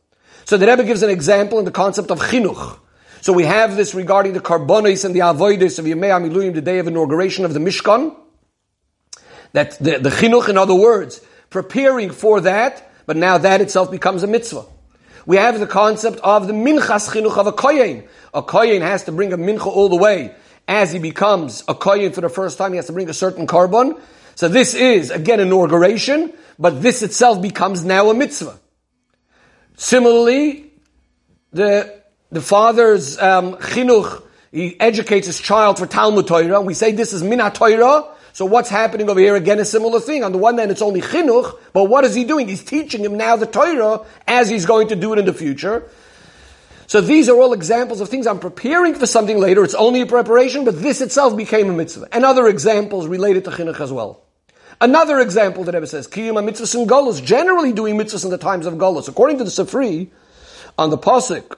So 0.46 0.58
the 0.58 0.68
Rebbe 0.68 0.84
gives 0.84 1.02
an 1.02 1.10
example 1.10 1.58
in 1.60 1.66
the 1.66 1.72
concept 1.72 2.12
of 2.12 2.20
chinuch. 2.20 2.80
So 3.22 3.34
we 3.34 3.46
have 3.46 3.76
this 3.76 3.96
regarding 3.96 4.34
the 4.34 4.39
karbonis 4.39 5.04
and 5.04 5.16
the 5.16 5.22
avoidis 5.22 5.80
of 5.80 5.86
Yemei 5.86 6.12
Amiluim, 6.12 6.54
the 6.54 6.62
day 6.62 6.78
of 6.78 6.88
inauguration 6.88 7.43
of 7.43 7.56
the 7.56 7.60
Mishkan. 7.60 8.16
That 9.54 9.80
the, 9.80 9.98
the 9.98 10.10
chinuch, 10.10 10.48
in 10.48 10.58
other 10.58 10.76
words, 10.76 11.22
preparing 11.50 12.12
for 12.12 12.41
that, 12.41 12.91
but 13.08 13.18
now 13.18 13.39
that 13.39 13.62
itself 13.62 13.89
becomes 13.89 14.22
a 14.22 14.28
mitzvah. 14.28 14.66
We 15.26 15.38
have 15.38 15.60
the 15.60 15.66
concept 15.66 16.20
of 16.20 16.46
the 16.46 16.54
minchas 16.54 17.10
chinuch 17.10 17.38
of 17.38 17.48
a 17.48 17.52
kohen. 17.52 18.08
A 18.32 18.43
kohen 18.43 18.84
has 18.84 19.06
to 19.06 19.12
bring 19.12 19.34
a 19.34 19.38
mincha 19.38 19.66
all 19.66 19.89
the 19.89 19.96
way. 19.96 20.36
As 20.68 20.91
he 20.91 21.00
becomes 21.00 21.64
a 21.68 21.74
kohen 21.74 22.12
for 22.12 22.22
the 22.22 22.30
first 22.30 22.60
time, 22.60 22.74
he 22.74 22.76
has 22.76 22.86
to 22.86 22.93
bring 22.93 23.10
a 23.10 23.14
certain 23.14 23.48
carbon. 23.48 23.98
So 24.36 24.48
this 24.48 24.76
is, 24.76 25.10
again, 25.10 25.39
inauguration, 25.39 26.34
but 26.60 26.84
this 26.84 27.02
itself 27.02 27.41
becomes 27.41 27.84
now 27.84 28.12
a 28.12 28.14
mitzvah. 28.14 28.60
Similarly, 29.78 30.71
the 31.51 32.01
the 32.32 32.41
father's 32.41 33.17
um, 33.19 33.55
chinuch, 33.55 34.23
he 34.51 34.80
educates 34.80 35.28
his 35.28 35.39
child 35.39 35.78
for 35.78 35.86
Talmud 35.86 36.28
Torah. 36.28 36.61
We 36.61 36.73
say 36.73 36.91
this 36.91 37.13
is 37.13 37.23
Minat 37.23 37.53
Torah. 37.53 38.11
So 38.34 38.43
what's 38.43 38.67
happening 38.67 39.09
over 39.09 39.19
here? 39.19 39.38
Again, 39.38 39.59
a 39.59 39.65
similar 39.65 40.01
thing. 40.01 40.26
On 40.26 40.34
the 40.34 40.38
one 40.38 40.57
hand, 40.57 40.69
it's 40.69 40.82
only 40.82 40.99
chinuch, 41.01 41.57
but 41.71 41.86
what 41.86 42.03
is 42.03 42.13
he 42.13 42.26
doing? 42.26 42.49
He's 42.49 42.63
teaching 42.65 43.05
him 43.05 43.15
now 43.15 43.38
the 43.38 43.45
Torah 43.45 44.05
as 44.28 44.49
he's 44.49 44.65
going 44.65 44.89
to 44.89 44.95
do 44.97 45.13
it 45.13 45.19
in 45.19 45.26
the 45.26 45.34
future. 45.34 45.89
So 46.88 46.99
these 46.99 47.30
are 47.30 47.38
all 47.39 47.53
examples 47.53 48.01
of 48.01 48.09
things 48.09 48.28
I'm 48.28 48.39
preparing 48.39 48.93
for 48.93 49.07
something 49.07 49.39
later. 49.39 49.63
It's 49.63 49.73
only 49.73 50.01
a 50.01 50.05
preparation, 50.05 50.65
but 50.65 50.82
this 50.82 50.99
itself 50.99 51.38
became 51.38 51.69
a 51.69 51.73
mitzvah. 51.73 52.09
And 52.11 52.26
other 52.26 52.47
examples 52.47 53.07
related 53.07 53.45
to 53.45 53.51
chinuch 53.51 53.80
as 53.80 53.93
well. 53.93 54.24
Another 54.82 55.19
example 55.19 55.63
that 55.63 55.73
Rebbe 55.73 55.88
says, 55.88 56.07
Kiyum 56.07 56.36
mitzvahs 56.47 56.76
and 56.76 56.89
golos, 56.89 57.23
generally 57.23 57.71
doing 57.71 57.97
mitzvahs 57.97 58.26
in 58.26 58.32
the 58.32 58.38
times 58.38 58.65
of 58.65 58.73
golos. 58.76 59.07
According 59.07 59.38
to 59.38 59.43
the 59.43 59.49
Sifri, 59.49 60.09
on 60.78 60.89
the 60.89 60.97
Pasuk, 60.97 61.55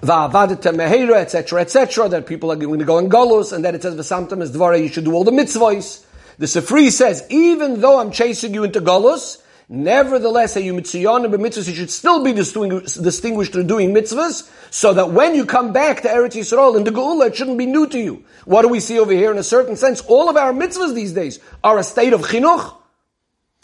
va'avadete 0.00 0.74
mehera, 0.74 1.16
etc., 1.16 1.60
etc., 1.60 2.08
that 2.08 2.26
people 2.26 2.50
are 2.50 2.56
going 2.56 2.78
to 2.78 2.84
go 2.84 2.98
in 2.98 3.08
Golos, 3.08 3.52
and 3.52 3.64
that 3.64 3.74
it 3.74 3.82
says, 3.82 3.94
v'samtam 3.94 4.42
is 4.42 4.50
dvara, 4.50 4.80
you 4.80 4.88
should 4.88 5.04
do 5.04 5.12
all 5.12 5.24
the 5.24 5.30
mitzvahs. 5.30 6.04
The 6.38 6.46
Sifri 6.46 6.90
says, 6.90 7.26
even 7.30 7.80
though 7.80 8.00
I'm 8.00 8.10
chasing 8.10 8.54
you 8.54 8.64
into 8.64 8.80
Golos, 8.80 9.42
nevertheless, 9.68 10.56
you 10.56 10.72
mitzvahs, 10.72 11.68
you 11.68 11.74
should 11.74 11.90
still 11.90 12.24
be 12.24 12.32
distinguished, 12.32 13.02
distinguished 13.02 13.52
through 13.52 13.64
doing 13.64 13.92
mitzvahs, 13.92 14.50
so 14.70 14.94
that 14.94 15.10
when 15.10 15.34
you 15.34 15.44
come 15.44 15.72
back 15.72 16.02
to 16.02 16.08
Eretz 16.08 16.34
Yisrael 16.34 16.76
in 16.76 16.84
the 16.84 16.90
Geula, 16.90 17.28
it 17.28 17.36
shouldn't 17.36 17.58
be 17.58 17.66
new 17.66 17.86
to 17.86 17.98
you. 17.98 18.24
What 18.44 18.62
do 18.62 18.68
we 18.68 18.80
see 18.80 18.98
over 18.98 19.12
here? 19.12 19.30
In 19.30 19.38
a 19.38 19.42
certain 19.42 19.76
sense, 19.76 20.00
all 20.02 20.28
of 20.28 20.36
our 20.36 20.52
mitzvahs 20.52 20.94
these 20.94 21.12
days 21.12 21.38
are 21.62 21.78
a 21.78 21.84
state 21.84 22.12
of 22.12 22.22
chinuch, 22.22 22.74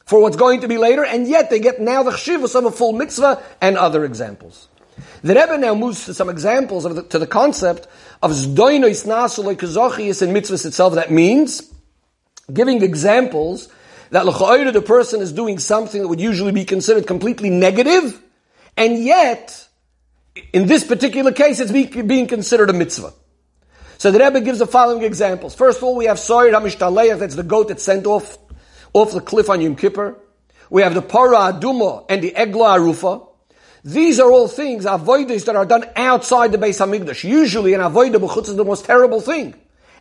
for 0.05 0.21
what's 0.21 0.37
going 0.37 0.61
to 0.61 0.69
be 0.69 0.77
later, 0.77 1.05
and 1.05 1.27
yet 1.27 1.51
they 1.51 1.59
get 1.59 1.81
now 1.81 2.03
the 2.03 2.11
chshivas 2.11 2.55
of 2.55 2.65
a 2.67 2.71
full 2.71 2.93
mitzvah 2.93 3.43
and 3.61 3.79
other 3.79 4.05
examples. 4.05 4.69
The 5.23 5.35
Rebbe 5.35 5.59
now 5.59 5.75
moves 5.75 6.05
to 6.05 6.15
some 6.15 6.29
examples 6.29 6.85
of 6.85 6.95
the, 6.95 7.03
to 7.05 7.19
the 7.19 7.27
concept 7.27 7.89
of 8.23 8.31
zdoinois 8.31 9.07
nasuloi 9.07 9.57
kazochias 9.57 10.23
in 10.23 10.35
mitzvahs 10.35 10.67
itself. 10.67 10.95
That 10.95 11.11
means 11.11 11.73
giving 12.53 12.83
examples 12.83 13.69
that 14.11 14.27
l'cha'ira 14.27 14.73
the 14.73 14.83
person 14.83 15.21
is 15.21 15.33
doing 15.33 15.59
something 15.59 16.03
that 16.03 16.09
would 16.09 16.21
usually 16.21 16.53
be 16.53 16.65
considered 16.65 17.07
completely 17.07 17.51
negative, 17.51 18.21
and 18.77 18.99
yet, 18.99 19.69
in 20.53 20.67
this 20.67 20.85
particular 20.85 21.33
case, 21.33 21.61
it's 21.61 21.73
being 21.73 22.27
considered 22.27 22.71
a 22.71 22.73
mitzvah. 22.73 23.13
So 23.99 24.11
the 24.11 24.19
Rebbe 24.19 24.41
gives 24.41 24.59
the 24.59 24.67
following 24.67 25.03
examples. 25.03 25.55
First 25.55 25.79
of 25.79 25.85
all, 25.85 25.97
we 25.97 26.07
have 26.07 26.19
Soyer 26.19 26.53
HaMishtaleyach, 26.53 27.19
that's 27.19 27.37
the 27.37 27.43
goat 27.43 27.69
that's 27.69 27.83
sent 27.83 28.07
off, 28.07 28.37
off 28.93 29.13
the 29.13 29.21
cliff 29.21 29.49
on 29.49 29.61
Yom 29.61 29.77
Kippur. 29.77 30.19
We 30.71 30.83
have 30.83 30.95
the 30.95 31.03
Para 31.03 31.53
Aduma 31.53 32.05
and 32.09 32.23
the 32.23 32.33
Egla 32.33 32.79
Arufa. 32.79 33.29
These 33.85 34.19
are 34.19 34.31
all 34.31 34.49
things, 34.49 34.87
avoiders 34.87 35.45
that 35.45 35.57
are 35.57 35.67
done 35.67 35.85
outside 35.95 36.53
the 36.53 36.59
Beis 36.59 36.81
Hamikdash. 36.85 37.23
Usually 37.23 37.75
an 37.75 37.81
avoider 37.81 38.17
b'chutz 38.17 38.49
is 38.49 38.57
the 38.57 38.65
most 38.65 38.87
terrible 38.87 39.21
thing. 39.21 39.55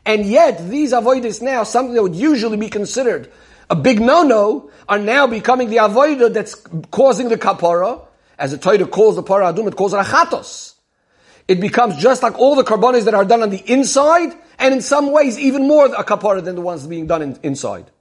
And 0.06 0.26
yet, 0.26 0.70
these 0.70 0.94
avoiders 0.94 1.42
now, 1.42 1.64
something 1.64 1.94
that 1.94 2.02
would 2.02 2.16
usually 2.16 2.58
be 2.58 2.70
considered 2.70 3.32
a 3.70 3.76
big 3.76 4.02
no-no, 4.02 4.70
are 4.88 5.00
now 5.00 5.28
becoming 5.28 5.70
the 5.70 5.78
avoider 5.78 6.34
that's 6.34 6.56
causing 6.92 7.30
the 7.30 7.38
kapara. 7.38 8.06
As 8.38 8.52
the 8.52 8.58
Torah 8.58 8.86
calls 8.86 9.16
the 9.16 9.24
para 9.24 9.54
adum, 9.54 9.68
it 9.68 9.76
calls 9.76 9.94
it. 9.94 10.74
It 11.48 11.60
becomes 11.60 11.98
just 11.98 12.24
like 12.24 12.38
all 12.40 12.56
the 12.56 12.64
carbonis 12.64 13.06
that 13.06 13.14
are 13.14 13.26
done 13.26 13.44
on 13.44 13.50
the 13.50 13.64
inside, 13.72 14.34
and 14.60 14.74
in 14.74 14.82
some 14.82 15.12
ways 15.12 15.38
even 15.38 15.68
more 15.68 15.86
a 15.86 16.04
kapara 16.04 16.44
than 16.44 16.56
the 16.56 16.62
ones 16.62 16.88
being 16.88 17.08
done 17.08 17.22
in, 17.22 17.40
inside. 17.44 17.92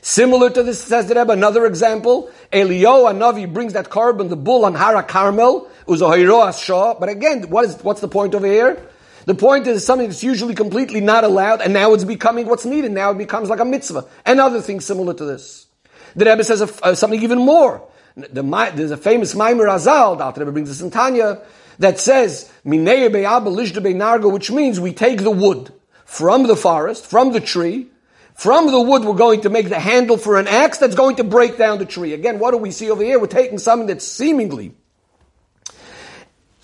Similar 0.00 0.50
to 0.50 0.62
this, 0.62 0.82
says 0.82 1.06
the 1.06 1.14
Rebbe, 1.14 1.32
another 1.32 1.66
example, 1.66 2.30
Elio 2.52 3.06
Navi 3.12 3.50
brings 3.50 3.72
that 3.72 3.90
carbon, 3.90 4.28
the 4.28 4.36
bull 4.36 4.64
on 4.64 4.74
Hara 4.74 5.02
Carmel, 5.02 5.68
Uzohiroas 5.86 6.62
Shah. 6.62 6.94
But 6.94 7.08
again, 7.08 7.48
what 7.48 7.64
is, 7.64 7.76
what's 7.82 8.00
the 8.00 8.08
point 8.08 8.34
over 8.34 8.46
here? 8.46 8.86
The 9.26 9.34
point 9.34 9.66
is 9.66 9.84
something 9.84 10.08
that's 10.08 10.22
usually 10.22 10.54
completely 10.54 11.00
not 11.00 11.24
allowed, 11.24 11.62
and 11.62 11.72
now 11.72 11.94
it's 11.94 12.04
becoming 12.04 12.46
what's 12.46 12.64
needed. 12.64 12.92
Now 12.92 13.10
it 13.10 13.18
becomes 13.18 13.48
like 13.48 13.60
a 13.60 13.64
mitzvah. 13.64 14.06
And 14.24 14.40
other 14.40 14.60
things 14.60 14.84
similar 14.84 15.14
to 15.14 15.24
this. 15.24 15.66
The 16.14 16.26
Rebbe 16.26 16.44
says 16.44 16.62
uh, 16.62 16.94
something 16.94 17.22
even 17.22 17.38
more. 17.38 17.86
The, 18.16 18.42
there's 18.74 18.90
a 18.90 18.96
famous 18.96 19.34
Maimer 19.34 19.66
Azal, 19.66 20.18
the 20.34 20.40
Rebbe 20.40 20.52
brings 20.52 20.68
this 20.68 20.80
in 20.80 20.90
Tanya, 20.90 21.42
that 21.78 21.98
says, 21.98 22.50
which 22.62 24.50
means 24.50 24.80
we 24.80 24.92
take 24.92 25.22
the 25.22 25.30
wood 25.30 25.72
from 26.04 26.46
the 26.46 26.54
forest, 26.54 27.06
from 27.06 27.32
the 27.32 27.40
tree, 27.40 27.88
from 28.34 28.70
the 28.70 28.80
wood, 28.80 29.04
we're 29.04 29.14
going 29.14 29.40
to 29.42 29.48
make 29.48 29.68
the 29.68 29.78
handle 29.78 30.16
for 30.16 30.38
an 30.38 30.48
axe 30.48 30.78
that's 30.78 30.94
going 30.96 31.16
to 31.16 31.24
break 31.24 31.56
down 31.56 31.78
the 31.78 31.86
tree. 31.86 32.12
Again, 32.12 32.38
what 32.38 32.50
do 32.50 32.58
we 32.58 32.72
see 32.72 32.90
over 32.90 33.02
here? 33.02 33.18
We're 33.18 33.26
taking 33.26 33.58
something 33.58 33.86
that's 33.86 34.06
seemingly 34.06 34.74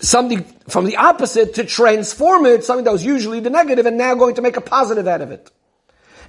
something 0.01 0.43
from 0.67 0.85
the 0.85 0.97
opposite 0.97 1.55
to 1.55 1.63
transform 1.63 2.45
it, 2.45 2.63
something 2.63 2.85
that 2.85 2.91
was 2.91 3.05
usually 3.05 3.39
the 3.39 3.49
negative, 3.49 3.85
and 3.85 3.97
now 3.97 4.15
going 4.15 4.35
to 4.35 4.41
make 4.41 4.57
a 4.57 4.61
positive 4.61 5.07
out 5.07 5.21
of 5.21 5.31
it. 5.31 5.51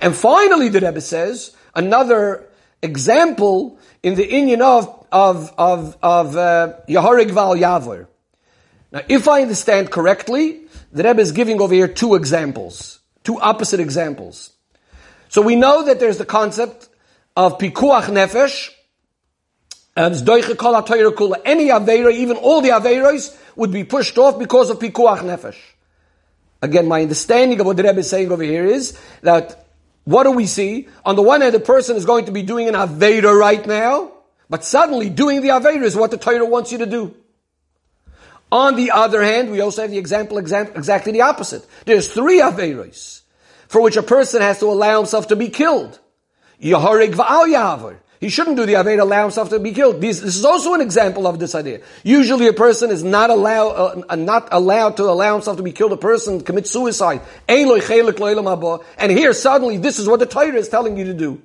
And 0.00 0.14
finally, 0.14 0.68
the 0.68 0.80
Rebbe 0.80 1.00
says, 1.00 1.56
another 1.74 2.48
example 2.82 3.78
in 4.02 4.14
the 4.14 4.26
inyan 4.26 4.60
of, 4.60 5.06
of, 5.12 5.52
of, 5.56 5.96
of, 6.02 6.36
uh, 6.36 6.74
Yaharig 6.88 7.30
Val 7.30 7.56
Yavor. 7.56 8.06
Now, 8.90 9.02
if 9.08 9.28
I 9.28 9.42
understand 9.42 9.90
correctly, 9.90 10.62
the 10.92 11.02
Rebbe 11.04 11.20
is 11.20 11.32
giving 11.32 11.60
over 11.60 11.72
here 11.72 11.88
two 11.88 12.14
examples, 12.14 13.00
two 13.24 13.40
opposite 13.40 13.80
examples. 13.80 14.50
So 15.28 15.40
we 15.40 15.56
know 15.56 15.84
that 15.84 15.98
there's 15.98 16.18
the 16.18 16.26
concept 16.26 16.88
of 17.34 17.58
pikuach 17.58 18.04
nefesh, 18.04 18.70
any 19.96 21.68
Aveira, 21.68 22.12
even 22.12 22.36
all 22.36 22.60
the 22.60 22.70
Aveiros, 22.70 23.36
would 23.56 23.70
be 23.70 23.84
pushed 23.84 24.16
off 24.18 24.38
because 24.38 24.70
of 24.70 24.78
pikuach 24.78 25.18
nefesh. 25.18 25.58
Again, 26.62 26.86
my 26.88 27.02
understanding 27.02 27.60
of 27.60 27.66
what 27.66 27.76
the 27.76 27.82
Rebbe 27.82 27.98
is 27.98 28.08
saying 28.08 28.30
over 28.32 28.42
here 28.42 28.64
is 28.64 28.98
that 29.22 29.66
what 30.04 30.24
do 30.24 30.30
we 30.32 30.46
see? 30.46 30.88
On 31.04 31.16
the 31.16 31.22
one 31.22 31.40
hand, 31.42 31.54
the 31.54 31.60
person 31.60 31.96
is 31.96 32.04
going 32.04 32.24
to 32.26 32.32
be 32.32 32.42
doing 32.42 32.68
an 32.68 32.74
Aveira 32.74 33.38
right 33.38 33.64
now, 33.66 34.12
but 34.48 34.64
suddenly 34.64 35.10
doing 35.10 35.42
the 35.42 35.48
Aveira 35.48 35.82
is 35.82 35.96
what 35.96 36.10
the 36.10 36.18
Torah 36.18 36.44
wants 36.44 36.72
you 36.72 36.78
to 36.78 36.86
do. 36.86 37.14
On 38.50 38.76
the 38.76 38.90
other 38.90 39.22
hand, 39.22 39.50
we 39.50 39.60
also 39.60 39.82
have 39.82 39.90
the 39.90 39.98
example 39.98 40.38
exactly 40.38 41.12
the 41.12 41.22
opposite. 41.22 41.66
There's 41.84 42.12
three 42.12 42.40
Aveiros 42.40 43.22
for 43.68 43.80
which 43.80 43.96
a 43.96 44.02
person 44.02 44.42
has 44.42 44.58
to 44.60 44.66
allow 44.66 44.98
himself 44.98 45.28
to 45.28 45.36
be 45.36 45.48
killed. 45.48 45.98
Yaharig 46.60 47.14
va'al. 47.14 47.96
He 48.22 48.28
shouldn't 48.28 48.56
do 48.56 48.64
the 48.64 48.74
Aved, 48.74 49.00
allow 49.00 49.22
himself 49.22 49.48
to 49.48 49.58
be 49.58 49.72
killed. 49.72 50.00
This, 50.00 50.20
this, 50.20 50.36
is 50.36 50.44
also 50.44 50.74
an 50.74 50.80
example 50.80 51.26
of 51.26 51.40
this 51.40 51.56
idea. 51.56 51.80
Usually 52.04 52.46
a 52.46 52.52
person 52.52 52.92
is 52.92 53.02
not 53.02 53.30
allowed, 53.30 54.04
uh, 54.08 54.14
not 54.14 54.46
allowed 54.52 54.96
to 54.98 55.02
allow 55.10 55.32
himself 55.32 55.56
to 55.56 55.64
be 55.64 55.72
killed. 55.72 55.90
A 55.90 55.96
person 55.96 56.40
commits 56.40 56.70
suicide. 56.70 57.20
And 57.48 59.10
here 59.10 59.32
suddenly 59.32 59.76
this 59.76 59.98
is 59.98 60.06
what 60.06 60.20
the 60.20 60.26
Torah 60.26 60.54
is 60.54 60.68
telling 60.68 60.96
you 60.96 61.06
to 61.06 61.14
do. 61.14 61.42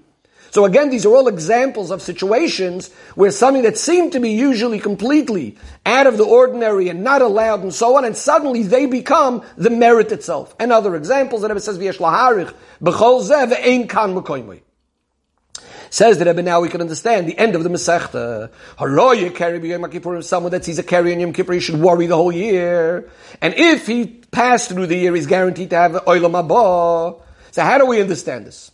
So 0.51 0.65
again, 0.65 0.91
these 0.91 1.03
are 1.07 1.15
all 1.15 1.27
examples 1.27 1.89
of 1.89 2.03
situations 2.03 2.93
where 3.15 3.31
something 3.31 3.63
that 3.63 3.79
seemed 3.79 4.11
to 4.11 4.19
be 4.19 4.33
usually 4.33 4.79
completely 4.79 5.57
out 5.83 6.05
of 6.05 6.19
the 6.19 6.25
ordinary 6.25 6.89
and 6.89 7.03
not 7.03 7.23
allowed 7.23 7.63
and 7.63 7.73
so 7.73 7.97
on, 7.97 8.05
and 8.05 8.15
suddenly 8.15 8.61
they 8.61 8.85
become 8.85 9.43
the 9.57 9.71
merit 9.71 10.11
itself. 10.11 10.55
And 10.59 10.71
other 10.71 10.95
examples 10.95 11.41
that 11.41 11.49
it 11.49 11.63
says, 11.63 11.79
Says 15.89 16.17
the 16.17 16.25
Rebbe, 16.25 16.41
now 16.41 16.61
we 16.61 16.69
can 16.69 16.81
understand 16.81 17.27
the 17.27 17.37
end 17.37 17.55
of 17.55 17.63
the 17.63 17.69
Masechta. 17.69 18.49
Haroya 18.77 19.33
carry 19.33 19.59
b'yom 19.59 19.89
Kippurim, 19.91 20.23
someone 20.23 20.51
that 20.51 20.65
sees 20.65 20.79
a 20.79 20.83
carry 20.83 21.13
in 21.13 21.19
Yom 21.19 21.33
Kippur, 21.33 21.53
he 21.53 21.59
should 21.59 21.79
worry 21.79 22.07
the 22.07 22.15
whole 22.15 22.31
year. 22.31 23.09
And 23.41 23.53
if 23.53 23.87
he 23.87 24.05
passed 24.05 24.69
through 24.69 24.87
the 24.87 24.97
year, 24.97 25.15
he's 25.15 25.27
guaranteed 25.27 25.69
to 25.69 25.75
have 25.77 25.91
oilam 25.93 26.33
haba. 26.33 27.21
So 27.51 27.63
how 27.63 27.77
do 27.77 27.85
we 27.85 28.01
understand 28.01 28.45
this? 28.45 28.71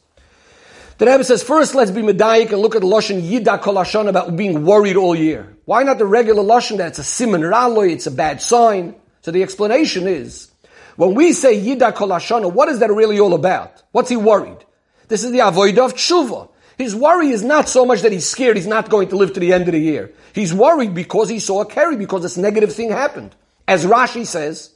The 0.97 1.05
Rebbe 1.05 1.24
says, 1.24 1.43
first 1.43 1.76
let's 1.76 1.91
be 1.91 2.01
medayik 2.01 2.51
and 2.51 2.61
look 2.61 2.76
at 2.76 2.82
the 2.82 2.88
Lashon 2.88 3.22
Yida 3.22 3.61
Kol 3.61 3.76
Hashon 3.76 4.07
about 4.07 4.36
being 4.36 4.66
worried 4.66 4.95
all 4.95 5.16
year. 5.16 5.55
Why 5.66 5.84
not 5.84 5.97
the 5.97 6.05
regular 6.05 6.43
Lashon 6.43 6.78
that 6.78 6.89
it's 6.89 6.99
a 6.99 7.03
simon 7.03 7.41
raloy, 7.41 7.91
it's 7.91 8.07
a 8.07 8.11
bad 8.11 8.41
sign? 8.41 8.95
So 9.22 9.32
the 9.32 9.43
explanation 9.43 10.07
is, 10.07 10.51
when 10.95 11.16
we 11.16 11.34
say 11.34 11.59
Yida 11.59 11.95
Kol 11.95 12.09
Hashon, 12.09 12.53
what 12.53 12.70
is 12.70 12.80
that 12.80 12.91
really 12.91 13.20
all 13.20 13.34
about? 13.34 13.84
What's 13.91 14.09
he 14.09 14.18
worried? 14.18 14.64
This 15.07 15.24
is 15.24 15.32
the 15.32 15.39
avodah 15.39 15.86
of 15.86 15.93
tshuva. 15.95 16.49
His 16.78 16.95
worry 16.95 17.30
is 17.30 17.43
not 17.43 17.69
so 17.69 17.86
much 17.86 18.01
that 18.01 18.11
he's 18.11 18.28
scared 18.28 18.57
he's 18.57 18.67
not 18.67 18.89
going 18.89 19.09
to 19.09 19.15
live 19.15 19.34
to 19.34 19.39
the 19.39 19.53
end 19.53 19.67
of 19.67 19.74
the 19.74 19.80
year. 19.80 20.11
He's 20.34 20.53
worried 20.53 20.93
because 20.93 21.30
he 21.30 21.39
saw 21.39 21.61
a 21.61 21.65
carry, 21.65 21.95
because 21.95 22.24
this 22.24 22.38
negative 22.38 22.74
thing 22.74 22.89
happened. 22.89 23.36
As 23.67 23.86
Rashi 23.86 24.26
says, 24.26 24.71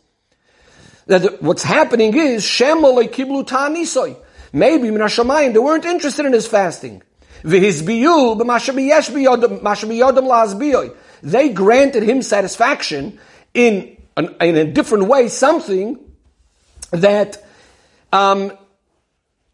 that 1.08 1.42
what's 1.42 1.64
happening 1.64 2.16
is, 2.16 2.44
Shemaloi 2.44 3.10
kiblu 3.10 3.48
ta'anisoy. 3.48 4.18
Maybe 4.54 4.90
Minashamayim, 4.90 5.54
they 5.54 5.60
weren't 5.60 5.86
interested 5.86 6.26
in 6.26 6.34
his 6.34 6.48
fasting. 6.48 7.02
They 7.44 7.60
granted 11.50 12.04
him 12.04 12.22
satisfaction 12.22 13.20
in, 13.54 13.98
in 14.18 14.58
a 14.58 14.66
different 14.66 15.06
way, 15.06 15.30
something 15.30 16.00
that, 16.92 17.46
um, 18.12 18.52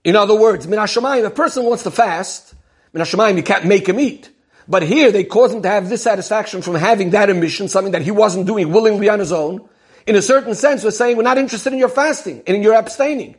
in 0.04 0.16
other 0.16 0.36
words, 0.36 0.68
Minashamayim, 0.68 1.26
a 1.26 1.30
person 1.30 1.64
wants 1.66 1.84
to 1.84 1.92
fast, 1.92 2.54
Minashamayim, 2.94 3.38
you 3.38 3.44
can't 3.44 3.66
make 3.66 3.88
him 3.88 4.00
eat. 4.00 4.30
But 4.68 4.84
here 4.84 5.12
they 5.12 5.24
cause 5.24 5.54
him 5.54 5.62
to 5.62 5.70
have 5.70 5.90
this 5.90 6.04
satisfaction 6.04 6.62
from 6.62 6.76
having 6.76 7.12
that 7.12 7.30
emission, 7.30 7.68
something 7.68 7.92
that 7.94 8.02
he 8.02 8.12
wasn't 8.12 8.48
doing 8.48 8.72
willingly 8.72 9.10
on 9.10 9.20
his 9.20 9.32
own. 9.32 9.68
In 10.06 10.16
a 10.16 10.22
certain 10.22 10.56
sense, 10.56 10.84
we're 10.84 10.92
saying 10.92 11.18
we're 11.18 11.24
not 11.24 11.38
interested 11.38 11.74
in 11.74 11.80
your 11.80 11.90
fasting 11.90 12.44
and 12.48 12.56
in 12.56 12.64
your 12.64 12.74
abstaining. 12.74 13.36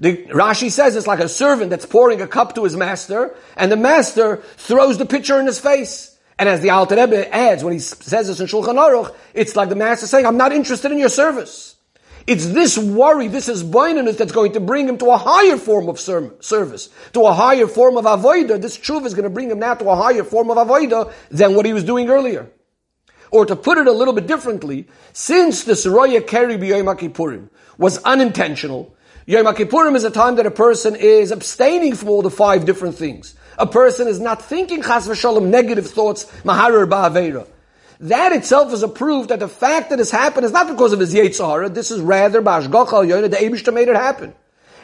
The, 0.00 0.16
Rashi 0.26 0.70
says 0.70 0.96
it's 0.96 1.06
like 1.06 1.20
a 1.20 1.28
servant 1.28 1.70
that's 1.70 1.86
pouring 1.86 2.20
a 2.20 2.26
cup 2.26 2.54
to 2.56 2.64
his 2.64 2.76
master, 2.76 3.36
and 3.56 3.70
the 3.70 3.76
master 3.76 4.38
throws 4.56 4.98
the 4.98 5.06
pitcher 5.06 5.38
in 5.38 5.46
his 5.46 5.60
face. 5.60 6.18
And 6.38 6.48
as 6.48 6.60
the 6.60 6.70
Alter 6.70 6.96
Rebbe 6.96 7.32
adds, 7.32 7.62
when 7.62 7.72
he 7.72 7.78
says 7.78 8.26
this 8.26 8.40
in 8.40 8.46
Shulchan 8.46 8.74
Aruch, 8.74 9.14
it's 9.34 9.54
like 9.54 9.68
the 9.68 9.76
master 9.76 10.06
saying, 10.06 10.26
I'm 10.26 10.36
not 10.36 10.52
interested 10.52 10.90
in 10.90 10.98
your 10.98 11.08
service. 11.08 11.71
It's 12.26 12.46
this 12.46 12.78
worry, 12.78 13.28
this 13.28 13.48
is 13.48 13.62
blindness 13.62 14.16
that's 14.16 14.32
going 14.32 14.52
to 14.52 14.60
bring 14.60 14.88
him 14.88 14.98
to 14.98 15.10
a 15.10 15.16
higher 15.16 15.56
form 15.56 15.88
of 15.88 15.98
service, 15.98 16.88
to 17.12 17.26
a 17.26 17.32
higher 17.32 17.66
form 17.66 17.96
of 17.96 18.04
avoida. 18.04 18.60
This 18.60 18.76
truth 18.76 19.04
is 19.06 19.14
going 19.14 19.24
to 19.24 19.30
bring 19.30 19.50
him 19.50 19.58
now 19.58 19.74
to 19.74 19.88
a 19.88 19.96
higher 19.96 20.24
form 20.24 20.50
of 20.50 20.56
avoida 20.56 21.12
than 21.30 21.54
what 21.54 21.66
he 21.66 21.72
was 21.72 21.84
doing 21.84 22.08
earlier. 22.08 22.50
Or 23.30 23.46
to 23.46 23.56
put 23.56 23.78
it 23.78 23.86
a 23.86 23.92
little 23.92 24.14
bit 24.14 24.26
differently, 24.26 24.88
since 25.12 25.64
the 25.64 25.72
Soroya 25.72 26.24
Keri 26.26 26.58
B'Yom 26.58 26.94
Kippurim 26.98 27.48
was 27.78 27.98
unintentional, 28.02 28.94
Yom 29.26 29.46
Kippurim 29.46 29.96
is 29.96 30.04
a 30.04 30.10
time 30.10 30.36
that 30.36 30.46
a 30.46 30.50
person 30.50 30.94
is 30.96 31.30
abstaining 31.30 31.94
from 31.94 32.08
all 32.08 32.22
the 32.22 32.30
five 32.30 32.66
different 32.66 32.96
things. 32.96 33.34
A 33.58 33.66
person 33.66 34.08
is 34.08 34.20
not 34.20 34.42
thinking 34.42 34.82
chas 34.82 35.08
v'shalom 35.08 35.48
negative 35.48 35.86
thoughts, 35.86 36.24
maharer 36.42 36.88
ba'aveira. 36.88 37.46
That 38.02 38.32
itself 38.32 38.72
is 38.72 38.82
a 38.82 38.88
proof 38.88 39.28
that 39.28 39.38
the 39.38 39.48
fact 39.48 39.90
that 39.90 39.96
this 39.96 40.10
happened 40.10 40.44
is 40.44 40.50
not 40.50 40.66
because 40.66 40.92
of 40.92 40.98
his 40.98 41.14
Yetzirah, 41.14 41.72
this 41.72 41.92
is 41.92 42.00
rather 42.00 42.42
ba'ashgach 42.42 42.92
al 42.92 43.06
the 43.06 43.36
Abishta 43.36 43.72
made 43.72 43.88
it 43.88 43.94
happen. 43.94 44.34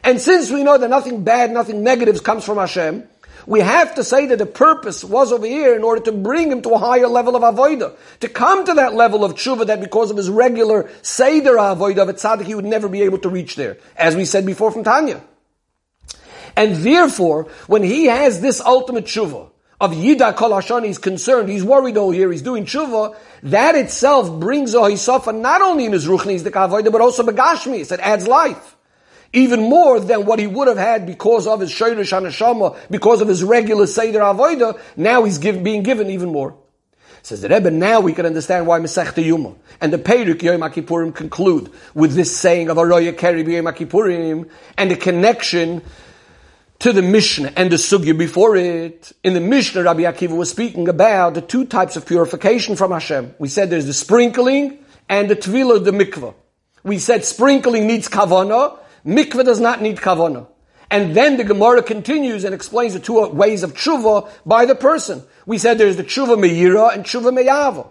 And 0.05 0.21
since 0.21 0.53
we 0.53 0.63
know 0.63 0.79
that 0.79 0.89
nothing 0.89 1.25
bad, 1.25 1.51
nothing 1.51 1.83
negative 1.83 2.23
comes 2.23 2.45
from 2.45 2.59
Hashem, 2.59 3.09
we 3.45 3.59
have 3.59 3.97
to 3.97 4.05
say 4.05 4.27
that 4.27 4.39
the 4.39 4.47
purpose 4.47 5.03
was 5.03 5.33
over 5.33 5.47
here 5.47 5.75
in 5.75 5.83
order 5.83 6.01
to 6.03 6.13
bring 6.13 6.53
him 6.53 6.63
to 6.63 6.71
a 6.71 6.79
higher 6.79 7.09
level 7.09 7.35
of 7.35 7.43
avodah, 7.43 7.97
to 8.21 8.29
come 8.29 8.65
to 8.65 8.75
that 8.75 8.95
level 8.95 9.25
of 9.25 9.35
tshuva 9.35 9.67
that 9.67 9.81
because 9.81 10.13
of 10.13 10.17
his 10.17 10.31
regular 10.31 10.89
seder 11.03 11.57
avodah 11.57 12.03
of 12.03 12.09
a 12.11 12.15
tzaddik, 12.15 12.45
he 12.45 12.55
would 12.55 12.65
never 12.65 12.89
be 12.89 13.03
able 13.03 13.19
to 13.19 13.29
reach 13.29 13.57
there, 13.57 13.79
as 13.97 14.15
we 14.15 14.25
said 14.25 14.47
before 14.47 14.71
from 14.71 14.85
Tanya. 14.85 15.21
And 16.57 16.77
therefore, 16.77 17.49
when 17.67 17.83
he 17.83 18.05
has 18.05 18.41
this 18.41 18.61
ultimate 18.61 19.07
tshuva, 19.07 19.51
of 19.81 19.93
Yida 19.93 20.35
Kol 20.35 20.83
he's 20.83 20.99
concerned, 20.99 21.49
he's 21.49 21.65
worried 21.65 21.97
all 21.97 22.15
year, 22.15 22.31
he's 22.33 22.43
doing 22.43 22.65
tshuva, 22.65 23.17
that 23.45 23.75
itself 23.75 24.41
brings 24.41 24.75
a 24.75 24.79
hisafa 24.79 25.39
not 25.39 25.63
only 25.63 25.85
in 25.85 25.93
his 25.93 26.07
ruchnis, 26.07 26.43
the 26.43 26.51
kavoida, 26.51 26.91
but 26.91 27.01
also 27.01 27.23
begashmis, 27.23 27.93
it 27.93 28.01
adds 28.01 28.27
life 28.27 28.77
even 29.33 29.61
more 29.61 30.01
than 30.01 30.25
what 30.25 30.39
he 30.39 30.47
would 30.47 30.69
have 30.69 30.79
had 30.79 31.07
because 31.07 31.47
of 31.47 31.61
his 31.61 31.71
shayrish 31.71 32.13
hanashama, 32.13 32.79
because 32.91 33.21
of 33.21 33.29
his 33.29 33.45
regular 33.45 33.87
seder 33.87 34.21
avoida. 34.21 34.81
Now 34.97 35.25
he's 35.25 35.39
give, 35.39 35.63
being 35.63 35.83
given 35.83 36.11
even 36.11 36.31
more. 36.31 36.57
Says 37.23 37.43
the 37.43 37.49
Rebbe, 37.49 37.71
now 37.71 38.01
we 38.01 38.15
can 38.15 38.27
understand 38.27 38.67
why 38.67 38.79
Masech 38.79 39.23
Yuma 39.23 39.55
and 39.81 39.93
the 39.93 39.99
Perik 39.99 40.41
Yom 40.43 40.61
Kippurim 40.61 41.15
conclude 41.15 41.71
with 41.93 42.15
this 42.15 42.35
saying 42.35 42.71
of 42.71 42.77
Aroya 42.77 43.17
Keri 43.17 43.43
Yom 43.43 44.47
and 44.79 44.91
the 44.91 44.97
connection 44.97 45.83
to 46.81 46.93
the 46.93 47.03
Mishnah 47.03 47.53
and 47.57 47.71
the 47.71 47.77
Sugya 47.77 48.17
before 48.17 48.57
it. 48.57 49.13
In 49.25 49.35
the 49.35 49.41
Mishnah, 49.41 49.83
Rabbi 49.83 50.03
Akiva 50.03 50.37
was 50.37 50.51
speaking 50.51 50.89
about 50.89 51.35
the 51.35 51.41
two 51.41 51.65
types 51.65 51.97
of 51.97 52.07
purification 52.07 52.77
from 52.77 52.93
Hashem. 52.93 53.35
We 53.39 53.49
said 53.49 53.71
there's 53.71 53.87
the 53.87 53.93
sprinkling 53.93 54.79
and 55.09 55.29
the 55.29 55.37
Tvila, 55.37 55.85
the 55.85 55.91
mikvah. 55.91 56.35
We 56.85 56.99
said 56.99 57.25
sprinkling 57.25 57.87
needs 57.87 58.09
kavana 58.09 58.79
Mikveh 59.05 59.45
does 59.45 59.61
not 59.61 59.81
need 59.81 59.97
kavana. 59.97 60.47
And 60.91 61.15
then 61.15 61.37
the 61.37 61.45
Gemara 61.45 61.83
continues 61.83 62.45
and 62.45 62.55
explains 62.55 62.95
the 62.95 63.01
two 63.01 63.27
ways 63.29 63.63
of 63.63 63.75
tshuva 63.75 64.31
by 64.47 64.65
the 64.65 64.75
person. 64.75 65.23
We 65.47 65.59
said 65.59 65.79
there's 65.79 65.97
the 65.97 66.05
tshuva 66.05 66.39
meira 66.39 66.95
and 66.95 67.05
tshuva 67.05 67.33
meyava. 67.33 67.89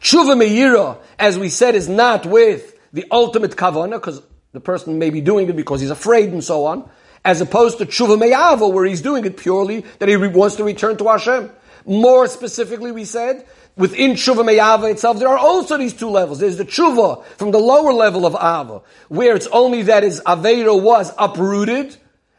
Tshuva 0.00 0.36
meira, 0.40 0.98
as 1.18 1.38
we 1.38 1.48
said, 1.48 1.74
is 1.74 1.88
not 1.88 2.26
with 2.26 2.78
the 2.92 3.06
ultimate 3.10 3.52
kavana, 3.52 3.92
because 3.92 4.22
the 4.52 4.60
person 4.60 4.98
may 4.98 5.10
be 5.10 5.20
doing 5.20 5.48
it 5.48 5.56
because 5.56 5.80
he's 5.80 5.90
afraid 5.90 6.30
and 6.30 6.44
so 6.44 6.66
on, 6.66 6.88
as 7.24 7.40
opposed 7.40 7.78
to 7.78 7.86
tshuva 7.86 8.18
meyava, 8.18 8.70
where 8.72 8.84
he's 8.84 9.02
doing 9.02 9.24
it 9.24 9.36
purely 9.36 9.80
that 9.98 10.08
he 10.08 10.16
wants 10.16 10.56
to 10.56 10.64
return 10.64 10.96
to 10.98 11.08
Hashem. 11.08 11.50
More 11.86 12.26
specifically, 12.28 12.92
we 12.92 13.04
said 13.04 13.46
within 13.76 14.12
tshuva 14.12 14.44
me'ava 14.44 14.86
itself, 14.86 15.18
there 15.18 15.28
are 15.28 15.38
also 15.38 15.76
these 15.76 15.94
two 15.94 16.08
levels. 16.08 16.38
There's 16.38 16.56
the 16.56 16.64
tshuva 16.64 17.24
from 17.36 17.50
the 17.50 17.58
lower 17.58 17.92
level 17.92 18.26
of 18.26 18.34
ava, 18.34 18.82
where 19.08 19.34
it's 19.34 19.46
only 19.48 19.82
that 19.82 20.02
his 20.02 20.20
aveira 20.20 20.80
was 20.80 21.12
uprooted, 21.18 21.96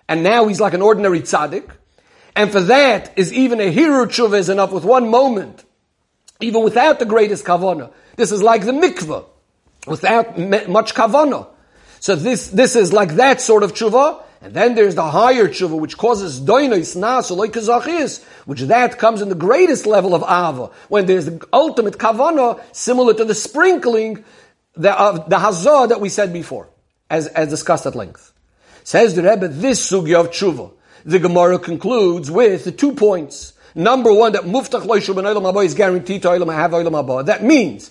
and 0.07 0.23
now 0.23 0.47
he's 0.47 0.61
like 0.61 0.73
an 0.73 0.81
ordinary 0.81 1.21
tzaddik. 1.21 1.69
And 2.35 2.51
for 2.51 2.61
that 2.61 3.13
is 3.17 3.33
even 3.33 3.59
a 3.61 3.71
hero 3.71 4.05
tshuva 4.05 4.37
is 4.37 4.49
enough 4.49 4.71
with 4.71 4.83
one 4.83 5.09
moment, 5.09 5.63
even 6.41 6.63
without 6.63 6.99
the 6.99 7.05
greatest 7.05 7.45
kavana. 7.45 7.91
This 8.17 8.31
is 8.31 8.43
like 8.43 8.65
the 8.65 8.71
mikvah, 8.71 9.25
without 9.87 10.37
much 10.37 10.93
kavana. 10.93 11.47
So 11.99 12.15
this, 12.15 12.49
this 12.49 12.75
is 12.75 12.93
like 12.93 13.15
that 13.15 13.41
sort 13.41 13.63
of 13.63 13.73
tshuva, 13.73 14.21
and 14.45 14.53
then 14.53 14.75
there's 14.75 14.93
the 14.93 15.09
higher 15.09 15.47
tshuva, 15.47 15.79
which 15.79 15.97
causes 15.97 16.39
doinos 16.39 16.95
nas 16.95 17.31
like 17.31 17.51
kazachis, 17.51 18.23
which 18.45 18.61
that 18.61 18.99
comes 18.99 19.23
in 19.23 19.29
the 19.29 19.33
greatest 19.33 19.87
level 19.87 20.13
of 20.13 20.21
ava, 20.21 20.71
when 20.87 21.07
there's 21.07 21.25
the 21.25 21.43
ultimate 21.51 21.97
kavana, 21.97 22.61
similar 22.71 23.15
to 23.15 23.25
the 23.25 23.33
sprinkling, 23.33 24.23
the, 24.75 24.91
uh, 24.91 25.27
the 25.27 25.37
hazah 25.37 25.89
that 25.89 25.99
we 25.99 26.09
said 26.09 26.31
before, 26.31 26.69
as, 27.09 27.25
as 27.25 27.49
discussed 27.49 27.87
at 27.87 27.95
length. 27.95 28.33
Says 28.83 29.15
the 29.15 29.23
Rebbe, 29.23 29.47
this 29.47 29.91
sugya 29.91 30.19
of 30.19 30.29
tshuva, 30.29 30.71
the 31.05 31.17
Gemara 31.17 31.57
concludes 31.57 32.29
with 32.29 32.65
the 32.65 32.71
two 32.71 32.93
points. 32.93 33.53
Number 33.73 34.13
one, 34.13 34.33
that 34.33 34.43
muftach 34.43 34.85
loishu 34.85 35.15
ben 35.15 35.23
olam 35.23 35.65
is 35.65 35.73
guaranteed 35.73 36.21
to 36.21 36.27
olam 36.27 36.53
have 36.53 36.69
olam 36.69 37.25
That 37.25 37.43
means, 37.43 37.89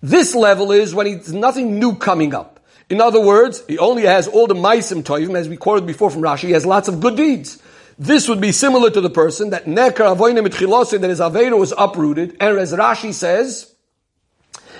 this 0.00 0.34
level 0.34 0.72
is 0.72 0.94
when 0.94 1.06
it's 1.06 1.28
nothing 1.28 1.78
new 1.78 1.96
coming 1.96 2.32
up. 2.34 2.55
In 2.88 3.00
other 3.00 3.20
words, 3.20 3.64
he 3.66 3.78
only 3.78 4.04
has 4.04 4.28
all 4.28 4.46
the 4.46 4.54
maisim 4.54 5.02
toivim, 5.02 5.36
as 5.36 5.48
we 5.48 5.56
quoted 5.56 5.86
before 5.86 6.10
from 6.10 6.22
Rashi, 6.22 6.44
he 6.44 6.52
has 6.52 6.64
lots 6.64 6.86
of 6.86 7.00
good 7.00 7.16
deeds. 7.16 7.60
This 7.98 8.28
would 8.28 8.40
be 8.40 8.52
similar 8.52 8.90
to 8.90 9.00
the 9.00 9.10
person 9.10 9.50
that 9.50 9.64
nekar 9.64 10.16
avoinim 10.16 10.46
mitchilosin, 10.46 11.00
that 11.00 11.10
his 11.10 11.18
aveda 11.18 11.58
was 11.58 11.72
uprooted, 11.76 12.36
and 12.40 12.58
as 12.58 12.72
Rashi 12.72 13.12
says, 13.12 13.74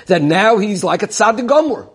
that 0.06 0.22
now 0.22 0.58
he's 0.58 0.84
like 0.84 1.02
a 1.02 1.08
tzaddik. 1.08 1.90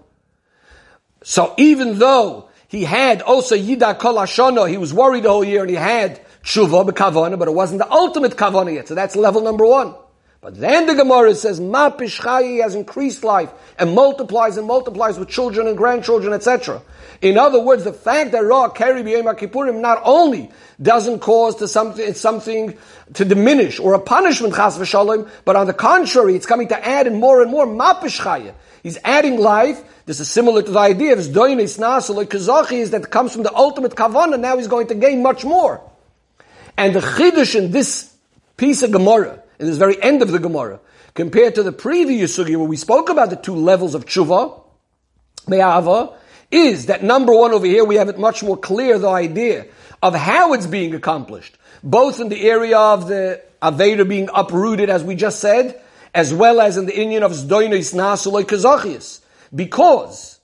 So 1.23 1.53
even 1.57 1.99
though 1.99 2.49
he 2.67 2.83
had 2.83 3.21
also 3.21 3.55
yida 3.55 3.97
kol 3.97 4.15
hashana, 4.15 4.69
he 4.69 4.77
was 4.77 4.93
worried 4.93 5.23
the 5.23 5.29
whole 5.29 5.45
year, 5.45 5.61
and 5.61 5.69
he 5.69 5.75
had 5.77 6.19
tshuva 6.43 6.89
b'kavana, 6.89 7.39
but 7.39 7.47
it 7.47 7.51
wasn't 7.51 7.79
the 7.79 7.89
ultimate 7.89 8.35
kavana 8.35 8.73
yet. 8.73 8.87
So 8.87 8.95
that's 8.95 9.15
level 9.15 9.41
number 9.41 9.65
one. 9.65 9.93
But 10.41 10.59
then 10.59 10.87
the 10.87 10.95
Gemara 10.95 11.35
says, 11.35 11.59
Ma 11.59 11.91
Pishchayi 11.91 12.63
has 12.63 12.73
increased 12.73 13.23
life 13.23 13.51
and 13.77 13.93
multiplies 13.93 14.57
and 14.57 14.65
multiplies 14.65 15.19
with 15.19 15.29
children 15.29 15.67
and 15.67 15.77
grandchildren, 15.77 16.33
etc. 16.33 16.81
In 17.21 17.37
other 17.37 17.59
words, 17.59 17.83
the 17.83 17.93
fact 17.93 18.31
that 18.31 18.43
Ra 18.43 18.69
Keri 18.69 19.03
B'Yom 19.03 19.37
Kippurim 19.37 19.81
not 19.81 20.01
only 20.03 20.49
doesn't 20.81 21.19
cause 21.19 21.57
to 21.57 21.67
something, 21.67 22.15
something 22.15 22.75
to 23.13 23.23
diminish 23.23 23.79
or 23.79 23.93
a 23.93 23.99
punishment, 23.99 24.55
chas 24.55 24.79
v'shalom, 24.79 25.29
but 25.45 25.55
on 25.55 25.67
the 25.67 25.73
contrary, 25.73 26.35
it's 26.35 26.47
coming 26.47 26.69
to 26.69 26.87
add 26.87 27.05
in 27.05 27.19
more 27.19 27.43
and 27.43 27.51
more 27.51 27.67
Ma 27.67 27.93
Pishchayi. 28.01 28.51
He's 28.81 28.97
adding 29.03 29.39
life. 29.39 29.79
This 30.07 30.19
is 30.19 30.27
similar 30.27 30.63
to 30.63 30.71
the 30.71 30.79
idea 30.79 31.13
of 31.13 31.19
Zdoinis 31.19 31.77
Nasu, 31.77 32.15
like 32.15 32.33
is 32.73 32.89
that 32.89 33.11
comes 33.11 33.31
from 33.31 33.43
the 33.43 33.53
ultimate 33.53 33.91
Kavanah, 33.91 34.39
now 34.39 34.57
he's 34.57 34.67
going 34.67 34.87
to 34.87 34.95
gain 34.95 35.21
much 35.21 35.45
more. 35.45 35.87
And 36.75 36.95
the 36.95 36.99
Chiddush 36.99 37.53
in 37.53 37.69
this 37.69 38.11
piece 38.57 38.81
of 38.81 38.91
Gemara, 38.91 39.43
in 39.61 39.67
this 39.67 39.77
very 39.77 40.01
end 40.01 40.23
of 40.23 40.31
the 40.31 40.39
Gemara, 40.39 40.79
compared 41.13 41.55
to 41.55 41.63
the 41.63 41.71
previous 41.71 42.37
sugya 42.37 42.57
where 42.57 42.67
we 42.67 42.75
spoke 42.75 43.09
about 43.09 43.29
the 43.29 43.35
two 43.35 43.55
levels 43.55 43.93
of 43.93 44.05
tshuva, 44.05 44.59
me'ava, 45.47 46.13
is 46.49 46.87
that 46.87 47.03
number 47.03 47.33
one 47.33 47.51
over 47.51 47.65
here, 47.65 47.85
we 47.85 47.95
have 47.95 48.09
it 48.09 48.17
much 48.17 48.43
more 48.43 48.57
clear, 48.57 48.97
the 48.97 49.07
idea 49.07 49.67
of 50.01 50.15
how 50.15 50.53
it's 50.53 50.65
being 50.65 50.95
accomplished, 50.95 51.57
both 51.83 52.19
in 52.19 52.29
the 52.29 52.49
area 52.49 52.77
of 52.77 53.07
the 53.07 53.41
Aveda 53.61 54.07
being 54.09 54.29
uprooted, 54.33 54.89
as 54.89 55.03
we 55.03 55.13
just 55.13 55.39
said, 55.39 55.79
as 56.13 56.33
well 56.33 56.59
as 56.59 56.75
in 56.75 56.87
the 56.87 56.91
inyan 56.91 57.21
of 57.21 57.31
Zdoinis 57.31 57.93
Nasuloi 57.93 58.43
Kazachias. 58.43 59.21
Because, 59.53 60.39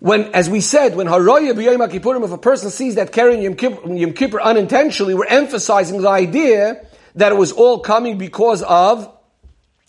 when, 0.00 0.24
as 0.34 0.50
we 0.50 0.60
said, 0.60 0.96
when 0.96 1.06
Haroya 1.06 1.52
Kippurim, 1.54 2.24
if 2.24 2.32
a 2.32 2.38
person 2.38 2.70
sees 2.70 2.96
that 2.96 3.12
carrying 3.12 3.42
Yom 3.42 3.54
Kippur, 3.54 3.94
Yom 3.94 4.12
Kippur 4.12 4.40
unintentionally, 4.40 5.14
we're 5.14 5.26
emphasizing 5.26 6.02
the 6.02 6.08
idea 6.08 6.84
that 7.14 7.32
it 7.32 7.36
was 7.36 7.52
all 7.52 7.80
coming 7.80 8.18
because 8.18 8.62
of 8.62 9.10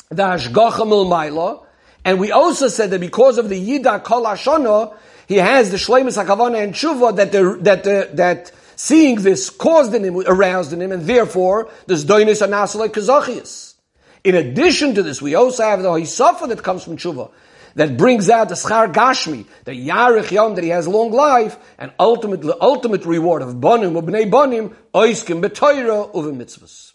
the 0.09 0.24
Hashgacha 0.24 0.86
Milmaila, 0.86 1.63
and 2.05 2.19
we 2.19 2.32
also 2.32 2.67
said 2.67 2.91
that 2.91 2.99
because 2.99 3.38
of 3.38 3.49
the 3.49 3.59
Yida 3.59 4.03
Kol 4.03 4.24
Hashana, 4.26 4.95
he 5.28 5.38
has 5.38 5.71
the 5.71 5.78
Shleimus 5.78 6.24
HaKavana 6.24 6.63
and 6.63 6.74
Tshuva 6.74 7.15
that 7.15 7.32
the, 7.32 7.57
that 7.61 7.84
the, 7.84 8.09
that 8.13 8.51
seeing 8.76 9.15
this 9.21 9.49
caused 9.49 9.93
in 9.93 10.03
him, 10.03 10.17
aroused 10.28 10.74
in 10.74 10.82
him, 10.82 10.91
and 10.91 11.03
therefore 11.03 11.69
there's 11.88 12.05
Doinis 12.05 12.45
Anasale 12.45 12.89
Kazachias. 12.89 13.76
In 14.24 14.36
addition 14.36 14.95
to 14.95 15.03
this, 15.03 15.21
we 15.21 15.36
also 15.36 15.63
have 15.63 15.82
the 15.82 15.89
Hisafa 15.89 16.47
that 16.49 16.63
comes 16.63 16.84
from 16.84 16.97
Tshuva, 16.97 17.32
that 17.76 17.97
brings 17.97 18.30
out 18.30 18.49
the 18.49 18.55
Schar 18.55 18.91
Gashmi, 18.93 19.45
the 19.65 19.71
Yarech 19.71 20.32
Yom, 20.32 20.55
that 20.55 20.63
he 20.63 20.69
has 20.69 20.88
long 20.88 21.11
life, 21.11 21.57
and 21.78 21.91
ultimately, 21.99 22.53
ultimate 22.61 23.05
reward 23.05 23.41
of 23.41 23.55
Bonim, 23.55 23.99
Ubnei 23.99 24.30
Bonim, 24.30 24.76
Oiskim 24.93 25.41
Betoira, 25.41 26.13
Uve 26.13 26.36
Mitzvahs. 26.36 26.93